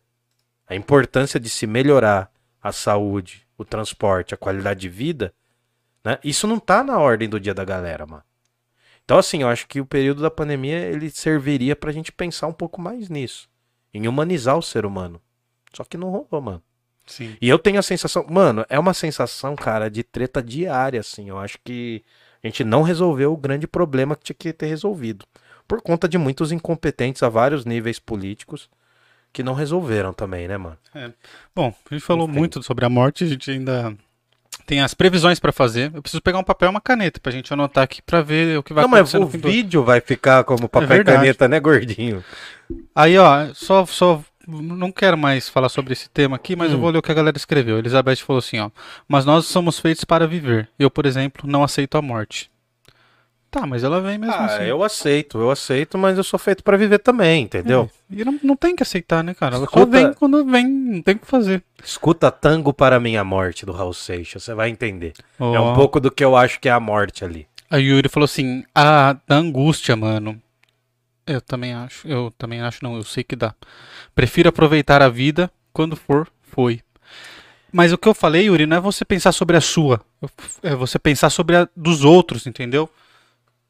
[0.68, 2.32] a importância de se melhorar
[2.62, 5.34] a saúde, o transporte, a qualidade de vida,
[6.04, 6.20] né?
[6.24, 8.24] Isso não tá na ordem do dia da galera, mano.
[9.04, 12.54] Então, assim, eu acho que o período da pandemia ele serviria pra gente pensar um
[12.54, 13.48] pouco mais nisso.
[13.94, 15.22] Em humanizar o ser humano.
[15.74, 16.64] Só que não rolou, mano.
[17.06, 17.36] Sim.
[17.40, 21.30] E eu tenho a sensação, mano, é uma sensação, cara, de treta diária, assim.
[21.30, 22.04] Eu acho que
[22.44, 25.26] a gente não resolveu o grande problema que tinha que ter resolvido.
[25.68, 28.70] Por conta de muitos incompetentes a vários níveis políticos
[29.34, 30.78] que não resolveram também, né, mano?
[31.54, 32.38] Bom, a gente falou Enfim.
[32.38, 33.96] muito sobre a morte, a gente ainda
[34.66, 35.92] tem as previsões pra fazer.
[35.94, 38.64] Eu preciso pegar um papel e uma caneta pra gente anotar aqui pra ver o
[38.64, 41.18] que vai não, mas acontecer o fim do vídeo vai ficar como papel e verdade.
[41.18, 42.24] caneta, né, gordinho?
[42.96, 46.82] Aí, ó, só, só não quero mais falar sobre esse tema aqui, mas eu Hum.
[46.82, 47.78] vou ler o que a galera escreveu.
[47.78, 48.70] Elizabeth falou assim, ó:
[49.08, 50.70] "Mas nós somos feitos para viver.
[50.78, 52.50] Eu, por exemplo, não aceito a morte."
[53.50, 54.64] Tá, mas ela vem mesmo Ah, assim.
[54.66, 57.90] eu aceito, eu aceito, mas eu sou feito pra viver também, entendeu?
[58.12, 59.56] É, E não, não tem que aceitar, né, cara?
[59.56, 61.64] Ela só Escuta- vem quando vem, não tem o que fazer.
[61.82, 65.14] Escuta Tango para Minha Morte, do Raul Seixas, você vai entender.
[65.40, 65.72] É Ó.
[65.72, 67.48] um pouco do que eu acho que é a morte ali.
[67.72, 70.40] A Yuri falou assim: a da angústia, mano.
[71.28, 72.08] Eu também acho.
[72.08, 72.96] Eu também acho, não.
[72.96, 73.54] Eu sei que dá.
[74.14, 76.82] Prefiro aproveitar a vida quando for, foi.
[77.72, 80.00] Mas o que eu falei, Yuri, não é você pensar sobre a sua.
[80.64, 82.90] É você pensar sobre a dos outros, entendeu?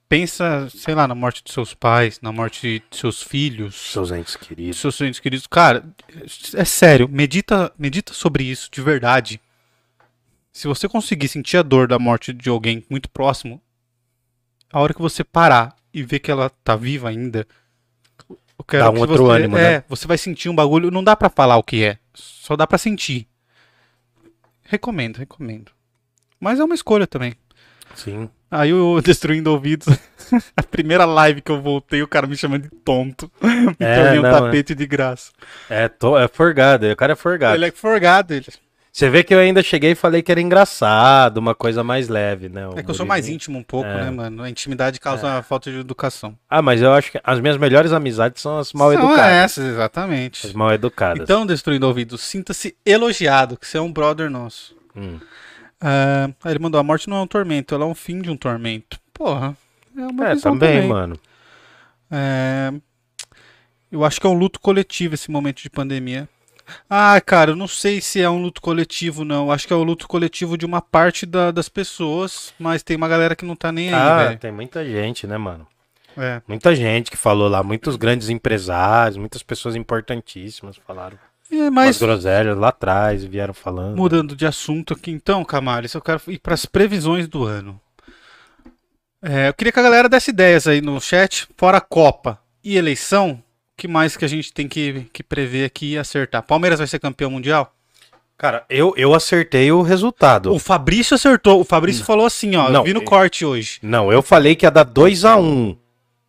[0.08, 4.36] Pensa, sei lá, na morte de seus pais, na morte de seus filhos, Seus entes
[4.36, 4.78] queridos.
[4.78, 5.48] seus entes queridos.
[5.48, 5.84] Cara,
[6.54, 9.42] é sério, medita, medita sobre isso de verdade.
[10.54, 13.60] Se você conseguir sentir a dor da morte de alguém muito próximo,
[14.72, 17.48] a hora que você parar e ver que ela tá viva ainda,
[18.30, 19.84] eu Dá um outro você, ânimo, é, né?
[19.88, 22.78] você vai sentir um bagulho, não dá pra falar o que é, só dá pra
[22.78, 23.28] sentir.
[24.64, 25.72] Recomendo, recomendo.
[26.38, 27.34] Mas é uma escolha também.
[27.96, 28.30] Sim.
[28.52, 29.88] Aí o Destruindo Ouvidos,
[30.58, 33.32] a primeira live que eu voltei, o cara me chamando de tonto.
[33.42, 35.32] Me É, tornei um não, tapete de graça.
[35.70, 36.18] É, to...
[36.18, 37.56] é forgado, o cara é forgado.
[37.56, 38.48] Ele é forgado, ele.
[38.96, 42.48] Você vê que eu ainda cheguei e falei que era engraçado, uma coisa mais leve,
[42.48, 42.66] né?
[42.66, 44.06] o É que eu sou mais íntimo um pouco, É.
[44.06, 44.42] né, mano?
[44.42, 46.34] A intimidade causa falta de educação.
[46.50, 49.34] Ah, mas eu acho que as minhas melhores amizades são as mal São educadas.
[49.34, 50.48] essas, exatamente.
[50.48, 51.24] As mal educadas.
[51.24, 54.74] Então, Destruindo Ouvidos, sinta-se elogiado, que você é um brother nosso.
[54.96, 55.20] Hum.
[55.82, 58.38] Aí ele mandou, a morte não é um tormento, ela é um fim de um
[58.38, 58.98] tormento.
[59.14, 59.58] Porra,
[59.98, 61.20] é uma É, visão também, mano.
[62.10, 62.72] É,
[63.92, 66.30] Eu acho que é um luto coletivo esse momento de pandemia.
[66.90, 69.52] Ah, cara, eu não sei se é um luto coletivo, não.
[69.52, 73.08] Acho que é o luto coletivo de uma parte da- das pessoas, mas tem uma
[73.08, 74.40] galera que não tá nem aí, Ah, velho.
[74.40, 75.68] tem muita gente, né, mano?
[76.18, 76.42] É.
[76.48, 81.18] Muita gente que falou lá, muitos grandes empresários, muitas pessoas importantíssimas falaram
[81.52, 83.96] É, mas groselhas lá atrás vieram falando.
[83.98, 87.80] mudando de assunto aqui, então, Camales, eu quero ir para as previsões do ano.
[89.22, 93.42] É, eu queria que a galera desse ideias aí no chat, fora Copa e eleição,
[93.78, 96.42] que mais que a gente tem que, que prever aqui e acertar?
[96.44, 97.74] Palmeiras vai ser campeão mundial?
[98.38, 100.54] Cara, eu, eu acertei o resultado.
[100.54, 101.62] O Fabrício acertou.
[101.62, 102.70] O Fabrício falou assim, ó.
[102.70, 103.80] Não, eu vi no e- corte hoje.
[103.82, 105.78] Não, eu falei que ia dar 2x1.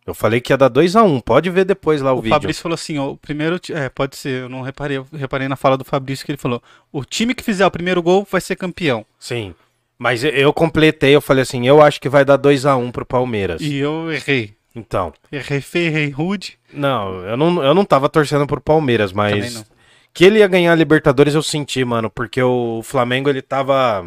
[0.05, 1.21] Eu falei que ia dar 2x1.
[1.21, 2.33] Pode ver depois lá o, O vídeo.
[2.33, 3.09] Fabrício falou assim, ó.
[3.11, 3.59] O primeiro.
[3.71, 4.43] É, pode ser.
[4.43, 4.97] Eu não reparei.
[4.97, 8.01] Eu reparei na fala do Fabrício que ele falou: o time que fizer o primeiro
[8.01, 9.05] gol vai ser campeão.
[9.19, 9.53] Sim.
[9.99, 13.59] Mas eu- eu completei, eu falei assim, eu acho que vai dar 2x1 pro Palmeiras.
[13.59, 14.53] E eu errei.
[14.79, 16.59] Então, Errei feio, errei rude.
[16.71, 19.65] não, eu não, eu não tava torcendo pro Palmeiras, mas
[20.13, 24.05] que ele ia ganhar a Libertadores eu senti, mano, porque o Flamengo ele tava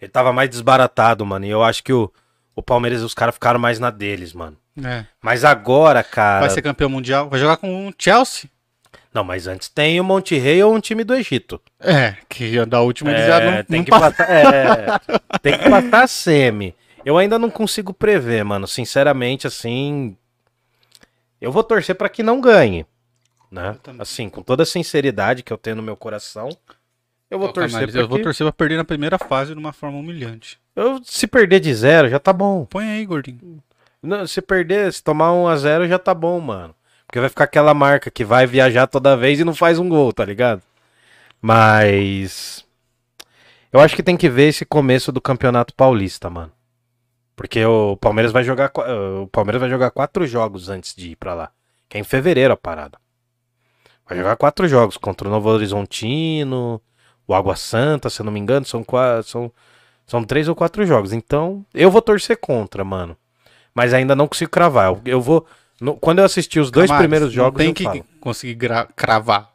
[0.00, 2.12] ele tava mais desbaratado, mano, e eu acho que o,
[2.54, 4.56] o Palmeiras os caras ficaram mais na deles, mano.
[4.84, 5.06] É.
[5.22, 7.30] Mas agora, cara, Vai ser campeão mundial.
[7.30, 8.50] Vai jogar com o Chelsea.
[9.14, 11.58] não, mas antes tem o Monte Rei ou um time do Egito.
[11.80, 14.86] É, que da última eles É, já não, tem não que pa- passar, é,
[15.40, 16.74] tem que passar a semi.
[17.06, 18.66] Eu ainda não consigo prever, mano.
[18.66, 20.16] Sinceramente, assim,
[21.40, 22.84] eu vou torcer pra que não ganhe,
[23.48, 23.78] né?
[24.00, 26.48] Assim, com toda a sinceridade que eu tenho no meu coração,
[27.30, 29.52] eu vou Ô, torcer Camales, pra Eu vou que- torcer pra perder na primeira fase
[29.52, 30.58] de uma forma humilhante.
[30.74, 32.64] eu- se perder de zero já tá bom.
[32.66, 33.62] Põe aí, gordinho.
[34.02, 36.74] Não, se perder, se tomar um a zero já tá bom, mano.
[37.06, 40.12] Porque vai ficar aquela marca que vai viajar toda vez e não faz um gol,
[40.12, 40.60] tá ligado?
[41.40, 42.64] Mas
[43.72, 46.52] eu acho que tem que ver esse começo do Campeonato Paulista, mano.
[47.36, 48.86] Porque o Palmeiras vai jogar qua-
[49.22, 51.50] o Palmeiras vai jogar quatro jogos antes de ir pra lá,
[51.88, 52.98] que é em fevereiro a parada.
[54.08, 56.80] Vai jogar quatro jogos contra o Novo Horizontino,
[57.26, 59.52] o Água Santa, se eu não me engano, são quatro, são
[60.06, 61.12] são três ou quatro jogos.
[61.12, 63.16] Então, eu vou torcer contra, mano.
[63.74, 64.86] Mas ainda não consigo cravar.
[64.86, 65.44] Eu, eu vou.
[65.80, 68.04] no- quando eu assistir os dois primeiros jogos, tem que falo.
[68.20, 69.50] conseguir cravar.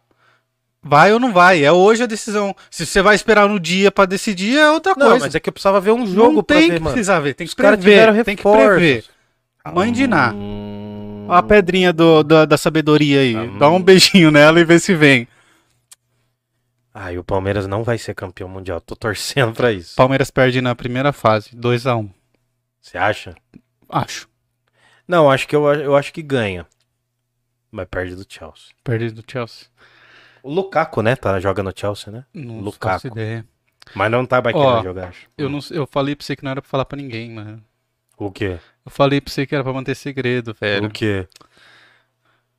[0.83, 1.63] Vai ou não vai?
[1.63, 2.55] É hoje a decisão.
[2.69, 5.25] Se você vai esperar no dia pra decidir, é outra Não, coisa.
[5.25, 6.93] mas é que eu precisava ver um jogo não pra tem ver, que mano.
[6.93, 7.35] precisar ver.
[7.35, 8.23] Tem que Os prever.
[8.23, 9.05] Tem que prever.
[9.73, 10.33] Mãe de Ná.
[10.33, 13.35] Hum, a pedrinha do, da, da sabedoria aí.
[13.35, 13.59] Hum.
[13.59, 15.27] Dá um beijinho nela e vê se vem.
[16.93, 18.81] Ai, o Palmeiras não vai ser campeão mundial.
[18.81, 19.95] Tô torcendo pra isso.
[19.95, 21.51] Palmeiras perde na primeira fase.
[21.55, 22.09] 2x1.
[22.81, 23.35] Você acha?
[23.87, 24.27] Acho.
[25.07, 26.65] Não, acho que eu, eu acho que ganha.
[27.71, 28.73] Mas perde do Chelsea.
[28.83, 29.67] Perde do Chelsea.
[30.43, 31.15] O Lukaku, né?
[31.15, 32.25] Tá, joga no Chelsea, né?
[32.33, 32.93] Não Lukaku.
[32.93, 33.45] faço ideia.
[33.95, 35.27] Mas não tá mais Ó, jogar, acho.
[35.37, 37.61] Eu, não, eu falei pra você que não era pra falar pra ninguém, mano.
[38.17, 38.59] O quê?
[38.85, 40.87] Eu falei pra você que era pra manter segredo, velho.
[40.87, 41.27] O quê?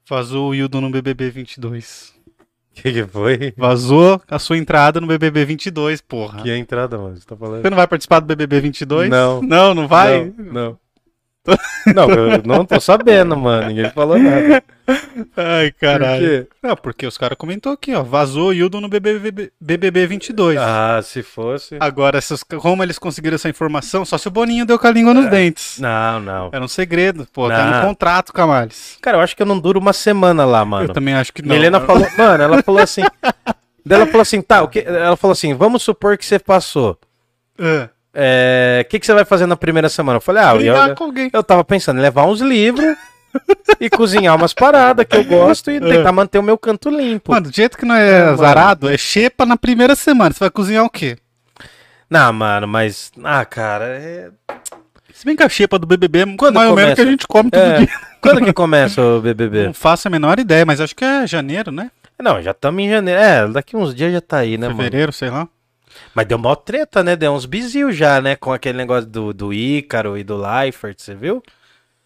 [0.09, 2.15] Vazou o Hildo no BBB 22.
[2.27, 3.55] O que, que foi?
[3.57, 6.43] Vazou a sua entrada no BBB 22, porra.
[6.43, 7.17] Que entrada, mano?
[7.17, 7.63] Você tá falando?
[7.63, 9.11] Você não vai participar do BBB 22?
[9.11, 9.43] Não.
[9.43, 10.33] Não, não vai?
[10.37, 10.53] Não.
[10.53, 10.79] Não,
[11.95, 13.69] não eu não tô sabendo, mano.
[13.69, 14.63] Ninguém falou nada.
[15.37, 16.21] Ai, Por caralho.
[16.21, 16.49] quê?
[16.63, 18.03] Não, porque os caras comentou aqui, ó.
[18.03, 20.59] Vazou o Hildo no BBB, BBB 22.
[20.59, 21.77] Ah, se fosse.
[21.81, 24.05] Agora, essas, como eles conseguiram essa informação?
[24.05, 25.79] Só se o Boninho deu com a língua nos dentes.
[25.81, 26.51] Não, não.
[26.53, 27.49] Era um segredo, pô.
[27.49, 27.81] Tá Não.
[27.81, 28.99] no contrato, Camales.
[29.03, 30.85] Cara, eu acho que eu não duro uma semana lá, mano.
[30.85, 31.55] Eu também acho que não.
[31.55, 33.03] Helena falou, mano, ela falou assim.
[33.89, 34.81] ela falou assim, tá, o que?
[34.81, 36.97] Ela falou assim, vamos supor que você passou.
[37.59, 40.19] É, O que, que você vai fazer na primeira semana?
[40.19, 41.31] Eu falei, ah, eu, brigar eu, com alguém.
[41.33, 42.97] eu tava pensando em levar uns livros
[43.81, 47.33] e cozinhar umas paradas que eu gosto e tentar manter o meu canto limpo.
[47.33, 48.33] Mano, do jeito que não é É, mano.
[48.35, 50.33] azarado, é xepa na primeira semana.
[50.33, 51.17] Você vai cozinhar o quê?
[52.11, 53.11] Não, mano, mas.
[53.25, 54.29] Ah, cara, é.
[55.15, 56.95] Se bem que a xepa do BBB é Quando mais ou menos começa?
[56.97, 57.79] que a gente come todo É.
[57.79, 57.89] dia.
[58.21, 59.67] Quando que começa o BBB?
[59.69, 61.91] Não faço a menor ideia, mas acho que é janeiro, né?
[62.21, 63.19] Não, já estamos em janeiro.
[63.21, 64.79] É, daqui uns dias já tá aí, né, mano?
[64.79, 65.49] Fevereiro, sei lá.
[66.15, 67.17] Mas deu mó treta, né?
[67.17, 68.37] Deu uns bizil já, né?
[68.37, 71.43] Com aquele negócio do, do Ícaro e do Leifert, você viu?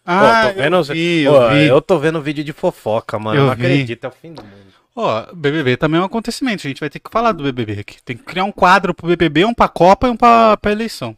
[0.04, 3.40] Ah, tô vendo, eu vi, eu eu tô vendo vídeo de fofoca, mano.
[3.40, 3.62] Eu não vi.
[3.64, 4.66] acredito, é o fim do mundo.
[4.94, 6.60] Ó, BBB também é um acontecimento.
[6.64, 7.96] A gente vai ter que falar do BBB aqui.
[8.04, 11.14] Tem que criar um quadro pro BBB, um pra Copa e um pra, pra eleição.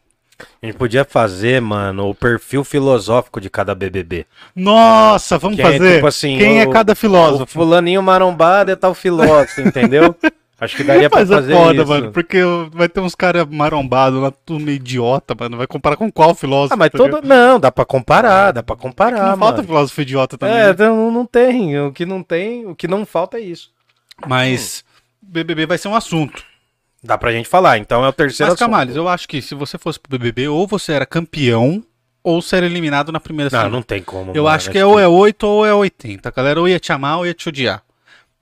[0.61, 4.25] A gente podia fazer, mano, o perfil filosófico de cada BBB.
[4.55, 5.95] Nossa, vamos Que é, fazer.
[5.95, 7.45] tipo assim, Quem é o- cada O filósofo?
[7.53, 10.15] fulaninho marombado é tal filósofo, entendeu?
[10.61, 11.87] Acho que daria pra Mas é fazer foda, isso.
[11.87, 12.39] mano, porque
[12.73, 15.55] vai ter uns caras marombados lá, tudo meio idiota, mano.
[15.57, 16.73] Vai comparar com qual filósofo?
[16.73, 17.21] Ah, mas tá todo...
[17.25, 19.63] Não, dá pra comparar, dá pra Não comparar, falta mano.
[19.63, 20.55] filósofo idiota também.
[20.55, 20.69] É, né?
[20.71, 21.79] então não tem.
[21.79, 23.71] O que não tem, o que não falta é isso.
[24.27, 24.83] Mas
[25.21, 26.43] BBB vai ser um assunto.
[27.01, 28.69] Dá pra gente falar, então é o terceiro Mas, assunto.
[28.69, 31.81] Camales, eu acho que se você fosse pro BBB, ou você era campeão,
[32.21, 33.69] ou você era eliminado na primeira Não, semana.
[33.77, 34.31] não tem como.
[34.35, 36.27] Eu mano, acho que é ou é 8 ou é 80.
[36.27, 37.81] A galera ou ia te amar ou ia te odiar.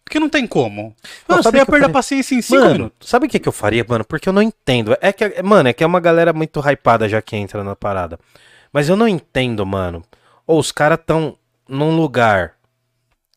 [0.08, 0.96] Porque não tem como.
[1.28, 3.10] Mano, você ia perder a paciência em 5 Mano, minutos.
[3.10, 4.06] sabe o que, que eu faria, mano?
[4.06, 4.96] Porque eu não entendo.
[5.02, 8.18] É que, mano, é que é uma galera muito hypada já que entra na parada.
[8.72, 10.02] Mas eu não entendo, mano.
[10.48, 12.54] Ou os caras tão num lugar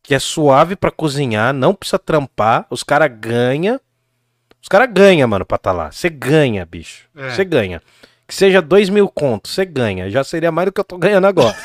[0.01, 3.81] que é suave pra cozinhar, não precisa trampar, os caras ganham.
[4.63, 5.91] Os caras ganham, mano, pra tá lá.
[5.91, 7.09] Você ganha, bicho.
[7.17, 7.31] É.
[7.31, 7.83] Você ganha.
[8.29, 10.09] Que seja dois mil contos, você ganha.
[10.09, 11.57] Já seria mais do que eu tô ganhando agora.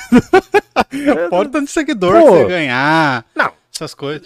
[1.30, 2.26] Pode tanto seguidor Pô.
[2.26, 3.23] que você ganhar.
[3.36, 3.52] Não.
[3.72, 4.26] Essas coisas.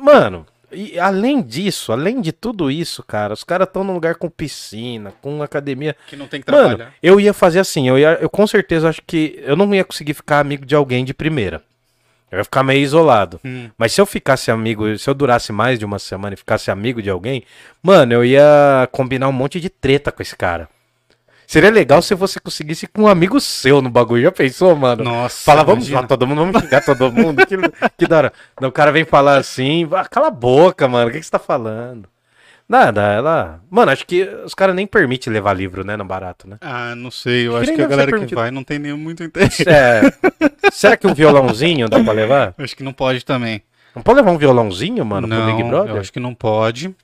[0.00, 4.30] Mano, e além disso, além de tudo isso, cara, os caras estão num lugar com
[4.30, 5.96] piscina, com academia.
[6.06, 6.94] Que não tem que Mano, trabalhar.
[7.02, 10.14] eu ia fazer assim, eu, ia, eu com certeza acho que eu não ia conseguir
[10.14, 11.62] ficar amigo de alguém de primeira.
[12.30, 13.40] Eu ia ficar meio isolado.
[13.44, 13.68] Hum.
[13.76, 17.02] Mas se eu ficasse amigo, se eu durasse mais de uma semana e ficasse amigo
[17.02, 17.42] de alguém,
[17.82, 20.68] mano, eu ia combinar um monte de treta com esse cara.
[21.50, 24.22] Seria legal se você conseguisse com um amigo seu no bagulho.
[24.22, 25.02] Já pensou, mano?
[25.02, 25.42] Nossa.
[25.44, 26.02] Fala, vamos imagina.
[26.02, 27.44] lá, todo mundo, vamos xingar todo mundo.
[27.44, 27.56] Que,
[27.98, 28.32] que da hora.
[28.60, 31.30] Não, O cara vem falar assim, "Ah, cala a boca, mano, o que, que você
[31.32, 32.08] tá falando?
[32.68, 33.60] Nada, ela.
[33.68, 36.56] Mano, acho que os caras nem permitem levar livro, né, no barato, né?
[36.60, 37.48] Ah, não sei.
[37.48, 39.64] Eu Acho que acho nem que a galera que vai não tem nenhum muito interesse.
[39.68, 40.02] É,
[40.70, 42.54] será que um violãozinho dá pra levar?
[42.62, 43.60] Acho que não pode também.
[43.92, 45.94] Não pode levar um violãozinho, mano, não, pro Big Brother?
[45.96, 46.94] eu acho que não pode.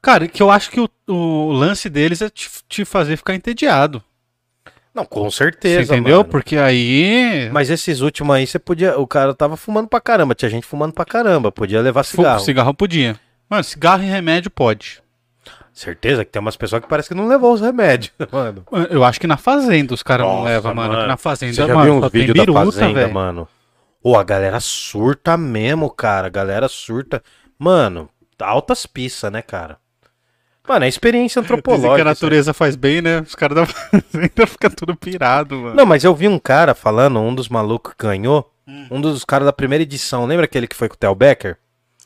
[0.00, 4.02] Cara, que eu acho que o, o lance deles é te, te fazer ficar entediado.
[4.94, 6.18] Não, com Você certeza, entendeu?
[6.18, 6.28] mano.
[6.28, 7.48] Porque aí.
[7.50, 8.98] Mas esses últimos aí, você podia.
[8.98, 12.40] O cara tava fumando pra caramba, tinha gente fumando pra caramba, podia levar cigarro.
[12.40, 13.18] cigarro podia.
[13.48, 15.00] Mano, cigarro e remédio pode.
[15.72, 18.66] Certeza que tem umas pessoas que parece que não levou os remédios, mano.
[18.90, 20.92] Eu acho que na fazenda os caras não levam, mano.
[20.92, 21.06] mano.
[21.06, 23.14] Na fazenda, Você já mano, viu uns vídeos da fazenda, velho.
[23.14, 23.48] mano?
[24.02, 26.26] Ô, a galera surta mesmo, cara.
[26.26, 27.22] A galera surta.
[27.58, 28.10] Mano,
[28.42, 29.78] altas pistas, né, cara?
[30.68, 32.04] Mano, é experiência Dizem que a antropológica.
[32.04, 33.20] natureza faz bem, né?
[33.20, 35.74] Os caras da fazenda ficam tudo pirado, mano.
[35.74, 38.86] Não, mas eu vi um cara falando, um dos malucos que ganhou, Hum.
[38.92, 40.24] um dos caras da primeira edição.
[40.24, 41.56] Lembra aquele que foi com o Theo Becker?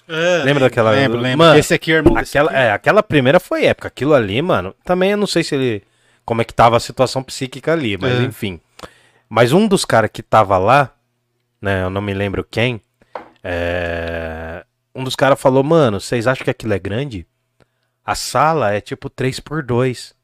[0.08, 1.38] Lembra daquela- Lembro, lembro.
[1.38, 2.58] Mano, Esse aqui é irmão Aquela, aqui.
[2.58, 3.88] é, aquela primeira foi época.
[3.88, 4.74] Aquilo ali, mano.
[4.84, 5.82] Também eu não sei se ele.
[6.24, 8.22] Como é que tava a situação psíquica ali, mas É.
[8.22, 8.58] enfim.
[9.28, 10.92] Mas um dos caras que tava lá,
[11.60, 11.82] né?
[11.82, 12.80] Eu não me lembro quem.
[13.48, 14.64] é,
[14.96, 17.26] Um dos caras falou, mano, vocês acham que aquilo é grande?
[18.04, 20.14] A sala é tipo 3x2.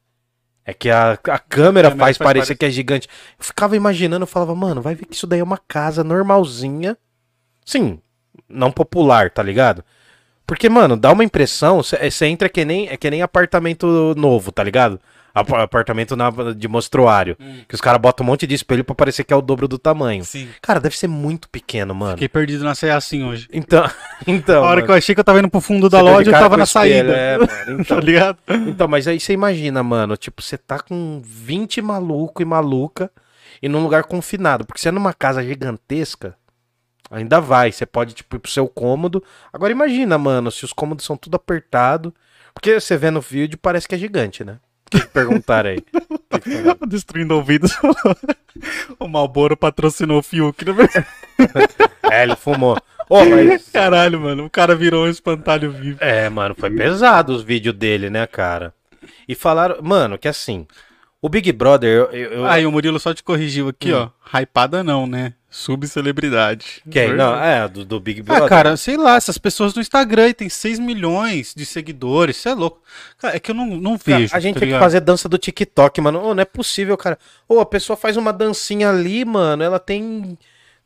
[0.65, 3.09] É que a, a câmera câmera faz faz parecer pare- que é gigante.
[3.39, 6.97] Eu ficava imaginando, eu falava, mano, vai ver que isso daí é uma casa normalzinha.
[7.66, 8.01] Sim,
[8.49, 9.85] não popular, tá ligado?
[10.47, 14.62] Porque, mano, dá uma impressão, você entra que nem, é que nem apartamento novo, tá
[14.62, 15.01] ligado?
[15.34, 17.36] Ap- Apartamento na- de mostruário.
[17.40, 17.62] Hum.
[17.66, 19.78] Que os caras botam um monte de espelho pra parecer que é o dobro do
[19.78, 20.24] tamanho.
[20.24, 20.48] Sim.
[20.60, 22.12] Cara, deve ser muito pequeno, mano.
[22.12, 23.48] Fiquei perdido na CA assim hoje.
[23.52, 23.88] Então,
[24.26, 24.62] então.
[24.62, 26.30] a hora mano, que eu achei que eu tava indo pro fundo da de loja,
[26.30, 27.12] eu tava na saída.
[27.12, 27.50] é, mano,
[27.80, 27.96] então.
[27.96, 28.38] tá ligado?
[28.68, 33.10] Então, mas aí você imagina, mano, tipo, você tá com 20 maluco e maluca
[33.62, 36.34] e num lugar confinado, porque você é numa casa gigantesca,
[37.10, 39.22] ainda vai, você pode, tipo, ir pro seu cômodo.
[39.52, 42.12] Agora imagina, mano, se os cômodos são tudo apertado,
[42.54, 44.59] porque você vê no vídeo parece que é gigante, né?
[44.94, 45.78] O que perguntaram aí?
[46.43, 46.86] Que?
[46.86, 47.73] Destruindo ouvidos.
[48.98, 50.73] o Malboro patrocinou o Fiuk, né?
[52.10, 52.77] é, ele fumou.
[53.09, 53.69] Ô, mas...
[53.69, 54.47] Caralho, mano.
[54.47, 55.98] O cara virou um espantalho vivo.
[56.01, 58.73] É, mano, foi pesado os vídeos dele, né, cara?
[59.28, 60.66] E falaram, mano, que assim,
[61.20, 62.05] o Big Brother, eu...
[62.12, 64.09] eu- eu- Aí o Murilo só te corrigiu aqui, Hum.
[64.32, 64.39] ó.
[64.39, 65.35] Hypada não, né?
[65.52, 66.82] Subcelebridade.
[66.90, 67.14] Quem?
[67.14, 68.44] Não, é, do, do Big Brother.
[68.44, 72.48] Ah, cara, sei lá, essas pessoas no Instagram aí tem 6 milhões de seguidores, você
[72.48, 72.80] é louco.
[73.18, 74.34] Cara, é que eu não, não Cara, vejo.
[74.34, 74.80] a gente tá tem que ligado?
[74.80, 76.20] fazer dança do TikTok, mano.
[76.22, 77.18] Ô, não é possível, cara.
[77.48, 79.62] Ô, a pessoa faz uma dancinha ali, mano.
[79.62, 80.36] Ela tem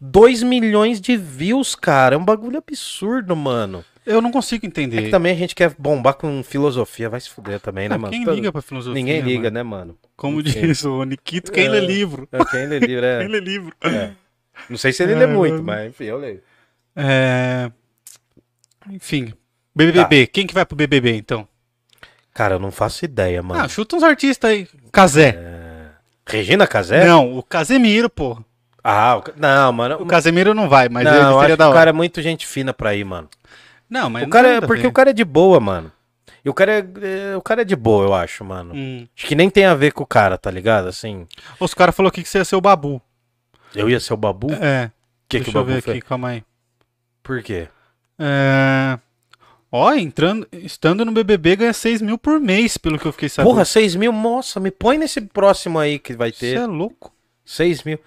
[0.00, 2.14] 2 milhões de views, cara.
[2.14, 3.84] É um bagulho absurdo, mano.
[4.04, 5.02] Eu não consigo É entender.
[5.02, 7.08] que também a gente quer bombar com filosofia.
[7.08, 8.12] Vai se fuder também, né, Ah, mano?
[8.12, 8.94] quem Todo- liga pra filosofia?
[8.94, 9.54] Ninguém liga, mano?
[9.54, 9.98] né, mano?
[10.16, 10.60] Como Enfim.
[10.60, 11.68] diz o Nikito, quem É.
[11.68, 12.28] lê livro?
[12.30, 13.28] É, Quem lê livro, Quem é.
[13.28, 13.72] lê livro?
[14.70, 16.42] Não sei se ele É, lê muito, mas enfim, eu leio.
[16.94, 17.70] É...
[18.90, 19.32] Enfim.
[19.74, 20.26] BBB.
[20.26, 21.46] Quem que vai pro BBB, então?
[22.32, 23.60] Cara, eu não faço ideia, mano.
[23.62, 24.68] Ah, chuta uns artistas aí.
[24.92, 25.38] Casé.
[26.28, 27.04] Regina Casé?
[27.06, 28.38] Não, o Casemiro, pô.
[28.82, 29.24] Ah, o...
[29.36, 30.02] não, mano.
[30.02, 31.78] O Casemiro não vai, mas não, ele acho seria que da o hora.
[31.78, 33.28] cara é muito gente fina pra ir, mano.
[33.88, 35.92] Não, mas O cara é, porque o cara é de boa, mano.
[36.44, 36.86] E o cara é,
[37.32, 38.72] é- o cara é de boa, eu acho, mano.
[38.74, 39.06] Hum.
[39.16, 40.88] Acho que nem tem a ver com o cara, tá ligado?
[40.88, 41.26] Assim,
[41.58, 43.00] Os caras falaram aqui que você ia ser o Babu.
[43.76, 44.52] Eu ia ser o Babu?
[44.54, 44.90] É.
[45.28, 45.96] que deixa que o eu Babu ver fez?
[45.98, 46.42] aqui, calma aí.
[47.22, 47.68] Por quê?
[48.18, 48.98] É...
[49.70, 53.50] Ó, entrando, estando no BBB ganha 6 mil por mês, pelo que eu fiquei sabendo.
[53.52, 56.58] Porra, 6 mil, moça, me põe nesse próximo aí que vai Você ter.
[56.58, 57.12] é louco.
[57.44, 57.98] 6 mil.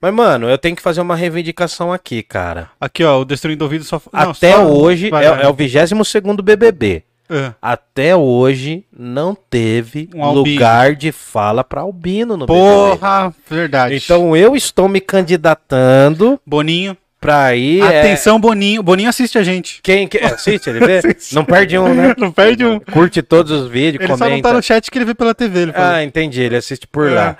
[0.00, 2.70] Mas, mano, eu tenho que fazer uma reivindicação aqui, cara.
[2.78, 4.02] Aqui, ó, o Destruindo Ouvido só...
[4.12, 5.44] não, Até só- hoje, vai, é, vai.
[5.44, 7.02] é o 22 BBB.
[7.28, 7.52] É.
[7.60, 12.60] Até hoje, não teve Um lugar de fala pra albino no BBB.
[12.60, 13.94] Porra, verdade.
[13.96, 16.96] Então eu estou me candidatando Boninho.
[17.20, 17.80] pra ir.
[17.82, 18.82] é, Atenção, Boninho.
[18.82, 19.80] Boninho assiste a gente.
[19.82, 21.00] Quem que assiste, ele vê?
[21.32, 22.14] não perde um, né?
[22.18, 22.78] Não perde um.
[22.78, 24.48] Curte todos os vídeos, Ele só não comenta.
[24.50, 25.60] tá no chat que ele vê pela TV.
[25.62, 25.72] Ele.
[25.74, 27.14] Ah, entendi, ele assiste por É.
[27.14, 27.36] lá.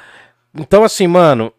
[0.57, 1.53] Então, assim, mano,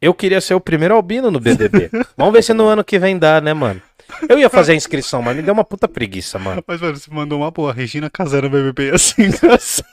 [0.00, 1.90] eu queria ser o primeiro albino no BBB.
[2.16, 3.82] Vamos ver se no ano que vem dá, né, mano?
[4.28, 6.62] Eu ia fazer a inscrição, mas me deu uma puta preguiça, mano.
[6.66, 7.72] Mas, mano, você mandou uma boa.
[7.72, 9.86] Regina Casera BBB assim, engraçado.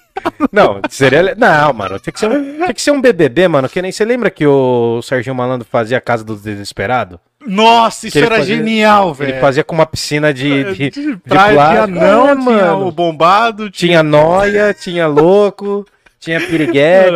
[0.52, 1.36] Não, seria.
[1.36, 3.68] Não, mano, tinha que, ser um, tinha que ser um BBB, mano.
[3.68, 7.20] Que nem você lembra que o Serginho Malandro fazia a Casa do Desesperado?
[7.46, 9.32] Nossa, isso era fazia- genial, velho.
[9.34, 11.88] Ele fazia com uma piscina de, de, de praia plástico.
[11.94, 12.88] tinha não, É, tinha mano.
[12.88, 15.86] o bombado, Tinha noia, tinha louco,
[16.20, 17.12] tinha piriguete.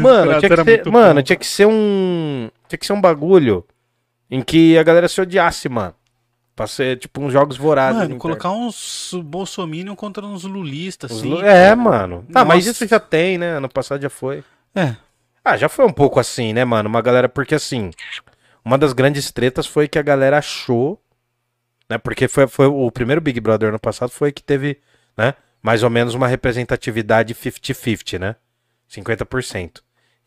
[0.00, 1.22] Mano, tinha que era ser, mano, bom.
[1.22, 2.48] tinha que ser um.
[2.68, 3.64] Tinha que ser um bagulho
[4.30, 5.92] em que a galera se odiasse, mano.
[6.54, 8.02] Pra ser, tipo, uns jogos vorazes.
[8.02, 11.40] Mano, colocar uns bolsominion contra uns lulistas, assim.
[11.42, 12.26] É, mano.
[12.34, 12.70] Ah, mas Nossa.
[12.70, 13.56] isso já tem, né?
[13.56, 14.44] Ano passado já foi.
[14.74, 14.94] É.
[15.44, 16.88] Ah, já foi um pouco assim, né, mano?
[16.88, 17.90] Uma galera, porque assim,
[18.64, 21.02] uma das grandes tretas foi que a galera achou,
[21.88, 21.98] né?
[21.98, 24.78] Porque foi, foi o primeiro Big Brother ano passado foi que teve,
[25.16, 25.34] né?
[25.62, 28.36] Mais ou menos uma representatividade 50-50, né?
[28.90, 29.80] 50%.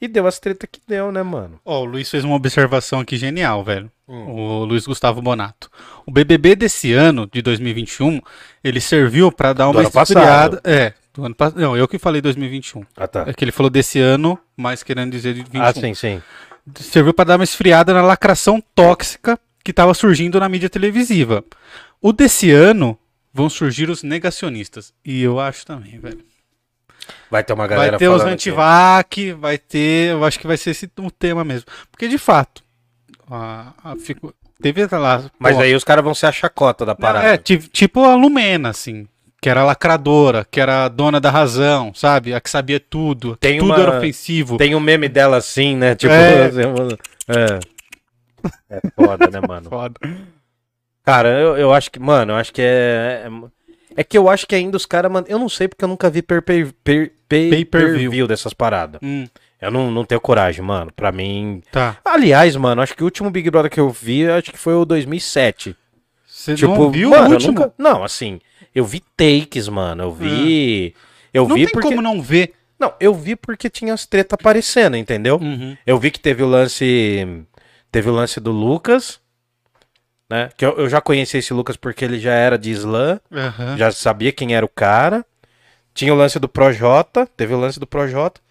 [0.06, 1.60] E deu as tretas que deu, né, mano?
[1.66, 3.92] Ó, o Luiz fez uma observação aqui genial, velho.
[4.08, 4.30] Hum.
[4.30, 5.68] O Luiz Gustavo Bonato.
[6.06, 8.22] O BBB desse ano, de 2021,
[8.64, 10.62] ele serviu pra dar uma esfriada.
[10.64, 11.60] É, do ano passado.
[11.60, 12.86] Não, eu que falei 2021.
[12.96, 13.24] Ah, tá.
[13.26, 15.62] É que ele falou desse ano, mas querendo dizer de 21.
[15.64, 16.22] Ah, sim, sim.
[16.76, 21.44] Serviu pra dar uma esfriada na lacração tóxica que tava surgindo na mídia televisiva.
[22.00, 22.96] O desse ano
[23.34, 24.94] vão surgir os negacionistas.
[25.04, 26.24] E eu acho também, velho.
[27.30, 30.12] Vai ter uma galera Vai ter os antivac, vai ter.
[30.12, 31.68] Eu acho que vai ser esse o tema mesmo.
[31.92, 32.64] Porque de fato.
[33.30, 35.24] A, a, fico- teve lá.
[35.40, 37.28] Mas pô, aí os caras vão ser a chacota da parada.
[37.28, 39.08] é, ti- tipo a Lumena, assim.
[39.42, 42.34] Que era lacradora, que era a dona da razão, sabe?
[42.34, 43.36] A que sabia tudo.
[43.38, 44.58] Tem tudo uma- era ofensivo.
[44.58, 45.94] Tem um meme dela assim, né?
[45.96, 46.50] Tipo, É.
[47.28, 47.60] é.
[48.70, 49.70] É foda, né, mano?
[49.70, 50.00] Foda.
[51.04, 53.24] Cara, eu, eu acho que, mano, eu acho que é.
[53.26, 53.30] É,
[53.96, 55.12] é que eu acho que ainda os caras.
[55.28, 58.00] Eu não sei porque eu nunca vi per, per, per, pay- Pay-per-view.
[58.02, 59.00] per-view dessas paradas.
[59.04, 59.26] Hum,
[59.62, 60.92] Eu não, não tenho coragem, mano.
[60.96, 61.62] Pra mim.
[61.72, 61.98] tá.
[62.06, 64.86] Aliás, mano, acho que o último Big Brother que eu vi, acho que foi o
[64.86, 65.76] 2007.
[66.28, 67.54] Você tipo, não viu mano, o último?
[67.54, 67.74] nunca.
[67.78, 68.40] Não, assim,
[68.74, 70.04] eu vi takes, mano.
[70.04, 70.94] Eu vi.
[71.34, 71.88] Eu não vi tem porque.
[71.90, 72.54] como não ver.
[72.78, 75.38] Não, eu vi porque tinha as treta aparecendo, entendeu?
[75.42, 75.78] Uhum.
[75.88, 77.26] Eu vi que teve o lance.
[77.92, 79.20] Teve o lance do Lucas.
[80.30, 80.50] Né?
[80.58, 83.20] Que eu, eu já conheci esse Lucas porque ele já era de Islã.
[83.32, 83.78] Aham.
[83.78, 85.26] Já sabia quem era o cara.
[85.94, 87.28] Tinha o lance do Projota.
[87.38, 88.42] Teve o lance do Projota.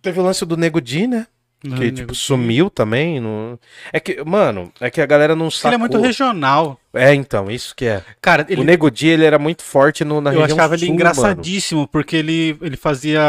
[0.00, 1.26] Teve o lance do Nego Di, né?
[1.68, 3.20] Não, Que, tipo, sumiu também.
[3.20, 3.58] No...
[3.92, 5.74] É que, mano, é que a galera não Ele sacou.
[5.74, 6.78] é muito regional.
[6.94, 8.02] É, então, isso que é.
[8.22, 10.86] Cara, ele O Nego Di, ele era muito forte no, na Eu região achava ele
[10.86, 13.20] sul, engraçadíssimo, porque ele, ele fazia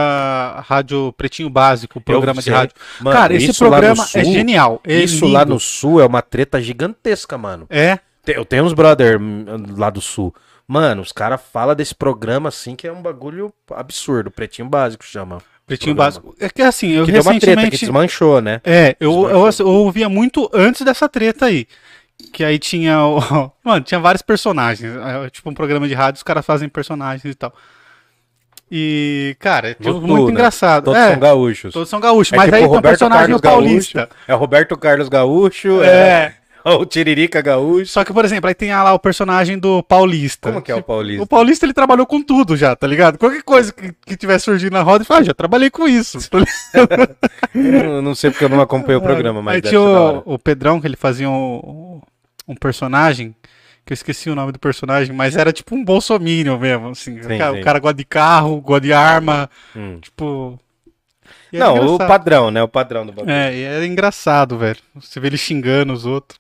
[0.66, 2.76] rádio Pretinho Básico, programa de rádio.
[3.02, 3.16] Mano.
[3.18, 4.82] Cara, Mano, esse programa é sul- genial.
[4.86, 5.34] É Isso lindo.
[5.38, 7.66] lá no sul é uma treta gigantesca, mano.
[7.70, 9.46] É, Eu tenho uns brother hum,
[9.78, 10.34] lá do sul.
[10.70, 14.30] Mano, os caras falam desse programa assim que é um bagulho absurdo.
[14.30, 15.38] Pretinho básico chama.
[15.68, 16.22] Pretinho Programa.
[16.22, 16.36] Básico.
[16.40, 17.80] É que assim, eu Que deu uma treta que recentemente...
[17.80, 18.62] desmanchou, né?
[18.64, 19.68] É, eu, eu, Desmanchou.
[19.68, 21.68] eu ouvia muito antes dessa treta aí.
[22.32, 23.20] Que aí tinha o...
[23.64, 24.90] Mano, tinha vários personagens.
[24.96, 27.54] É, Tipo um programa de rádio, os caras fazem personagens e tal.
[28.72, 30.32] E, cara, é Voodoo, muito né?
[30.32, 30.86] engraçado.
[30.86, 31.74] Todos é, são gaúchos.
[31.74, 32.34] todos são gaúchos.
[32.34, 34.00] É mas tipo aí tem um personagem Carlos paulista.
[34.00, 34.16] Gaúcho.
[34.28, 35.84] É Roberto Carlos Gaúcho.
[35.84, 36.37] É.
[36.80, 37.92] O Tiririca Gaúcho.
[37.92, 40.52] Só que, por exemplo, aí tem lá o personagem do Paulista.
[40.52, 41.24] Como que é o Paulista?
[41.24, 43.18] O Paulista ele trabalhou com tudo já, tá ligado?
[43.18, 46.18] Qualquer coisa que, que tiver surgindo na roda, ele fala, ah, já trabalhei com isso.
[47.56, 50.80] Eu não sei porque eu não acompanhei o programa, mas Aí tinha o, o Pedrão,
[50.80, 52.02] que ele fazia um,
[52.48, 53.36] um personagem,
[53.86, 57.22] que eu esqueci o nome do personagem, mas era tipo um bolsominion mesmo, assim.
[57.22, 57.62] Sim, o, cara, sim.
[57.62, 60.00] o cara gosta de carro, gosta de arma, Hum.
[60.02, 60.60] tipo...
[61.52, 62.62] e era Não, o padrão, né?
[62.64, 63.32] O padrão do bagulho.
[63.32, 64.80] É, e era engraçado, velho.
[64.96, 66.40] Você vê ele xingando os outros.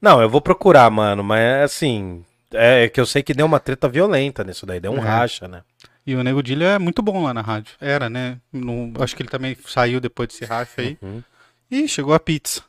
[0.00, 2.24] Não, eu vou procurar, mano, mas é assim.
[2.52, 5.00] É que eu sei que deu uma treta violenta nisso daí, deu um É.
[5.00, 5.62] racha, né?
[6.06, 7.74] E o Nego Dilho é muito bom lá na rádio.
[7.80, 8.38] Era, né?
[8.52, 10.98] Não- acho que ele também saiu depois desse racha aí.
[11.00, 11.22] Uhum.
[11.70, 12.62] Ih, chegou a pizza.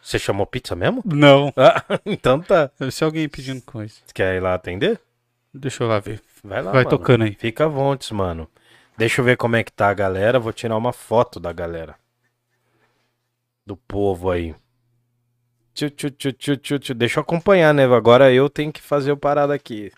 [0.00, 1.02] Você chamou pizza mesmo?
[1.04, 1.52] Não.
[1.58, 2.70] Ah, então tá.
[2.78, 3.94] Deve ser alguém pedindo coisa.
[4.06, 5.00] Você quer ir lá atender?
[5.52, 6.22] Deixa eu lá ver.
[6.44, 6.70] Vai lá.
[6.70, 6.90] Vai mano.
[6.90, 7.34] tocando aí.
[7.34, 8.48] Fica à vontade, mano.
[8.96, 10.40] Deixa eu ver como é que tá a galera.
[10.40, 11.96] Vou tirar uma foto da galera.
[13.64, 14.54] Do povo aí.
[15.74, 16.94] Tchu, tchu, tchu, tchu, tchu, tchu.
[16.94, 17.84] Deixa eu acompanhar, né?
[17.84, 19.92] Agora eu tenho que fazer o parado aqui.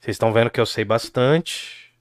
[0.00, 1.94] Vocês estão vendo que eu sei bastante.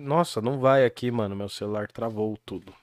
[0.00, 1.36] Nossa, não vai aqui, mano.
[1.36, 2.74] Meu celular travou tudo.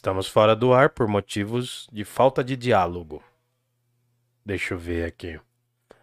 [0.00, 3.22] Estamos fora do ar por motivos de falta de diálogo.
[4.42, 5.38] Deixa eu ver aqui.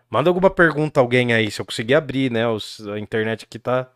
[0.10, 2.48] Manda alguma pergunta alguém aí, se eu conseguir abrir, né?
[2.48, 3.92] Os- a internet aqui tá.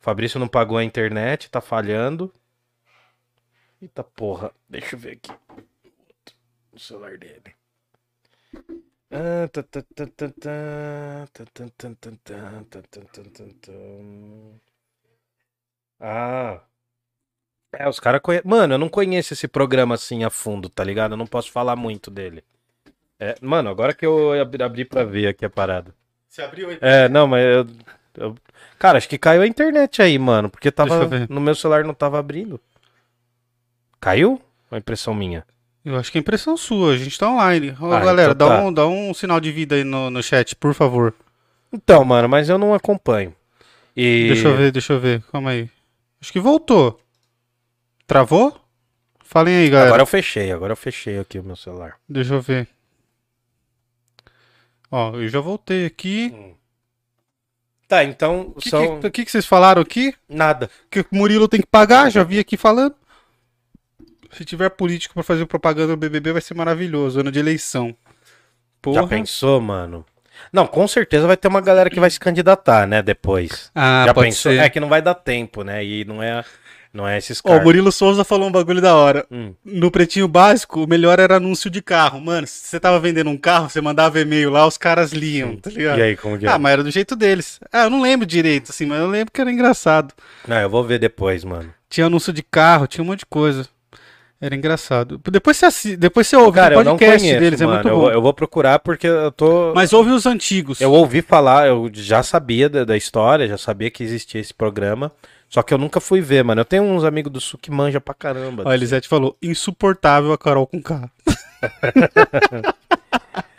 [0.00, 2.32] Fabrício não pagou a internet, tá falhando.
[3.82, 5.32] Eita porra, deixa eu ver aqui.
[6.72, 7.54] O celular dele.
[9.12, 13.44] Ah, tá, tá, tá, tá, tá, tá, tá, tá, tá, tá, tá, tá, tá, tá,
[13.62, 13.72] tá.
[16.00, 16.69] Ah.
[17.72, 18.48] É, os caras conhecem.
[18.48, 21.12] Mano, eu não conheço esse programa assim a fundo, tá ligado?
[21.12, 22.42] Eu não posso falar muito dele.
[23.18, 24.32] É, mano, agora que eu
[24.62, 25.94] abri, pra ver aqui a parada.
[26.28, 26.78] Você abriu aí?
[26.80, 27.66] É, não, mas eu,
[28.16, 28.34] eu-
[28.78, 30.48] Cara, acho que caiu a internet aí, mano.
[30.48, 31.04] Porque Deixa tava.
[31.04, 31.28] eu ver.
[31.28, 32.58] No meu celular não tava abrindo.
[34.00, 34.40] Caiu?
[34.70, 35.44] Ou é impressão minha?
[35.84, 37.74] Eu acho que é impressão sua, a gente tá online.
[37.80, 38.62] Ô, Ah, galera, então dá, tá.
[38.62, 41.14] um, dá um sinal de vida aí no, no chat, por favor.
[41.72, 43.34] Então, mano, mas eu não acompanho.
[43.96, 44.28] E...
[44.28, 45.22] Deixa eu ver, deixa eu ver.
[45.30, 45.68] Calma aí.
[46.20, 46.98] Acho que voltou.
[48.10, 48.60] Travou?
[49.22, 49.90] Falem aí, galera.
[49.90, 51.94] Agora eu fechei, agora eu fechei aqui o meu celular.
[52.08, 52.66] Deixa eu ver.
[54.90, 56.34] Ó, eu já voltei aqui.
[57.86, 58.98] Tá, então O que, são...
[58.98, 60.12] que, que, que vocês falaram aqui?
[60.28, 60.68] Nada.
[60.90, 62.96] Que o Murilo tem que pagar, já vi aqui falando.
[64.32, 67.96] Se tiver político pra fazer propaganda no BBB vai ser maravilhoso, ano de eleição.
[68.82, 69.02] Porra.
[69.02, 70.04] Já pensou, mano?
[70.52, 73.70] Não, com certeza vai ter uma galera que vai se candidatar, né, depois.
[73.72, 74.50] Ah, Já pode pensou?
[74.50, 74.58] ser.
[74.58, 75.84] É que não vai dar tempo, né?
[75.84, 76.44] E não é,
[76.92, 77.62] não é esses Ó, caras.
[77.62, 79.24] o Murilo Souza falou um bagulho da hora.
[79.30, 79.54] Hum.
[79.64, 82.20] No pretinho básico, o melhor era anúncio de carro.
[82.20, 85.70] Mano, se você tava vendendo um carro, você mandava e-mail lá, os caras liam, tá
[85.70, 85.98] ligado?
[85.98, 86.48] E aí, como que é?
[86.48, 87.60] Ah, mas era do jeito deles.
[87.72, 90.12] Ah, eu não lembro direito, assim, mas eu lembro que era engraçado.
[90.46, 91.72] Não, eu vou ver depois, mano.
[91.88, 93.68] Tinha anúncio de carro, tinha um monte de coisa.
[94.40, 95.20] Era engraçado.
[95.30, 95.96] Depois você, assi...
[95.98, 97.72] Depois você ouve Cara, o eu não podcast conheço, deles, mano.
[97.72, 98.00] é muito eu, bom.
[98.00, 99.74] vou, eu vou procurar porque eu tô...
[99.74, 100.80] Mas ouve os antigos.
[100.80, 105.12] Eu ouvi falar, eu já sabia da, da história, já sabia que existia esse programa,
[105.50, 106.60] só que eu nunca fui ver, mano.
[106.60, 108.62] Eu tenho uns amigos do Sul que manja pra caramba.
[108.64, 111.10] Ó, a Elisete falou, insuportável a Carol com K.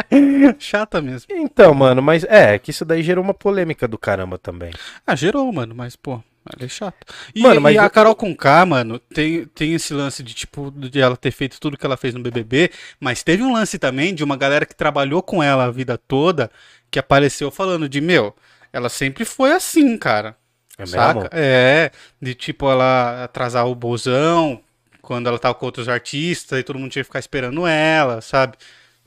[0.57, 1.27] Chata mesmo.
[1.29, 4.71] Então, mano, mas é, que isso daí gerou uma polêmica do caramba também.
[5.05, 6.97] Ah, gerou, mano, mas, pô, ela é chata.
[7.35, 10.71] E, Mano, mas e a Carol com K, mano, tem, tem esse lance de, tipo,
[10.71, 14.15] de ela ter feito tudo que ela fez no BBB, mas teve um lance também
[14.15, 16.49] de uma galera que trabalhou com ela a vida toda,
[16.89, 18.33] que apareceu falando de, meu,
[18.73, 20.35] ela sempre foi assim, cara.
[20.83, 21.29] É Saca?
[21.31, 21.91] É,
[22.21, 24.61] de tipo ela atrasar o bozão
[25.01, 28.57] quando ela tava com outros artistas e todo mundo tinha que ficar esperando ela, sabe?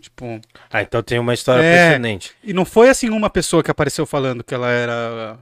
[0.01, 0.41] Tipo,
[0.71, 1.87] Ah, então tem uma história É.
[1.89, 2.33] precedente.
[2.43, 5.39] e não foi assim uma pessoa que apareceu falando que ela era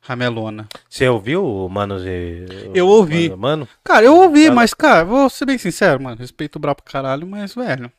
[0.00, 0.68] ramelona.
[0.88, 2.46] Você ouviu o Manos e...
[2.74, 3.28] Eu ouvi.
[3.30, 3.68] Mano, Mano?
[3.84, 6.16] Cara, eu ouvi, Ela- mas, cara, vou ser bem sincero, mano.
[6.18, 7.90] Respeito o Brau pra caralho, mas, velho.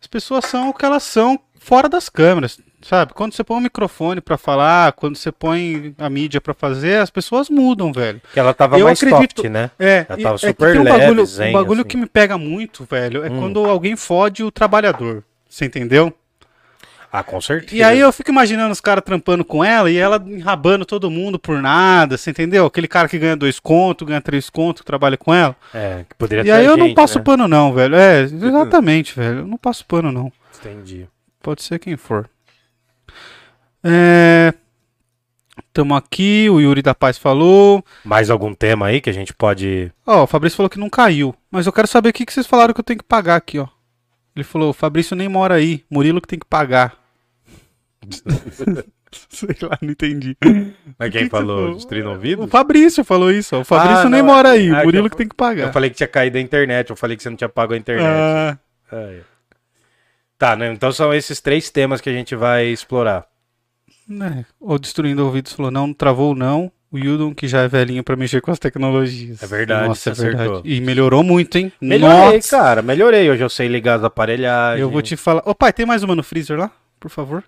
[0.00, 3.12] As pessoas são o que elas são fora das câmeras, sabe?
[3.14, 7.10] Quando você põe um microfone pra falar, quando você põe a mídia pra fazer, as
[7.10, 8.20] pessoas mudam, velho.
[8.32, 9.70] Que ela tava Eu mais acredito- soft, né?
[9.78, 11.88] É, Ela tava é super tem um leve, bagulho, zen, um bagulho assim.
[11.88, 13.38] que me pega muito, velho, é Hum.
[13.40, 15.22] quando alguém fode o trabalhador.
[15.48, 16.12] Você entendeu?
[17.14, 17.76] Ah, com certeza.
[17.76, 21.38] E aí eu fico imaginando os caras trampando com ela e ela enrabando todo mundo
[21.38, 22.64] por nada, você entendeu?
[22.64, 25.54] Aquele cara que ganha dois contos, ganha três contos, que trabalha com ela.
[25.74, 27.24] É, que poderia E aí eu não gente, passo né?
[27.24, 27.94] pano não, velho.
[27.96, 29.40] É, exatamente, velho.
[29.40, 30.32] Eu não passo pano não.
[30.58, 31.06] Entendi.
[31.42, 32.30] Pode ser quem for.
[33.84, 34.52] É...
[35.72, 37.84] Tamo aqui, o Yuri da Paz falou.
[38.04, 39.90] Mais algum tema aí que a gente pode...
[40.06, 41.34] Ó, o Fabrício falou que não caiu.
[41.50, 43.58] Mas eu quero saber o que, que vocês falaram que eu tenho que pagar aqui,
[43.58, 43.66] ó.
[44.34, 45.84] Ele falou, o Fabrício nem mora aí.
[45.90, 46.96] Murilo que tem que pagar.
[49.28, 50.34] Sei lá, não entendi.
[50.98, 51.58] Mas que quem que falou?
[51.58, 51.74] falou?
[51.74, 52.48] Destruindo O?
[52.48, 53.60] Fabrício falou isso, ó.
[53.60, 54.70] O Fabrício Ah, nem não, mora aí.
[54.70, 55.66] ah, O que Murilo eu- que tem que pagar.
[55.66, 57.76] Eu falei que tinha caído a internet, eu falei que você não tinha pago a
[57.76, 58.06] internet.
[58.08, 58.56] Ah.
[60.38, 60.72] Tá, né?
[60.72, 63.26] Então são esses três temas que a gente vai explorar.
[64.12, 64.44] Né.
[64.60, 66.70] O Destruindo Ouvidos falou, não, travou não.
[66.90, 69.42] O Yudon, que já é velhinho pra mexer com as tecnologias.
[69.42, 70.38] É verdade, Nossa, é acertou.
[70.38, 70.62] verdade.
[70.74, 71.72] E melhorou muito, hein?
[71.80, 72.50] Melhorei, Nossa.
[72.58, 73.30] cara, melhorei.
[73.30, 74.80] Hoje eu sei ligar as aparelhagens.
[74.82, 75.42] Eu vou te falar.
[75.46, 76.70] Ô, pai, tem mais uma no freezer lá?
[77.00, 77.42] Por favor.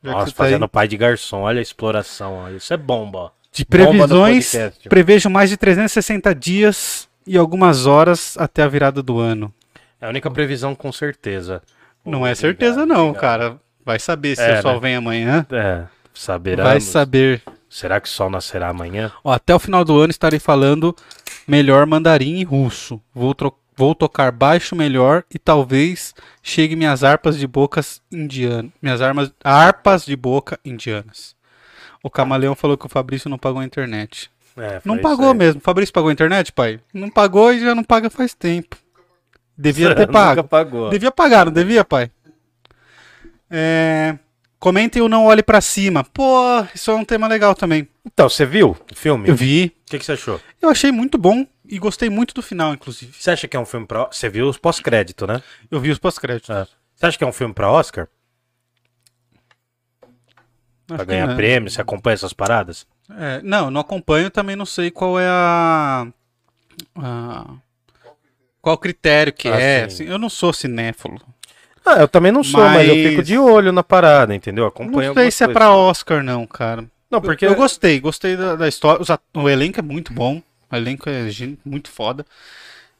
[0.00, 0.50] Já Nossa, tá aí.
[0.50, 1.40] fazendo pai de garçom.
[1.40, 2.34] Olha a exploração.
[2.34, 2.48] Ó.
[2.50, 3.32] Isso é bomba.
[3.50, 4.52] De previsões,
[4.88, 9.52] prevejo mais de 360 dias e algumas horas até a virada do ano.
[10.00, 11.62] É a única previsão com certeza.
[12.04, 13.20] Não é Obrigado, certeza não, obrigado.
[13.20, 13.56] cara.
[13.84, 14.80] Vai saber se É, o sol né?
[14.80, 15.46] vem amanhã.
[15.50, 15.84] É,
[16.14, 16.70] saberemos.
[16.70, 17.42] Vai saber.
[17.68, 19.12] Será que o sol nascerá amanhã?
[19.24, 20.94] Ó, até o final do ano estarei falando
[21.46, 23.00] melhor mandarim e russo.
[23.12, 23.34] Vou,
[23.76, 28.70] vou tocar baixo melhor e talvez chegue minhas harpas de bocas indianas.
[28.80, 31.34] Minhas armas, harpas de boca indianas.
[32.02, 34.30] O Camaleão falou que o Fabrício não pagou a internet.
[34.56, 35.36] É, Não pagou aí.
[35.36, 35.60] mesmo.
[35.60, 36.78] Fabrício pagou a internet, pai?
[36.92, 38.76] Não pagou e já não paga faz tempo.
[39.58, 40.44] Devia ter Nunca pago.
[40.44, 40.90] pagou.
[40.90, 42.08] Devia pagar, não devia, pai?
[43.50, 44.16] É...
[44.58, 46.04] Comentem o Não Olhe Pra Cima.
[46.04, 47.86] Pô, isso é um tema legal também.
[48.04, 49.28] Então, você viu o filme?
[49.28, 49.74] Eu O vi.
[49.86, 50.40] que, que você achou?
[50.60, 53.12] Eu achei muito bom e gostei muito do final, inclusive.
[53.18, 54.06] Você acha que é um filme pra...
[54.10, 55.42] Você viu os pós-crédito, né?
[55.70, 56.48] Eu vi os pós-créditos.
[56.50, 56.66] É.
[56.94, 58.08] Você acha que é um filme pra Oscar?
[60.02, 61.70] Acho Pra ganhar prêmio?
[61.70, 62.86] Você acompanha essas paradas?
[63.10, 66.06] É, não, não acompanho, também não sei qual é a.
[66.96, 67.54] a-
[68.62, 69.80] qual critério que Ah, é.
[69.88, 70.04] sim.
[70.04, 71.20] assim, eu não sou cinéfilo.
[71.84, 74.64] Ah, eu também não sou, mas, eu Mas- fico de olho na parada, entendeu?
[74.66, 76.84] Acompanho Não sei se é pra Oscar, não, cara.
[77.10, 77.44] Não, porque...
[77.44, 79.04] Eu, eu gostei, gostei da, da história.
[79.34, 80.42] O elenco é muito bom.
[80.72, 81.22] O elenco é
[81.64, 82.24] muito foda.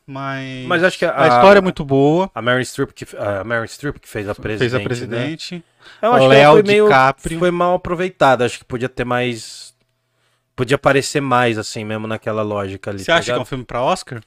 [0.06, 0.66] Mas.
[0.66, 2.31] Mas acho que a, a história é muito boa.
[2.35, 4.85] A Meryl Streep que, a Meryl Streep que fez a presidente, Fez a né?
[4.85, 5.65] presidente.
[6.02, 7.39] Eu acho que Léo ela foi meio DiCaprio.
[7.39, 8.44] foi mal aproveitada.
[8.44, 9.73] Acho que podia ter mais
[10.55, 12.98] podia aparecer mais assim mesmo naquela lógica ali.
[13.01, 13.48] Você tá acha que é um ligado?
[13.48, 14.20] filme pra Oscar?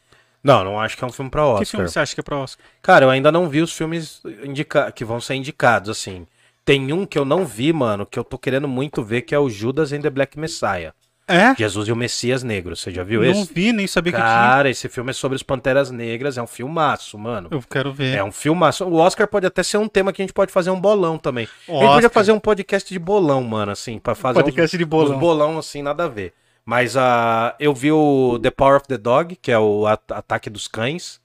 [0.44, 1.66] Não, não acho que é um filme pra Que Oscar.
[1.68, 2.66] filme você acha que é pra Oscar?
[2.82, 4.92] Cara, eu ainda não vi os filmes indica...
[4.92, 6.26] que vão ser indicados, assim.
[6.64, 9.40] Tem um que eu não vi, mano, que eu tô querendo muito ver, que é
[9.40, 10.94] o Judas and the Black Messiah.
[11.30, 11.54] É?
[11.56, 12.74] Jesus e o Messias Negro.
[12.74, 13.54] Você já viu Não esse?
[13.54, 14.30] vi, nem sabia que tinha.
[14.30, 17.50] Cara, esse filme é sobre os Panteras Negras, é um filmaço, mano.
[17.52, 18.16] Eu quero ver.
[18.16, 18.86] É um filmaço.
[18.86, 21.44] O Oscar pode até ser um tema que a gente pode fazer um bolão também.
[21.68, 21.94] A gente Oscar.
[21.96, 25.16] podia fazer um podcast de bolão, mano, assim, pra fazer Podcast uns, de bolão.
[25.16, 26.34] uns bolão, assim, nada a ver.
[26.70, 30.50] Mas ah, eu vi o The Power of the Dog, que é o At- Ataque
[30.50, 31.18] dos Cães.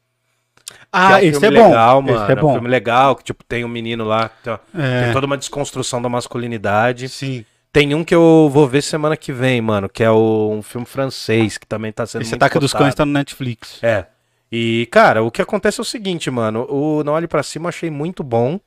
[0.93, 1.67] Ah, um esse é bom.
[1.67, 2.23] legal, mano.
[2.23, 2.53] Esse é um bom.
[2.53, 5.03] filme legal, que tipo, tem um menino lá, tem, É.
[5.05, 7.09] tem toda uma desconstrução da masculinidade.
[7.09, 7.45] Sim.
[7.73, 10.87] Tem um que eu vou ver semana que vem, mano, que é o- um filme
[10.87, 12.85] francês, que também tá sendo Esse Ataque dos cotado.
[12.85, 13.83] Cães tá no Netflix.
[13.83, 14.07] É.
[14.51, 16.67] E, cara, o que acontece é o seguinte, mano.
[16.71, 18.61] O Não Olhe Pra Cima eu achei muito bom.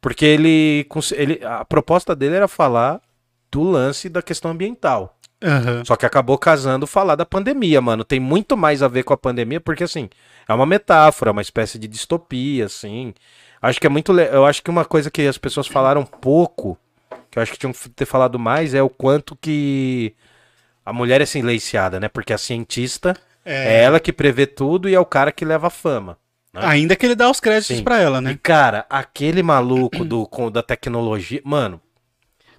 [0.00, 0.84] Porque ele,
[1.14, 1.40] ele.
[1.44, 3.00] A proposta dele era falar
[3.52, 5.15] do lance da questão ambiental.
[5.42, 5.84] Aham.
[5.84, 8.04] Só que acabou casando falar da pandemia, mano.
[8.04, 10.08] Tem muito mais a ver com a pandemia, porque assim,
[10.48, 13.12] é uma metáfora, uma espécie de distopia, assim.
[13.60, 14.12] Acho que é muito.
[14.12, 16.78] le- Eu acho que uma coisa que as pessoas falaram pouco,
[17.30, 20.14] que eu acho que tinham que ter falado mais, é o quanto que
[20.84, 22.08] a mulher é silenciada, né?
[22.08, 23.14] Porque a cientista
[23.44, 23.82] é, É.
[23.82, 26.16] ela que prevê tudo e é o cara que leva a fama.
[26.54, 28.38] Ainda que ele dá os créditos pra ela, E, né?
[28.42, 31.42] cara, aquele maluco do, com, da tecnologia.
[31.44, 31.78] Mano.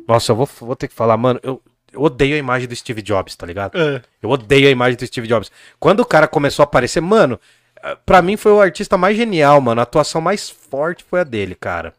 [0.08, 1.40] Nossa, eu vou, vou ter que falar, mano.
[1.42, 1.60] Eu,
[1.98, 3.78] eu odeio a imagem do Steve Jobs, tá ligado?
[3.78, 4.02] É.
[4.22, 5.52] Eu odeio a imagem do Steve Jobs.
[5.80, 7.40] Quando o cara começou a aparecer, mano,
[7.84, 9.82] eh, pra mim foi o artista mais genial, mano.
[9.82, 11.94] A atuação mais forte foi a dele, cara.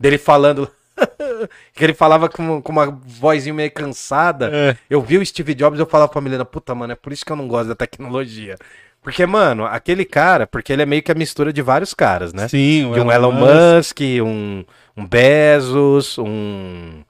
[0.00, 0.70] Dele falando.
[1.74, 4.50] que ele falava com, com uma vozinha meio cansada.
[4.52, 4.76] É.
[4.88, 7.24] Eu vi o Steve Jobs e eu falava pra Milena, puta, mano, é por isso
[7.24, 8.56] que eu não gosto da tecnologia.
[9.02, 12.46] Porque, mano, aquele cara, porque ele é meio que a mistura de vários caras, né?
[12.48, 14.64] Sim, de um Elon Musk, um,
[14.96, 17.02] um Bezos, um.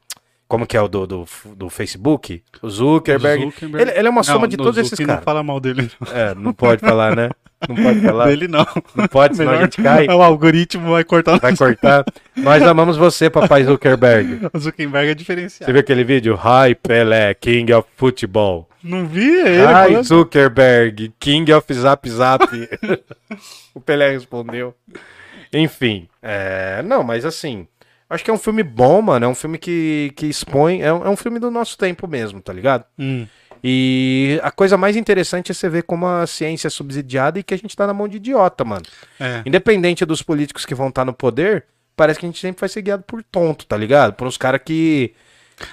[0.52, 1.24] Como que é o do, do,
[1.56, 2.42] do Facebook?
[2.60, 3.46] O Zuckerberg.
[3.46, 3.88] Zuckerberg.
[3.88, 5.16] Ele, ele é uma soma Não, de todos esses caras.
[5.16, 5.90] Não fala mal dele.
[6.12, 7.30] É, não pode falar, né?
[7.66, 8.26] Não pode falar.
[8.26, 8.66] Dele não.
[8.94, 10.06] Não pode, senão a Melhor- gente cai.
[10.08, 12.04] O algoritmo vai cortar Vai cortar.
[12.36, 14.46] Nós amamos você, papai Zuckerberg.
[14.52, 15.72] o Zuckerberg é Você diferenciado.
[15.72, 16.34] viu aquele vídeo?
[16.38, 18.68] Hi, Pelé, King of Football.
[18.84, 19.62] Não vi ele.
[19.62, 20.04] Hi, falando.
[20.04, 22.44] Zuckerberg, King of Zap Zap.
[23.74, 24.74] o Pelé respondeu.
[25.50, 26.82] Enfim, é...
[26.82, 27.66] não, mas assim,
[28.12, 29.24] acho que é um filme bom, mano.
[29.24, 30.82] É um filme que, que expõe.
[30.82, 32.84] É um, é um filme do nosso tempo mesmo, tá ligado?
[32.98, 33.26] Hum.
[33.64, 37.54] E a coisa mais interessante é você ver como a ciência é subsidiada e que
[37.54, 38.82] a gente tá na mão de idiota, mano.
[39.20, 39.42] É.
[39.46, 41.66] Independente dos políticos que vão estar no poder,
[41.96, 44.14] parece que a gente sempre vai ser guiado por tonto, tá ligado?
[44.14, 45.14] Por uns caras que.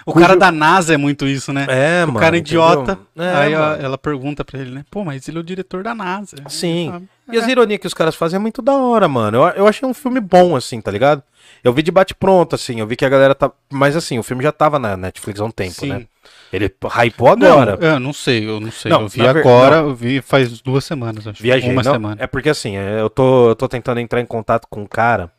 [0.06, 1.66] O Cujo- cara da NASA é muito isso, né?
[1.70, 2.20] É, o mano.
[2.20, 3.00] cara é idiota.
[3.18, 3.84] É, aí a- mano.
[3.84, 4.86] ela pergunta pra ele, né?
[4.92, 6.38] Pô, mas ele é o diretor da NASA.
[6.48, 7.08] Sim.
[7.32, 9.38] E as ironias que os caras fazem é muito da hora, mano.
[9.38, 11.22] Eu, eu achei um filme bom, assim, tá ligado?
[11.64, 12.80] Eu vi de bate-pronto, assim.
[12.80, 13.52] Eu vi que a galera tá.
[13.72, 15.90] Mas assim, o filme já tava na Netflix há um tempo, Sim.
[15.90, 16.06] né?
[16.52, 16.66] Ele
[17.06, 17.78] hypou agora.
[17.80, 18.92] Não, eu não sei, eu não sei.
[18.92, 21.42] Não, eu vi agora, eu vi faz duas semanas, acho.
[21.42, 21.72] Viajei.
[21.72, 22.16] Uma não, semana.
[22.20, 25.32] É porque assim, é, eu tô, eu tô tentando entrar em contato com um cara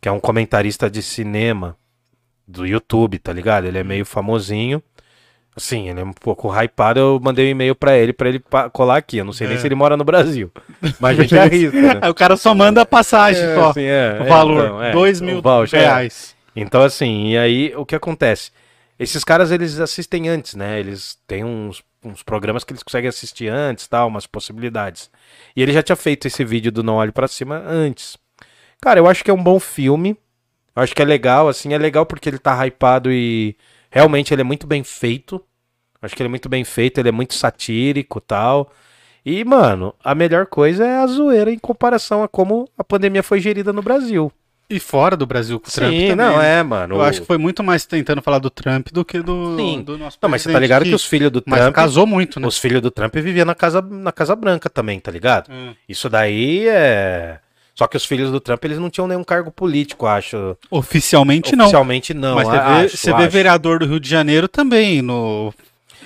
[0.00, 1.76] que é um comentarista de cinema
[2.52, 3.66] do YouTube, tá ligado?
[3.66, 4.82] Ele é meio famosinho.
[5.54, 6.98] Assim, ele é um pouco hypado.
[6.98, 9.18] Eu mandei um e-mail pra ele, pra ele pa- colar aqui.
[9.18, 9.60] Eu não sei nem É.
[9.60, 10.50] se ele mora no Brasil.
[10.98, 11.98] Mas a gente arrisca, né?
[12.00, 13.70] Aí o cara só manda a passagem, É, só.
[13.70, 15.84] assim, é, o é, valor, então, é, dois mil voucher, é.
[15.84, 16.34] reais.
[16.56, 18.50] Então, assim, e aí o que acontece?
[18.98, 20.78] Esses caras, eles assistem antes, né?
[20.78, 25.10] Eles têm uns, uns programas que eles conseguem assistir antes, tal, umas possibilidades.
[25.56, 28.16] E ele já tinha feito esse vídeo do Não Olhe Pra Cima antes.
[28.80, 30.16] Cara, eu acho que é um bom filme.
[30.74, 33.56] Eu acho que é legal, assim, é legal porque ele tá hypado e
[33.90, 35.42] realmente ele é muito bem feito.
[36.00, 38.72] Acho que ele é muito bem feito, ele é muito satírico tal.
[39.24, 43.40] E, mano, a melhor coisa é a zoeira em comparação a como a pandemia foi
[43.40, 44.32] gerida no Brasil.
[44.68, 46.16] E fora do Brasil com o Trump Sim, também.
[46.16, 46.94] não, é, mano.
[46.96, 49.82] Eu acho que foi muito mais tentando falar do Trump do que do, Sim.
[49.82, 51.74] do nosso Não, mas você tá ligado que os filhos do Mas Trump.
[51.74, 52.46] casou muito, né?
[52.46, 55.52] Os filhos do Trump viviam na casa, na casa Branca também, tá ligado?
[55.52, 55.74] Hum.
[55.86, 57.38] Isso daí é.
[57.74, 60.56] Só que os filhos do Trump, eles não tinham nenhum cargo político, acho.
[60.70, 61.64] Oficialmente não.
[61.64, 62.34] Oficialmente não.
[62.34, 65.52] mas você vê, acho, você vê vereador do Rio de Janeiro também no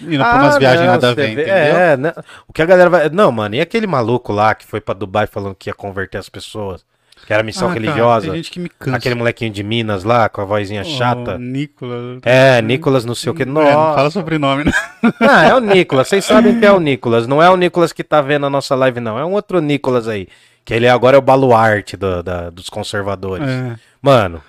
[0.01, 1.55] indo pra Ah, umas viagens não, nada a ver, entendeu?
[1.55, 2.13] É, né?
[2.47, 3.09] O que a galera vai.
[3.09, 6.29] Não, mano, e aquele maluco lá que foi pra Dubai falando que ia converter as
[6.29, 6.85] pessoas?
[7.27, 8.27] Que era missão Ah, cara, religiosa?
[8.27, 8.99] tem gente que me cansa.
[8.99, 11.37] Aquele molequinho de Minas lá, com a vozinha O chata.
[11.37, 12.21] Nicolas.
[12.23, 13.43] É, Nicolas não sei o que.
[13.43, 13.97] É, não Nossa.
[13.97, 14.73] fala sobrenome, né?
[15.21, 16.07] Ah, é o Nicolas.
[16.07, 17.27] Vocês sabem que é o Nicolas.
[17.27, 19.19] Não é o Nicolas que tá vendo a nossa live, não.
[19.19, 20.29] É um outro Nicolas aí.
[20.67, 23.49] Que ele agora é o baluarte do- da- dos conservadores.
[23.49, 23.79] É.
[24.03, 24.43] Mano.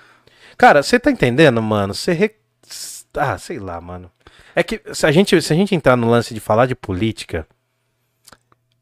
[0.58, 1.94] Cara, você tá entendendo, mano?
[1.94, 2.12] Você.
[2.12, 2.32] Re...
[3.16, 4.12] Ah, sei lá, mano.
[4.56, 7.48] É que se a, gente, se a gente entrar no lance de falar de política.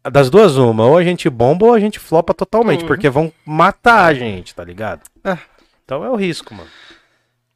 [0.10, 0.86] Das duas, uma.
[0.86, 2.82] Ou a gente bomba ou a gente flopa totalmente.
[2.82, 2.88] Uhum.
[2.88, 5.02] Porque vão matar a gente, tá ligado?
[5.24, 5.38] É.
[5.84, 6.70] Então é o risco, mano.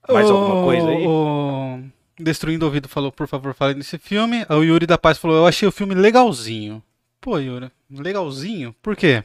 [0.10, 1.06] Mais alguma coisa aí?
[1.08, 1.80] O
[2.20, 4.46] Destruindo o Ouvido falou, por favor, fale nesse filme.
[4.50, 6.84] O Yuri da Paz falou, eu achei o filme legalzinho.
[7.22, 8.76] Pô, Yuri, legalzinho.
[8.82, 9.24] Por quê?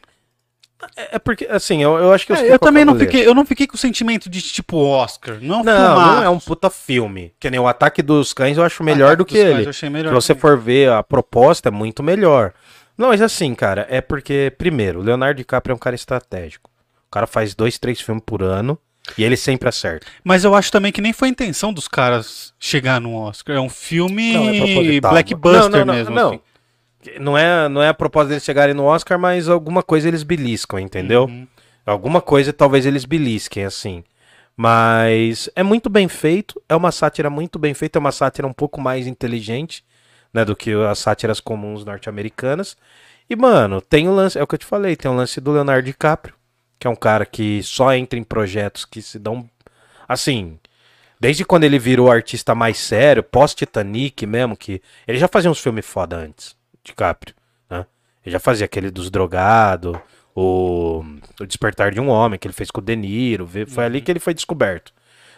[0.97, 3.35] É, é porque, assim, eu, eu acho que eu, É, eu também não fiquei, eu
[3.35, 5.39] não fiquei com o sentimento de tipo Oscar.
[5.41, 7.33] Não, é um Não, não é um puta filme.
[7.39, 9.69] Que nem o Ataque dos Cães eu acho melhor Ataque do que Cães ele.
[9.69, 12.53] achei melhor Se você for ver a proposta, é muito melhor.
[12.97, 16.71] Não, mas assim, cara, é porque, primeiro, o Leonardo DiCaprio é um cara estratégico.
[17.09, 18.79] O cara faz dois, três filmes por ano
[19.19, 20.07] e ele sempre acerta.
[20.23, 23.57] Mas eu acho também que nem foi a intenção dos caras chegar no Oscar.
[23.57, 26.15] É um filme Não, é blackbuster Não, não, não, mesmo.
[26.15, 26.29] não.
[26.31, 26.41] assim.
[27.21, 30.79] Não é, não é a proposta deles chegarem no Oscar, mas alguma coisa eles beliscam,
[30.79, 31.25] entendeu?
[31.25, 31.47] Uhum.
[31.87, 34.03] Alguma coisa talvez eles belisquem, assim.
[34.57, 38.53] Mas é muito bem feito, é uma sátira muito bem feita, é uma sátira um
[38.53, 39.85] pouco mais inteligente,
[40.33, 42.77] né, do que as sátiras comuns norte-americanas.
[43.29, 45.53] E, mano, tem o lance, é o que eu te falei, tem o lance do
[45.53, 46.35] Leonardo DiCaprio,
[46.79, 49.49] que é um cara que só entra em projetos que se dão.
[50.07, 50.59] Assim,
[51.19, 54.83] desde quando ele virou artista mais sério, pós-Titanic mesmo, que.
[55.07, 57.35] Ele já fazia uns filmes foda antes, DiCaprio,
[57.71, 57.87] né?
[58.25, 59.97] Ele já fazia aquele dos drogados,
[60.35, 61.05] o,
[61.41, 64.11] o Despertar de um Homem, que ele fez com o De Niro, foi ali que
[64.11, 64.93] ele foi descoberto.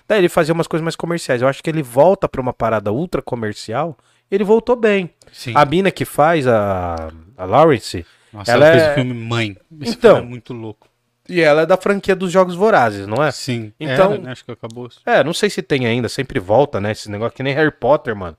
[0.08, 1.42] Daí ele fazia umas coisas mais comerciais.
[1.42, 3.96] Eu acho que ele volta pra uma parada ultra comercial,
[4.30, 5.10] ele voltou bem.
[5.32, 5.52] Sim.
[5.54, 9.56] A mina que faz a, a Lawrence, Nossa, ela ela fez é- o filme Mãe.
[9.80, 10.14] Esse Então.
[10.16, 10.88] filme é muito louco.
[11.28, 13.30] e ela é da franquia dos Jogos Vorazes, não é?
[13.32, 13.72] Sim.
[13.80, 14.30] Então- Era, né?
[14.32, 14.88] Acho que acabou.
[15.04, 16.92] É, não sei se tem ainda, sempre volta, né?
[16.92, 18.36] Esse negócio que nem Harry Potter, mano.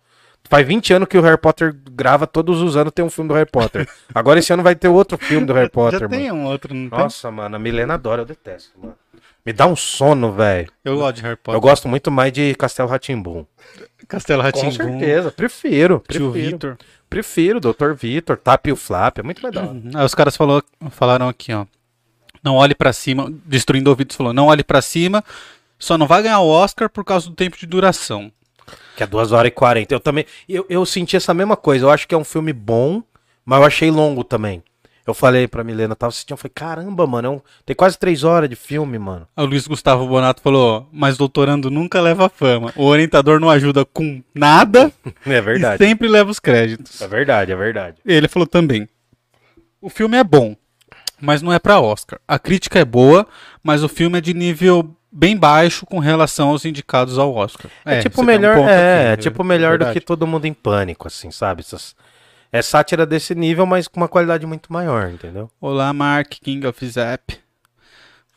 [0.49, 3.34] Faz 20 anos que o Harry Potter grava, todos os anos tem um filme do
[3.34, 3.88] Harry Potter.
[4.14, 6.22] Agora esse ano vai ter outro filme do Harry Potter, Já mano.
[6.22, 8.95] tem um outro, não Nossa, mano, a Milena adora, eu detesto, mano.
[9.45, 10.68] Me dá um sono, velho.
[10.84, 10.94] tem?
[10.94, 11.61] Eu gosto de Harry Eu Potter.
[11.61, 13.45] gosto muito mais de Castelo Ratimbum.
[14.07, 16.02] Castelo Com Ratimbu, certeza, prefiro.
[16.10, 16.78] Tio Prefiro, Vitor.
[17.10, 17.94] prefiro Dr.
[17.94, 19.82] Vitor, Tap e o Flap, é muito da hora.
[19.95, 21.65] Aí os caras falou, falaram aqui, ó.
[22.41, 25.22] Não olhe pra cima, destruindo ouvidos falou, não olhe pra cima,
[25.78, 28.32] só não vai ganhar o Oscar por causa do tempo de duração.
[28.98, 29.94] Que é 2 horas e 40.
[29.94, 30.26] Eu também.
[30.49, 31.86] Eu, eu senti essa mesma coisa.
[31.86, 33.02] Eu acho que é um filme bom,
[33.45, 34.61] mas eu achei longo também.
[35.06, 38.26] Eu falei pra Milena, tava assistindo, eu falei, caramba, mano, é um- tem quase três
[38.26, 39.26] horas de filme, mano.
[39.38, 42.74] O Luiz Gustavo Bonato falou, mas doutorando nunca leva fama.
[42.76, 44.91] O orientador não ajuda com nada
[45.26, 45.78] É e verdade.
[45.78, 46.99] sempre leva os créditos.
[47.02, 47.98] É verdade, é verdade.
[48.06, 48.86] E ele falou também,
[49.80, 50.57] o filme é bom,
[51.22, 52.19] mas não é pra Oscar.
[52.28, 53.26] A crítica é boa,
[53.64, 57.72] mas o filme é de nível bem baixo com relação aos indicados ao Oscar.
[57.84, 59.99] É, tipo tem um melhor, ponto é, aqui, é tipo melhor do verdade.
[59.99, 61.61] que todo mundo em pânico, assim, sabe?
[61.61, 61.95] Essas-
[62.52, 65.49] é sátira desse nível, mas com uma qualidade muito maior, entendeu?
[65.60, 67.38] Olá, Mark, King of Zap.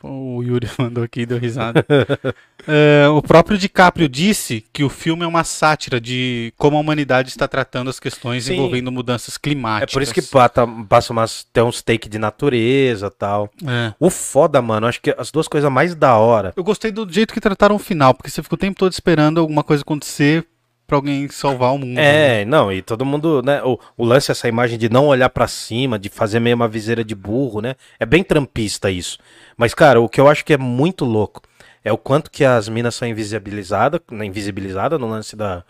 [0.03, 1.85] O Yuri mandou aqui e deu risada.
[2.67, 7.29] É, o próprio DiCaprio disse que o filme é uma sátira de como a humanidade
[7.29, 8.53] está tratando as questões Sim.
[8.53, 9.91] envolvendo mudanças É climáticas.
[9.91, 13.49] por isso que pata- passa umas, tem uns take de natureza tal.
[13.65, 13.95] É.
[13.99, 16.53] O foda, mano, acho que as duas coisas mais da hora.
[16.55, 19.39] Eu gostei do jeito que trataram o final, porque você ficou o tempo todo esperando
[19.39, 20.45] alguma coisa acontecer
[20.91, 21.93] pra alguém salvar o mundo.
[21.95, 22.41] né?
[22.41, 23.63] É, não, e todo mundo, né?
[23.63, 27.01] O, o lance, essa imagem de não olhar pra cima, de fazer meio uma viseira
[27.01, 27.75] de burro, né?
[27.97, 29.17] É bem trampista isso.
[29.55, 31.43] Mas, cara, o que eu acho que é muito louco
[31.81, 35.63] é o quanto que as minas são invisibilizadas, né, invisibilizadas no lance da,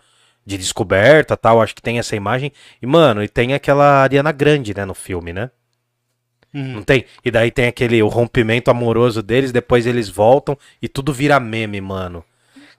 [0.44, 1.62] de descoberta tal.
[1.62, 2.52] Acho que tem essa imagem.
[2.82, 5.52] E, mano, e tem aquela Ariana Grande, né, no filme, né?
[6.52, 6.74] Uhum.
[6.74, 7.04] Não tem?
[7.24, 11.80] E daí tem aquele o rompimento amoroso deles, depois eles voltam e tudo vira meme,
[11.80, 12.24] mano.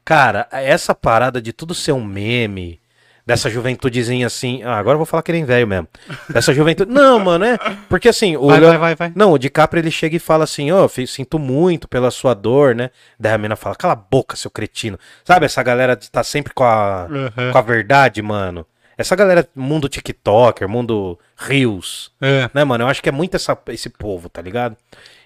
[0.06, 2.80] Cara, essa parada de tudo ser um meme,
[3.26, 4.62] dessa juventudezinha assim.
[4.64, 5.88] Ah, agora eu vou falar que nem velho mesmo.
[6.30, 6.92] Dessa juventude.
[6.94, 7.58] Não, mano, é.
[7.88, 8.48] Porque assim, o.
[8.48, 9.14] Vai, Leo- vai, vai, vai.
[9.16, 12.76] Não, o DiCaprio ele chega e fala assim: Ó, fi- sinto muito pela sua dor,
[12.76, 12.90] né?
[13.18, 15.00] Daí a mina fala: cala a boca, seu cretino.
[15.24, 17.52] Sabe essa galera tá sempre com a, Uhum.
[17.52, 18.66] com a verdade, mano?
[18.98, 22.48] Essa galera, mundo TikToker, mundo Reels É.
[22.54, 22.84] né, mano?
[22.84, 24.78] Eu acho que é muito essa- esse povo, tá ligado?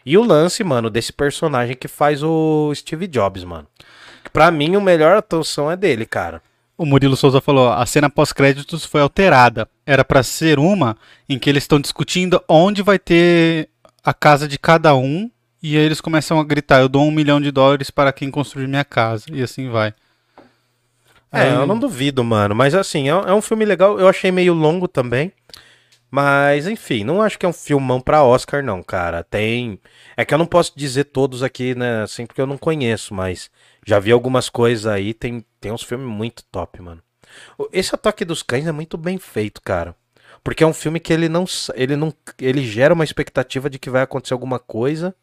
[0.05, 3.67] E o lance, mano, desse personagem que faz o Steve Jobs, mano.
[4.31, 6.41] Pra mim, o melhor atuação é dele, cara.
[6.77, 9.67] O Murilo Souza falou: a cena pós-créditos foi alterada.
[9.85, 10.95] Era pra ser uma
[11.27, 13.69] em que eles estão discutindo onde vai ter
[14.03, 15.29] a casa de cada um.
[15.61, 18.67] E aí eles começam a gritar: Eu dou um milhão de dólares para quem construir
[18.67, 19.25] minha casa.
[19.31, 19.93] E assim vai.
[21.31, 22.53] É, Aí- eu não duvido, mano.
[22.55, 23.99] Mas assim, é, é um filme legal.
[23.99, 25.31] Eu achei meio longo também.
[26.19, 29.23] Mas, enfim, não acho que é um filmão pra Oscar, não, cara.
[29.23, 29.79] Tem.
[30.15, 32.01] É que eu não posso dizer todos aqui, né?
[32.01, 33.51] Assim, porque eu não conheço, mas
[33.85, 35.13] já vi algumas coisas aí.
[35.13, 37.03] Tem, tem uns filmes muito top, mano.
[37.71, 39.95] Esse Ataque dos Cães é muito bem feito, cara.
[40.43, 41.45] Porque é um filme que ele não.
[41.75, 42.11] Ele não.
[42.39, 45.13] Ele gera uma expectativa de que vai acontecer alguma coisa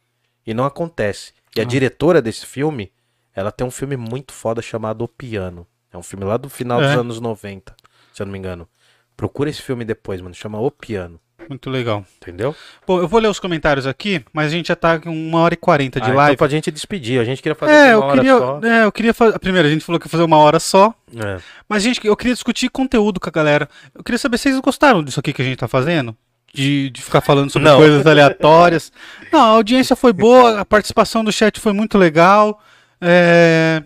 [0.46, 1.32] e não acontece.
[1.56, 1.66] E a Ah.
[1.66, 2.92] diretora desse filme,
[3.34, 5.66] ela tem um filme muito foda chamado O Piano.
[5.92, 6.94] É um filme lá do final dos É.
[6.94, 7.74] anos 90,
[8.12, 8.68] se eu não me engano.
[9.16, 10.34] Procura esse filme depois, mano.
[10.34, 11.20] Chama O Piano.
[11.48, 12.04] Muito legal.
[12.22, 12.56] Entendeu?
[12.86, 15.52] Bom, eu vou ler os comentários aqui, mas a gente já tá com uma hora
[15.52, 16.32] e quarenta de Ah, live.
[16.34, 17.20] Então pra gente despedir.
[17.20, 18.60] A gente queria fazer É, uma eu hora queria, só.
[18.62, 19.38] é, eu queria fazer.
[19.38, 20.94] Primeiro, a gente falou que ia fazer uma hora só.
[21.14, 21.38] É.
[21.68, 23.68] Mas, gente, eu queria discutir conteúdo com a galera.
[23.94, 26.16] Eu queria saber se vocês gostaram disso aqui que a gente tá fazendo.
[26.54, 27.76] de, de ficar falando sobre Não.
[27.78, 28.90] coisas aleatórias.
[29.32, 32.58] Não, a audiência foi boa, a participação do chat foi muito legal.
[33.00, 33.82] É,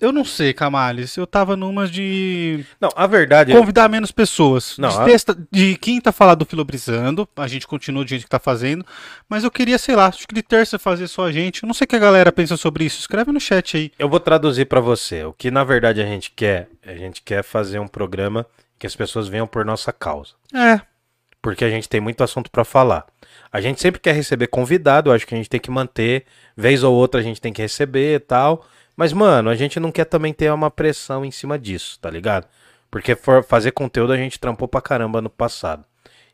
[0.00, 1.16] Eu não sei, Camales.
[1.16, 3.52] Eu tava numa de Não, a verdade.
[3.52, 4.76] convidar menos pessoas.
[4.78, 7.28] Não, de, a- de quinta falar do Filobrizando.
[7.36, 8.84] A gente continua de gente que tá fazendo.
[9.28, 11.62] Mas eu queria, sei lá, acho que de terça fazer só a gente.
[11.62, 13.00] Eu não sei o que a galera pensa sobre isso.
[13.00, 13.92] Escreve no chat aí.
[13.98, 15.24] Eu vou traduzir pra você.
[15.24, 18.46] O que na verdade a gente quer, a gente quer fazer um programa
[18.78, 20.80] que as pessoas venham por nossa causa, É,
[21.42, 23.04] porque a gente tem muito assunto pra falar.
[23.52, 26.24] A gente sempre quer receber convidado, acho que a gente tem que manter,
[26.56, 28.66] vez ou outra a gente tem que receber e tal.
[29.00, 32.46] Mas mano, a gente não quer também ter uma pressão em cima disso, tá ligado?
[32.90, 35.86] Porque for fazer conteúdo a gente trampou pra caramba no passado.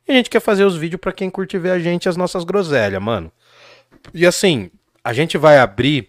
[0.04, 2.42] E a gente quer fazer os vídeos pra quem curte ver a gente as nossas
[2.42, 3.30] groselhas, mano.
[4.12, 4.68] E assim,
[5.04, 6.08] a gente vai abrir,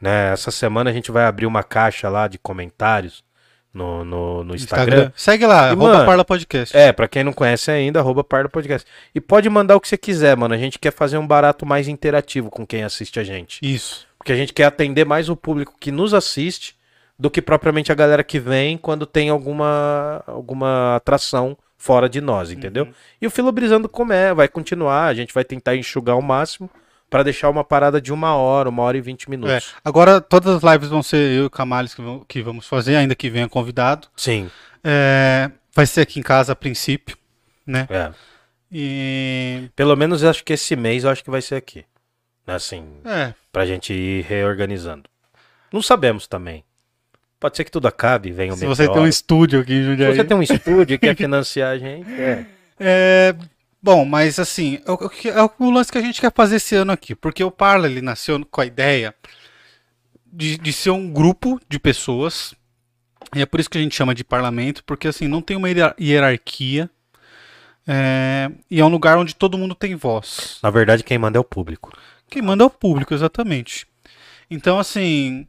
[0.00, 0.32] né?
[0.32, 3.24] Essa semana a gente vai abrir uma caixa lá de comentários
[3.74, 5.10] no, no, no Instagram.
[5.16, 6.76] Segue lá, E, arroba mano, Parla Podcast.
[6.76, 8.88] É, pra quem não conhece ainda, arroba Pardo Podcast.
[9.12, 10.54] E pode mandar o que você quiser, mano.
[10.54, 13.58] A gente quer fazer um barato mais interativo com quem assiste a gente.
[13.62, 14.07] Isso.
[14.18, 16.76] Porque a gente quer atender mais o público que nos assiste
[17.18, 22.50] do que propriamente a galera que vem quando tem alguma, alguma atração fora de nós,
[22.50, 22.84] entendeu?
[22.84, 22.92] Uhum.
[23.20, 26.68] E o Filobrizando como é, vai continuar, a gente vai tentar enxugar ao máximo
[27.08, 29.74] pra deixar uma parada de uma hora, uma hora e vinte É, minutos.
[29.84, 32.96] agora todas as lives vão ser eu e o Camales que, vão- que vamos fazer,
[32.96, 34.08] ainda que venha convidado.
[34.16, 34.50] Sim,
[34.84, 37.16] É, vai ser aqui em casa a princípio,
[37.66, 37.86] né?
[37.90, 38.10] é.
[38.70, 39.70] E.
[39.74, 41.84] Pelo menos acho que esse mês eu acho que vai ser aqui.
[42.46, 45.10] Assim, É, pra gente ir reorganizando.
[45.72, 46.62] Não sabemos também.
[47.40, 49.84] Pode ser que tudo acabe, venha o se você tem um estúdio aqui em Se
[49.84, 50.14] Jundiaí.
[50.16, 52.46] você tem um estúdio e quer financiar a gente, é.
[52.78, 53.34] É,
[53.82, 56.76] bom, mas assim, é o, que- é o lance que a gente quer fazer esse
[56.76, 59.12] ano aqui, porque o Parla ele nasceu com a ideia
[60.24, 62.54] de, de ser um grupo de pessoas,
[63.34, 65.68] e é por isso que a gente chama de parlamento, porque assim, não tem uma
[65.68, 66.88] hierar- hierarquia,
[67.88, 70.58] é, e é um lugar onde todo mundo tem voz.
[70.62, 71.92] Na verdade, quem manda é o público.
[72.28, 73.86] Quem manda é o público, exatamente.
[74.50, 75.46] Então, assim,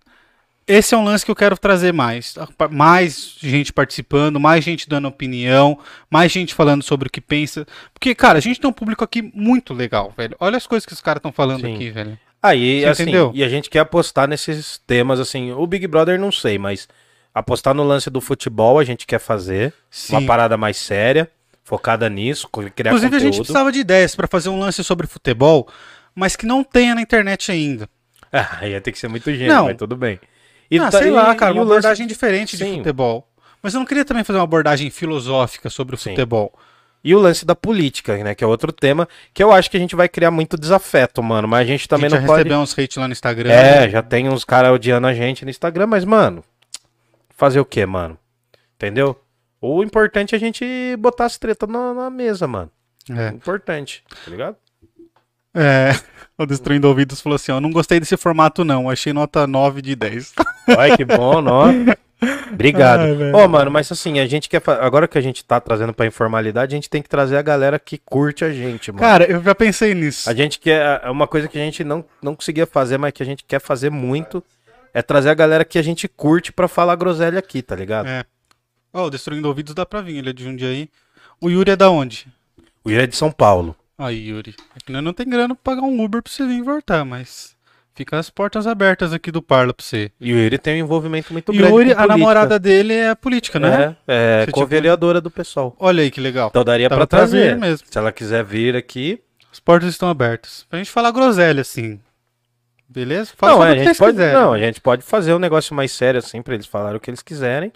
[0.67, 2.35] esse é um lance que eu quero trazer mais.
[2.69, 5.79] Mais gente participando, mais gente dando opinião,
[6.09, 7.65] mais gente falando sobre o que pensa.
[7.93, 10.35] Porque, cara, a gente tem um público aqui muito legal, velho.
[10.39, 11.73] Olha as coisas que os caras estão falando Sim.
[11.75, 12.19] aqui, velho.
[12.41, 13.31] Aí, Você assim, entendeu?
[13.33, 16.87] e a gente quer apostar nesses temas, assim, o Big Brother não sei, mas
[17.33, 20.13] apostar no lance do futebol a gente quer fazer, Sim.
[20.13, 21.29] uma parada mais séria,
[21.63, 23.21] focada nisso, criar Inclusive, a conteúdo.
[23.21, 25.67] gente precisava de ideias pra fazer um lance sobre futebol,
[26.19, 27.89] mas que não tenha na internet ainda.
[28.31, 29.65] Ah, ia ter que ser muito gênio, Não.
[29.65, 30.19] mas tudo bem.
[30.69, 32.77] E ah, tá- sei lá, cara, uma o lance- abordagem diferente de Sim.
[32.77, 33.27] futebol.
[33.63, 36.11] Mas eu não queria também fazer uma abordagem filosófica sobre o Sim.
[36.11, 36.53] futebol.
[37.03, 38.35] E o lance da política, né?
[38.35, 41.47] Que é outro tema que eu acho que a gente vai criar muito desafeto, mano.
[41.47, 42.39] Mas a gente também a gente não pode.
[42.43, 43.51] recebeu uns hate lá no Instagram.
[43.51, 46.43] É, já tem uns caras odiando a gente no Instagram, mas, mano,
[47.35, 48.17] fazer o quê, mano?
[48.75, 49.19] Entendeu?
[49.61, 50.65] O importante é a gente
[50.99, 52.69] botar as tretas na, na mesa, mano.
[53.09, 53.29] É.
[53.29, 54.55] Importante, tá ligado?
[55.53, 55.91] É,
[56.37, 59.95] o Destruindo Ouvidos falou assim, ó, não gostei desse formato não, achei nota 9 de
[59.95, 60.33] 10.
[60.77, 61.67] Ai, que bom, nó.
[62.51, 63.01] Obrigado.
[63.33, 64.61] Ô, mano, mas assim, a gente quer.
[64.81, 67.79] Agora que a gente tá trazendo pra informalidade, a gente tem que trazer a galera
[67.79, 68.99] que curte a gente, mano.
[68.99, 70.29] Cara, eu já pensei nisso.
[70.29, 71.01] A gente quer.
[71.03, 73.61] É uma coisa que a gente não, não conseguia fazer, mas que a gente quer
[73.61, 74.43] fazer muito.
[74.93, 78.07] É trazer a galera que a gente curte pra falar groselha aqui, tá ligado?
[78.07, 78.25] É.
[78.91, 80.89] Ó, o Destruindo Ouvidos dá pra vir, ele é de Jundiaí.
[81.39, 82.27] O Yuri é da onde?
[82.83, 83.75] O Ira é de São Paulo.
[83.99, 84.55] Aí, Yuri.
[84.75, 87.53] É que nós não tem grana pra pagar um Uber pra você vir voltar, mas
[87.93, 90.09] fica as portas abertas aqui do Parla pra você.
[90.21, 91.73] E o Yuri tem um envolvimento muito E grande.
[91.73, 93.97] Yuri, a namorada dele é política, né?
[94.07, 95.75] É, é Você co-vereadora do pessoal.
[95.77, 96.47] Olha aí que legal.
[96.47, 97.57] Então daria Tava pra trazer.
[97.57, 97.85] mesmo.
[97.91, 99.21] Se ela quiser vir aqui.
[99.51, 100.65] As portas estão abertas.
[100.69, 101.99] Pra gente falar groselha, assim.
[102.87, 103.31] Beleza?
[103.35, 104.33] Fala não, é, a gente pode, quiserem.
[104.33, 107.09] não, a gente pode fazer um negócio mais sério assim pra eles falarem o que
[107.09, 107.71] eles quiserem.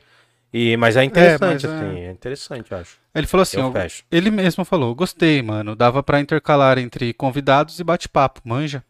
[0.53, 2.97] E, mas é interessante, mas é- assim, é interessante, eu acho.
[3.15, 3.71] Ele falou assim, ó,
[4.11, 8.83] ele mesmo falou, gostei, mano, dava pra intercalar entre convidados e bate-papo, manja?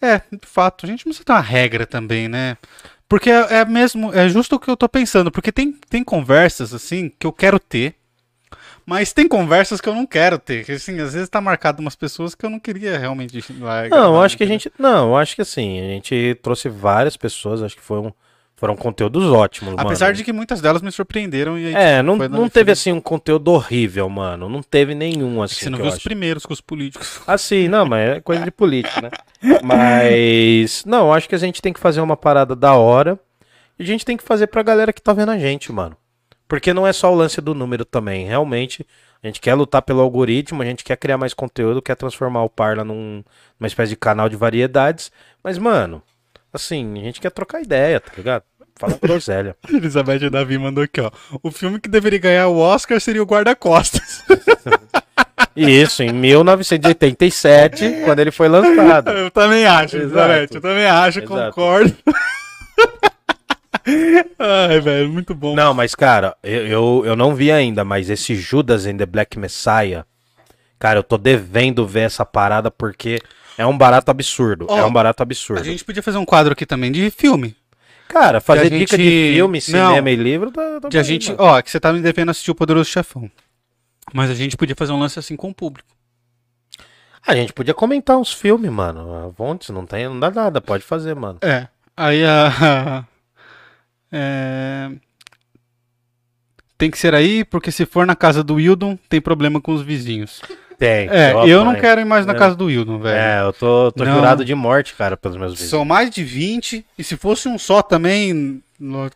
[0.00, 2.56] É, de fato, a gente não precisa ter uma regra também, né?
[3.08, 6.72] Porque é, é mesmo, é justo o que eu tô pensando, porque tem, tem conversas,
[6.72, 7.94] assim, que eu quero ter,
[8.84, 11.94] mas tem conversas que eu não quero ter, que, assim, às vezes tá marcado umas
[11.94, 14.72] pessoas que eu não queria realmente lá Não, eu gravar, acho que a gente.
[14.78, 18.12] Não, eu acho que assim, a gente trouxe várias pessoas, acho que foi um,
[18.62, 20.16] foram conteúdos ótimos, Apesar mano.
[20.18, 23.00] de que muitas delas me surpreenderam e É, não, foi não na- teve assim um
[23.00, 24.48] conteúdo horrível, mano.
[24.48, 25.56] Não teve nenhum assim.
[25.64, 26.04] Você não viu os acho.
[26.04, 27.20] primeiros com os políticos.
[27.26, 29.10] Assim, não, mas é coisa de política, né?
[29.64, 30.84] Mas.
[30.86, 33.18] Não, acho que a gente tem que fazer uma parada da hora.
[33.76, 35.96] E a gente tem que fazer pra galera que tá vendo a gente, mano.
[36.46, 38.26] Porque não é só o lance do número também.
[38.28, 38.86] Realmente,
[39.22, 42.48] a gente quer lutar pelo algoritmo, a gente quer criar mais conteúdo, quer transformar o
[42.48, 43.24] Parla num,
[43.58, 45.10] numa espécie de canal de variedades.
[45.42, 46.00] Mas, mano,
[46.52, 48.44] assim, a gente quer trocar ideia, tá ligado?
[48.76, 49.56] Fala groselha.
[49.68, 51.10] Elizabeth Davi mandou aqui, ó.
[51.42, 54.22] O filme que deveria ganhar o Oscar seria o Guarda-Costas.
[55.54, 59.10] Isso, em 1987, quando ele foi lançado.
[59.10, 59.96] Eu também acho.
[59.96, 60.48] Elizabeth.
[60.54, 61.28] Eu também acho, Exato.
[61.54, 61.94] concordo.
[64.38, 65.54] Ai, velho, muito bom.
[65.54, 69.38] Não, mas cara, eu, eu, eu não vi ainda, mas esse Judas and the Black
[69.38, 70.04] Messiah,
[70.78, 73.20] cara, eu tô devendo ver essa parada porque
[73.58, 74.66] é um barato absurdo.
[74.68, 75.64] Ó, é um barato A absurdo.
[75.64, 77.56] gente podia fazer um quadro aqui também de filme.
[78.12, 80.08] Cara, fazer Que dica de filme, cinema Não.
[80.08, 82.54] e livro, tá, tá De a gente, ó, que você tá me devendo assistir o
[82.54, 83.30] Poderoso Chefão.
[84.12, 85.88] Mas a gente podia fazer um lance assim com o público.
[87.26, 89.34] A gente podia comentar uns filmes, mano.
[89.36, 91.38] Vontes não tem, não dá nada, pode fazer, mano.
[91.40, 91.68] É.
[91.96, 93.06] Aí a.
[94.12, 94.90] é,
[96.76, 99.80] Tem que ser aí, porque se for na casa do Wildon, tem problema com os
[99.80, 100.42] vizinhos.
[100.82, 101.08] Tem.
[101.10, 102.36] É, eu não quero ir mais na É.
[102.36, 103.16] casa do Wildon, velho.
[103.16, 104.14] É, eu tô, tô Não.
[104.16, 105.70] jurado de morte, cara, pelos meus vídeos.
[105.70, 108.60] São mais de 20, e se fosse um só também,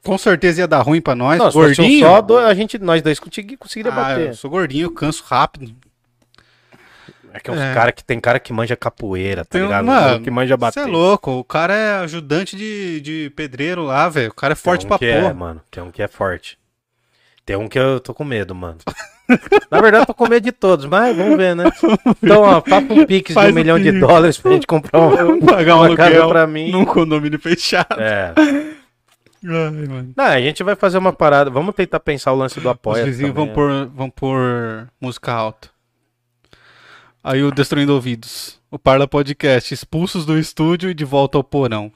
[0.04, 1.38] com certeza ia dar ruim pra nós.
[1.38, 2.06] Não, se fosse um gordinho.
[2.06, 4.28] só, do- a gente, nós dois consegui- conseguiria Ah, bater.
[4.28, 5.74] eu sou gordinho, eu canso rápido.
[7.34, 7.74] É que uns É.
[7.74, 9.84] cara que tem cara que manja capoeira, tá Tem ligado?
[9.86, 10.82] mano, que manja Você bater.
[10.84, 14.30] é louco, o cara é ajudante de, de pedreiro lá, velho.
[14.30, 15.34] O cara é forte tem um pra que é, porra.
[15.34, 15.60] mano.
[15.68, 16.56] Tem um que é forte.
[17.44, 18.78] Tem um que eu tô com medo, mano.
[19.70, 21.64] Na verdade, eu tô com medo de todos, mas vamos ver, né?
[22.22, 25.76] Então, ó, faça um pix de um milhão de dólares pra gente comprar um, Pagar
[25.76, 26.70] um uma casa pra mim.
[26.70, 28.00] num condomínio fechado.
[28.00, 28.32] É.
[28.36, 30.12] Ai, mano.
[30.16, 31.50] Não, a gente vai fazer uma parada.
[31.50, 33.04] Vamos tentar pensar o lance do Os apoio.
[33.04, 35.68] vizinhos vão pôr, vão pôr música alta.
[37.22, 38.58] Aí o Destruindo Ouvidos.
[38.70, 39.72] O Parla Podcast.
[39.72, 41.92] Expulsos do estúdio e de volta ao porão.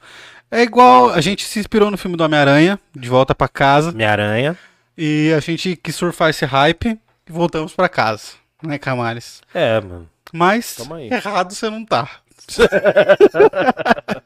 [0.49, 1.09] É igual.
[1.09, 3.91] A gente se inspirou no filme do Homem-Aranha, de volta pra casa.
[3.91, 4.57] Minha aranha.
[4.97, 8.33] E a gente quis surfar esse hype e voltamos pra casa.
[8.63, 9.41] Né, Camales?
[9.53, 10.07] É, mano.
[10.33, 10.77] Mas
[11.11, 12.09] errado você não tá.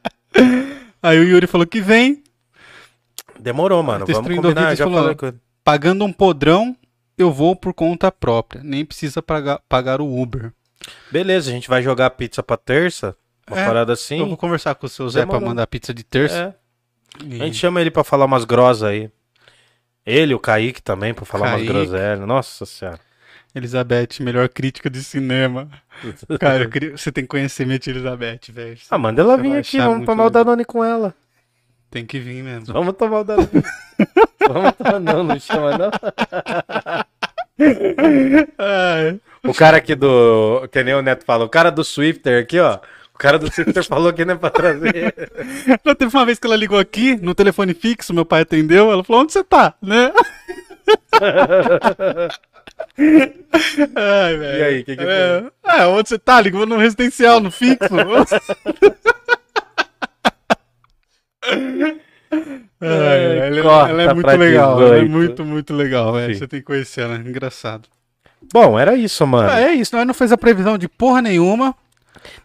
[1.02, 2.22] aí o Yuri falou que vem,
[3.38, 4.06] Demorou, mano.
[4.06, 4.74] Vamos Destruindo combinar.
[4.74, 5.00] Já falou.
[5.14, 5.38] falei ele.
[5.62, 6.74] pagando um podrão,
[7.18, 8.62] eu vou por conta própria.
[8.64, 10.52] Nem precisa pagar, pagar o Uber.
[11.10, 13.14] Beleza, a gente vai jogar pizza pra terça.
[13.48, 14.24] Uma É, parada Eu assim.
[14.26, 15.40] vou conversar com o seu Zé Demorou.
[15.40, 16.56] pra mandar pizza de terça.
[17.20, 17.24] É.
[17.26, 19.10] E- A gente chama ele pra falar umas grosas aí.
[20.06, 21.70] Ele, o Kaique também, pra falar Kaique.
[21.70, 22.20] umas groselhas.
[22.20, 23.00] Nossa senhora.
[23.54, 25.68] Elizabeth, melhor crítica de cinema.
[26.38, 28.78] Cara, queria- você tem que conhecer minha tia Elizabeth, velho.
[28.90, 30.30] Ah, manda ela vir aqui, vamos tomar o.
[30.30, 31.14] Danone com ela.
[31.90, 32.72] Tem que vir mesmo.
[32.72, 33.48] Vamos tomar o Danone.
[34.46, 35.90] vamos tomar, não, não chama não.
[39.42, 42.78] O cara aqui do, que nem o Neto fala, o cara do Swifter aqui, ó.
[43.16, 45.14] O cara do Swifter falou que não é pra trazer.
[45.82, 49.02] Ela teve uma vez que ela ligou aqui no telefone fixo, meu pai atendeu, ela
[49.02, 49.72] falou, onde você tá?
[49.80, 50.12] Né?
[53.96, 54.58] Ai, velho.
[54.58, 56.38] E aí, que que é, é, onde você tá?
[56.42, 57.88] Ligou no residencial, no fixo.
[62.78, 65.10] Ai, ela, é- ela é muito legal, ela é 18.
[65.10, 66.34] muito, muito legal, velho.
[66.34, 66.40] Sim.
[66.40, 67.88] Você tem que conhecer ela, é engraçado.
[68.52, 69.48] Bom, era isso, mano.
[69.50, 71.74] Ah, é isso, nós não fez a previsão de porra nenhuma.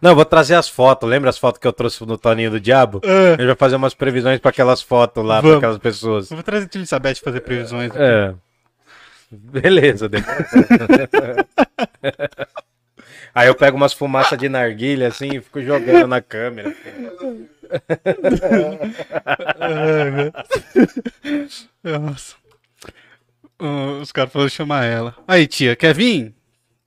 [0.02, 1.07] Não, eu vou trazer as fotos.
[1.10, 3.02] Lembra as fotos que eu trouxe no Toninho do Diabo?
[3.03, 3.31] É.
[3.31, 5.57] Gente vai fazer umas previsões pra aquelas fotos lá, pra Vamos.
[5.57, 6.31] aquelas pessoas.
[6.31, 7.91] Eu vou trazer a Elizabeth fazer previsões.
[7.95, 8.34] É.
[9.31, 10.38] Beleza, depois.
[13.34, 16.72] Aí eu pego umas fumaças de narguilha assim e fico jogando na câmera.
[21.84, 22.35] Nossa.
[24.02, 25.15] Os caras falaram chamar ela.
[25.27, 26.34] Aí, tia, quer vir?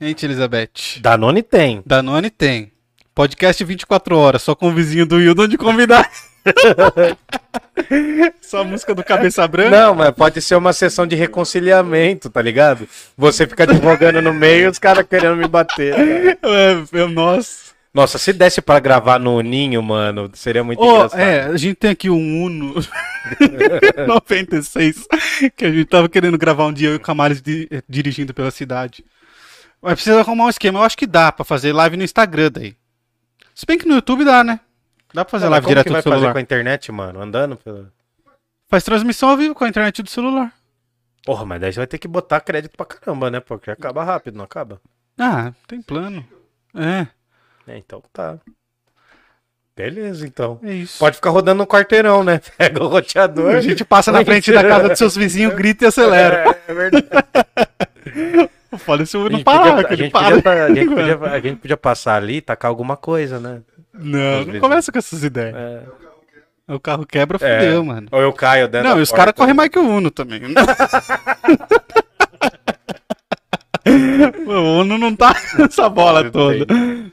[0.00, 1.00] Hein, tia Elizabeth?
[1.00, 1.82] Danone tem.
[1.86, 2.72] Danone tem.
[3.14, 6.10] Podcast 24 horas, só com o vizinho do Hildon de convidar.
[8.40, 9.70] só música do Cabeça Branca.
[9.70, 12.88] Não, mas pode ser uma sessão de reconciliamento, tá ligado?
[13.16, 15.94] Você fica advogando no meio e os caras querendo me bater.
[16.42, 17.64] É, eu- nossa.
[17.94, 21.20] Nossa, se desse pra gravar no Ninho, mano, seria muito Ô, engraçado.
[21.20, 22.74] é, a gente tem aqui um Uno
[24.08, 25.06] 96
[25.56, 28.34] que a gente tava querendo gravar um dia eu e o Camales di- eh, dirigindo
[28.34, 29.04] pela cidade.
[29.80, 30.80] Mas precisa arrumar um esquema.
[30.80, 32.74] Eu acho que dá pra fazer live no Instagram daí.
[33.54, 34.60] Se bem que no YouTube dá, né?
[35.12, 36.32] Dá pra fazer live como direto do vai fazer celular.
[36.32, 37.20] com a internet, mano?
[37.22, 37.92] Andando pela...
[38.68, 40.52] Faz transmissão ao vivo com a internet do celular.
[41.24, 43.38] Porra, mas daí você vai ter que botar crédito pra caramba, né?
[43.40, 44.80] Porque acaba rápido, não acaba?
[45.18, 46.26] Ah, tem plano.
[46.74, 47.06] É,
[47.68, 48.38] É, então tá.
[49.76, 50.58] Beleza, então.
[50.62, 50.98] é isso.
[50.98, 52.40] Pode ficar rodando no quarteirão, né?
[52.58, 53.54] Pega o roteador.
[53.54, 56.44] A gente passa na frente da casa dos seus vizinhos, grita e acelera.
[56.66, 57.06] É, é verdade.
[58.78, 60.40] Foda se eu A não gente parar, a gente para.
[60.40, 63.60] podia a gente podia- a gente podia passar ali e tacar alguma coisa, né?
[63.92, 65.54] Não, não começa com essas ideias.
[65.54, 65.82] É.
[66.66, 67.60] O carro quebra, É.
[67.60, 68.08] fudeu, mano.
[68.10, 70.40] Ou eu caio dentro Não, e os caras correm mais que o Uno também.
[74.46, 76.66] o Uno não tá essa bola toda.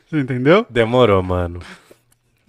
[0.09, 0.65] Você entendeu?
[0.69, 1.59] Demorou, mano.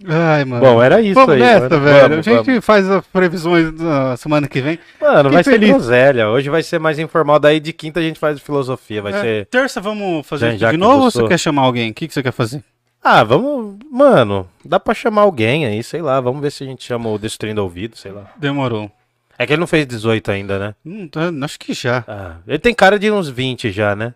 [0.07, 0.61] Ai, mano.
[0.65, 1.39] Bom, era isso Vamos aí.
[1.39, 1.81] nessa, mano.
[1.83, 2.09] velho.
[2.09, 2.65] Vamos, a gente vamos.
[2.65, 4.77] faz as previsões da semana que vem.
[4.99, 5.69] Mano, vai Fiquei ser feliz.
[5.71, 6.29] groselha.
[6.29, 7.39] Hoje vai ser mais informal.
[7.39, 9.01] Daí de quinta a gente faz filosofia.
[9.01, 9.45] Vai É, ser.
[9.47, 11.91] Terça vamos fazer de novo ou você quer chamar alguém?
[11.91, 12.63] O que, que você quer fazer?
[13.03, 13.77] Ah, vamos.
[13.91, 16.19] Mano, dá pra chamar alguém aí, sei lá.
[16.21, 18.23] Vamos ver se a gente chama o Destruindo Ouvido, sei lá.
[18.37, 18.89] Demorou.
[19.37, 20.75] É que ele não fez 18 ainda, né?
[20.85, 22.03] Hum, tá- acho que já.
[22.07, 24.13] Ah, ele tem cara de uns 20 já, né?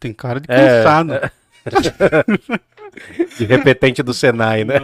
[0.00, 1.30] Tem cara de É, cansado.
[3.38, 4.74] De repetente do Senai, né?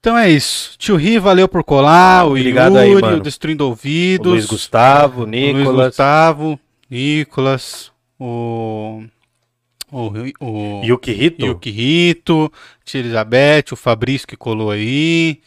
[0.00, 0.76] Então é isso.
[0.78, 2.24] Tio Ri, valeu por colar.
[2.26, 3.16] O Obrigado Yuri, aí, mano.
[3.16, 4.26] o Destruindo O Ouvidos.
[4.32, 6.60] Luiz Gustavo, o Luiz Nicolas Gustavo,
[6.90, 9.02] Nicolas, o.
[9.90, 11.46] O, o Yuki Hito.
[11.46, 12.52] Yuki Rito,
[12.84, 15.40] Tia Elizabeth, o Fabrício que colou aí.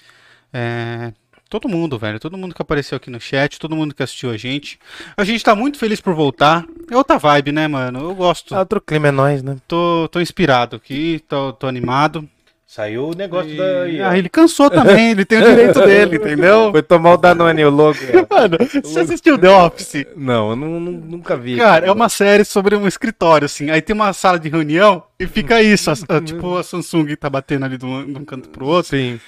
[0.51, 1.11] É,
[1.49, 2.19] todo mundo, velho.
[2.19, 4.79] Todo mundo que apareceu aqui no chat, todo mundo que assistiu a gente.
[5.17, 6.65] A gente tá muito feliz por voltar.
[6.89, 7.99] É outra vibe, né, mano?
[7.99, 8.55] Eu gosto.
[8.55, 9.57] Outro clima é nós, né?
[9.67, 12.29] Tô, tô inspirado aqui, tô, tô animado.
[12.71, 13.57] Saiu o negócio E-
[13.97, 14.09] da.
[14.11, 16.69] Ah, ele cansou também, ele tem o direito dele, entendeu?
[16.71, 17.97] Foi tomar o Danone, o logo.
[18.29, 20.05] Mano, você assistiu The Office?
[20.15, 21.57] Não, eu nu- nunca vi.
[21.57, 23.71] Cara, é uma série sobre um escritório, assim.
[23.71, 25.89] Aí tem uma sala de reunião e fica isso.
[25.89, 28.91] a- a- tipo, a Samsung tá batendo ali de um, de um canto pro outro.
[28.95, 29.19] Sim.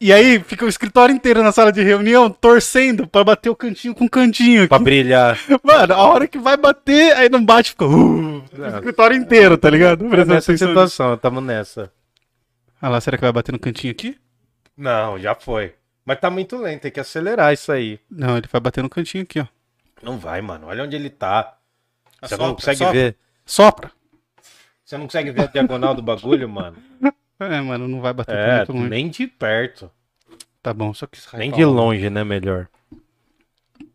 [0.00, 3.94] E aí fica o escritório inteiro na sala de reunião torcendo pra bater o cantinho
[3.94, 4.66] com o cantinho.
[4.68, 5.38] Pra brilhar.
[5.62, 7.84] Mano, a hora que vai bater, aí não bate, fica.
[7.86, 10.04] Uh, o escritório inteiro, tá ligado?
[10.06, 11.92] Prestando nessa situação, tamo nessa.
[12.80, 14.18] Ah lá, será que vai bater no cantinho aqui?
[14.76, 15.74] Não, já foi.
[16.04, 18.00] Mas tá muito lento, tem que acelerar isso aí.
[18.10, 19.46] Não, ele vai bater no cantinho aqui, ó.
[20.02, 20.68] Não vai, mano.
[20.68, 21.58] Olha onde ele tá.
[22.22, 22.92] Você Assopra, não consegue assopra.
[23.00, 23.16] ver.
[23.44, 23.92] Sopra.
[24.84, 26.76] Você não consegue ver a diagonal do bagulho, mano?
[27.40, 28.88] É, mano, não vai bater É, muito longe.
[28.88, 29.90] nem de perto.
[30.62, 32.24] Tá bom, só que Nem de longe, né?
[32.24, 32.68] Melhor.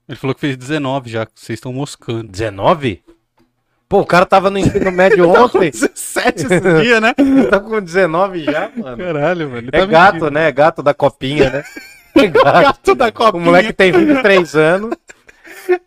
[0.08, 2.30] Ele falou que fez 19 já, que vocês estão moscando.
[2.30, 3.04] 19?
[3.94, 5.70] Pô, o cara tava no ensino médio ontem.
[5.70, 7.14] 17 esse dia, né?
[7.48, 8.98] tá com 19 já, mano.
[8.98, 9.70] Caralho, mano.
[9.72, 10.32] É tá gato, mentindo.
[10.32, 10.52] né?
[10.52, 11.64] Gato da copinha, né?
[12.18, 12.44] É gato.
[12.44, 13.44] Gato da O copinha.
[13.44, 14.96] moleque tem 23 anos.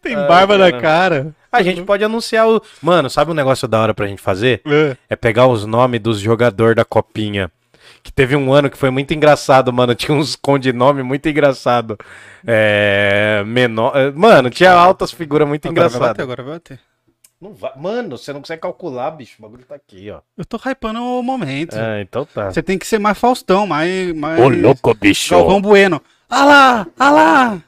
[0.00, 0.80] tem barba Ai, na cara.
[0.80, 1.34] cara.
[1.50, 2.62] A gente pode anunciar o.
[2.80, 4.60] Mano, sabe um negócio da hora pra gente fazer?
[4.64, 4.96] É.
[5.10, 7.50] É pegar os nomes dos jogadores da copinha.
[8.04, 9.96] Que teve um ano que foi muito engraçado, mano.
[9.96, 11.98] Tinha uns codinome muito engraçado.
[12.46, 13.42] É.
[13.44, 13.96] Menor.
[13.96, 16.22] é, Mano, tinha altas figuras muito Agora vai bater, engraçadas.
[16.24, 16.78] agora vai bater.
[17.40, 19.36] Não vai- Mano, você não consegue calcular, bicho.
[19.38, 20.20] O bagulho tá aqui, ó.
[20.36, 21.76] Eu tô hypando o momento.
[21.76, 22.50] É, então tá.
[22.50, 24.12] Você tem que ser mais Faustão, mais.
[24.14, 24.40] mais...
[24.40, 25.34] Ô, louco, bicho.
[25.34, 26.00] Galvão Bueno.
[26.30, 27.62] Ah lá, ah lá.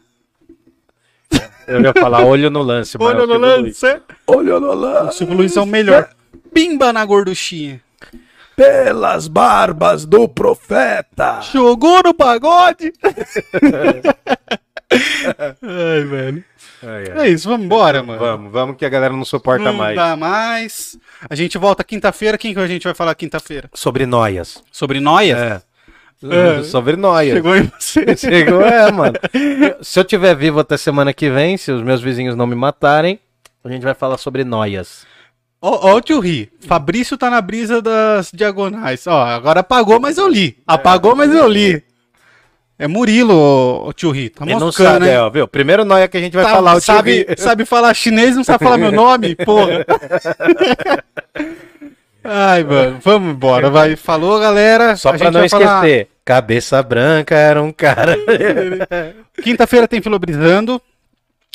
[1.67, 3.83] Eu ia falar olho no lance, Olha é o no Luiz.
[3.83, 4.03] lance.
[4.27, 5.19] Olho no O lance.
[5.19, 6.09] Silvio Luiz é o melhor.
[6.55, 7.79] Pimba na gorduchinha.
[8.57, 11.43] Pelas barbas do profeta.
[11.43, 12.91] Jogou no pagode.
[15.63, 16.45] Ai, velho.
[17.17, 18.19] É isso, vamos embora, mano.
[18.19, 19.97] Vamos, vamos que a galera não suporta Não mais.
[19.97, 20.99] dá mais.
[21.29, 22.39] A gente volta quinta-feira.
[22.39, 23.69] Quem que a gente vai falar quinta-feira?
[23.75, 24.63] Sobre noias.
[24.71, 25.39] Sobre noias?
[25.39, 25.63] É.
[26.25, 26.63] É.
[26.65, 27.35] Sobre noias.
[27.35, 28.15] Chegou em você.
[28.17, 29.15] Chegou, é, mano.
[29.83, 33.21] Se eu tiver vivo até semana que vem, se os meus vizinhos não me matarem,
[33.65, 35.07] a gente vai falar sobre noias.
[35.61, 36.51] Ó, ó o tio Ri.
[36.61, 39.07] Fabrício tá na brisa das diagonais.
[39.07, 40.57] Ó, agora apagou, mas eu li.
[40.67, 41.83] Apagou, mas eu li.
[42.79, 43.35] É Murilo,
[43.87, 44.29] ô tio Ri.
[44.31, 45.15] Tá Ele não sabe, né?
[45.15, 45.49] é, ó, viu?
[45.49, 47.35] Primeiro noia que a gente vai Tá- falar, o tio sabe, Ri.
[47.37, 49.35] sabe falar chinês, não sabe falar meu nome?
[49.35, 49.85] Porra.
[52.23, 53.71] Ai, mano, vamos embora.
[53.71, 53.97] Vai.
[53.97, 54.97] Falou, galera.
[54.97, 56.09] Só A pra não vai falar- esquecer.
[56.25, 58.15] Cabeça branca era um cara.
[59.43, 60.81] Quinta-feira tem Filobrizando.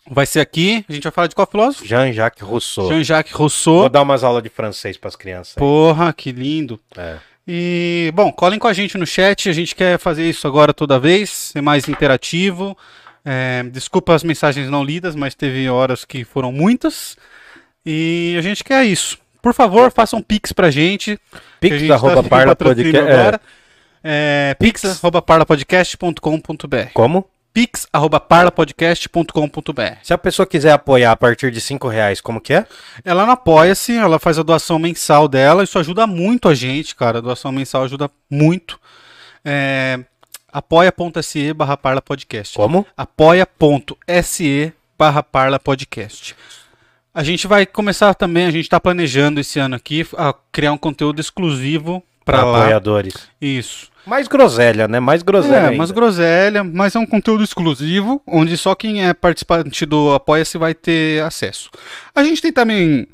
[0.10, 0.84] Vai ser aqui.
[0.90, 1.86] A gente vai falar de qual filósofo?
[1.86, 2.88] Jean-Jacques Rousseau.
[2.90, 3.88] Jean-Jacques Vou Rousseau.
[3.88, 5.54] dar umas aulas de francês pras crianças.
[5.56, 6.80] Porra, que lindo.
[6.98, 7.18] É.
[7.48, 9.50] E, bom, colhem com a gente no chat.
[9.50, 12.78] A gente quer fazer isso agora toda vez, ser mais interativo.
[13.26, 17.18] É, desculpa as mensagens não lidas, mas teve horas que foram muitas.
[17.86, 19.18] E a gente quer isso.
[19.42, 21.20] Por favor, façam pix pra gente.
[21.60, 22.98] Pix, gente tá arroba sem parla podcast.
[22.98, 23.42] agora.
[24.02, 27.28] É, pix, arroba parlapodcast.com.br Como?
[27.54, 32.54] Pix, arroba parlapodcast.com.br Se a pessoa quiser apoiar a partir de 5 reais, como que
[32.54, 32.66] é?
[33.06, 37.20] Ela não apoia-se, ela faz a doação mensal dela, isso ajuda muito a gente, cara.
[37.20, 38.80] A doação mensal ajuda muito.
[39.46, 40.00] É,
[40.52, 42.56] apoia.se barra parla podcast.
[42.56, 42.86] Como?
[42.98, 46.36] apoia.se barra parla podcast.
[47.14, 50.78] A gente vai começar também, a gente está planejando esse ano aqui a criar um
[50.78, 53.14] conteúdo exclusivo para apoiadores.
[53.40, 53.93] Isso.
[54.06, 55.00] Mais groselha, né?
[55.00, 55.56] Mais groselha.
[55.56, 55.78] É, ainda.
[55.78, 60.74] mas groselha, mas é um conteúdo exclusivo, onde só quem é participante do Apoia-se vai
[60.74, 61.70] ter acesso.
[62.14, 63.08] A gente tem também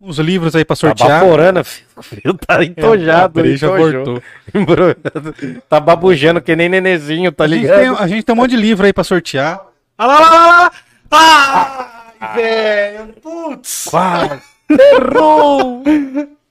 [0.00, 1.20] os livros aí para Tá sortear.
[1.22, 2.34] baforando, filho.
[2.46, 3.40] Tá entojado.
[3.40, 4.04] É, a breja entojou.
[4.04, 4.22] voltou.
[4.54, 5.34] Embrulhado.
[5.68, 7.78] tá babujando que nem nenezinho, tá A gente, ligado?
[7.80, 9.60] tem, a gente tem um monte de livro aí para sortear.
[9.98, 10.70] Ah lá, lá, lá, lá,
[11.10, 12.04] lá.
[12.20, 13.86] Ai, velho, putz.
[13.90, 14.40] Quase.
[14.70, 15.82] Errou!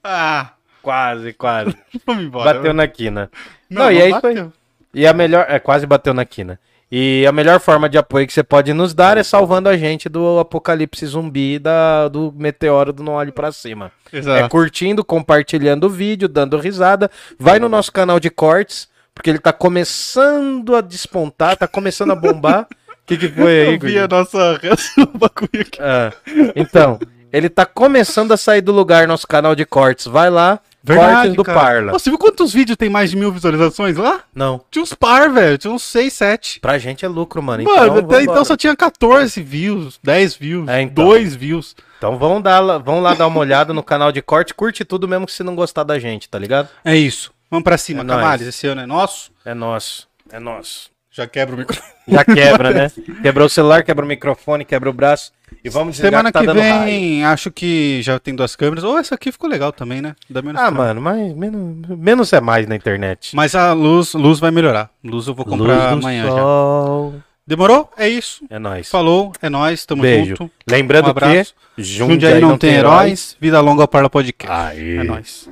[0.03, 0.51] Ah,
[0.84, 1.76] quase, quase.
[2.05, 2.53] Vamos embora.
[2.53, 3.31] Bateu na quina.
[3.69, 4.11] Não, Não, e é aí.
[4.11, 4.53] bateu.
[4.93, 5.45] E a melhor.
[5.49, 6.60] É, quase bateu na quina.
[6.91, 10.07] E a melhor forma de apoio que você pode nos dar é salvando a gente
[10.07, 13.91] do apocalipse zumbi da, do meteoro do Não Olhe Pra Cima.
[14.11, 14.49] É Exato.
[14.49, 17.10] curtindo, compartilhando o vídeo, dando risada.
[17.39, 22.15] Vai no nosso canal de cortes, porque ele tá começando a despontar, tá começando a
[22.15, 22.68] bombar.
[22.69, 22.76] O
[23.07, 25.80] que, que foi aí, Eu vi a nossa reação no bagulho aqui.
[25.81, 26.14] Ah,
[26.55, 26.99] então,
[27.31, 30.05] ele tá começando a sair do lugar, nosso canal de cortes.
[30.05, 31.60] Vai lá, cortes do cara.
[31.60, 31.91] Parla.
[31.93, 34.22] Você viu quantos vídeos tem mais de mil visualizações lá?
[34.35, 35.57] Não, Tinha uns par, velho.
[35.57, 36.60] Tinha uns 6, 7.
[36.60, 37.64] pra gente é lucro, mano.
[37.64, 41.05] Mano, Então, até então só tinha 14 views, 10 views, É, então.
[41.05, 41.76] 2 views.
[41.97, 45.07] Então vão, dar, lá- vão lá dar uma olhada no canal de corte, curte tudo
[45.07, 46.68] mesmo que se não gostar da gente, tá ligado?
[46.84, 47.31] É isso.
[47.49, 48.47] Vamos pra cima, É Camales.
[48.47, 49.31] Esse ano é nosso.
[49.45, 50.92] É nosso, é nosso.
[51.15, 51.88] Já quebra o microfone.
[52.07, 52.91] Já quebra, né?
[53.22, 55.31] Quebrou o celular, quebra o microfone, quebra o braço.
[55.64, 56.84] E vamos desligar Semana que tá que dando raio.
[56.85, 58.84] vem, acho que já tem duas câmeras.
[58.84, 60.15] Ou essa aqui ficou legal também, né?
[60.30, 63.35] Dá menos Ah, mano, mas menos, menos é mais na internet.
[63.35, 64.90] Mas a luz, luz vai melhorar.
[65.03, 66.30] Luz eu vou comprar Luz do amanhã já.
[66.31, 67.14] sol.
[67.45, 67.90] Demorou?
[67.98, 68.44] É isso.
[68.49, 68.90] É nóis.
[68.90, 70.35] Falou, é nóis, tamo Beijo.
[70.38, 70.52] junto.
[70.68, 71.53] Lembrando Um abraço.
[71.76, 74.52] que Jundiaí não tem heróis, vida longa ao Parla Podcast.
[74.52, 74.98] Aí.
[74.98, 75.48] É nóis.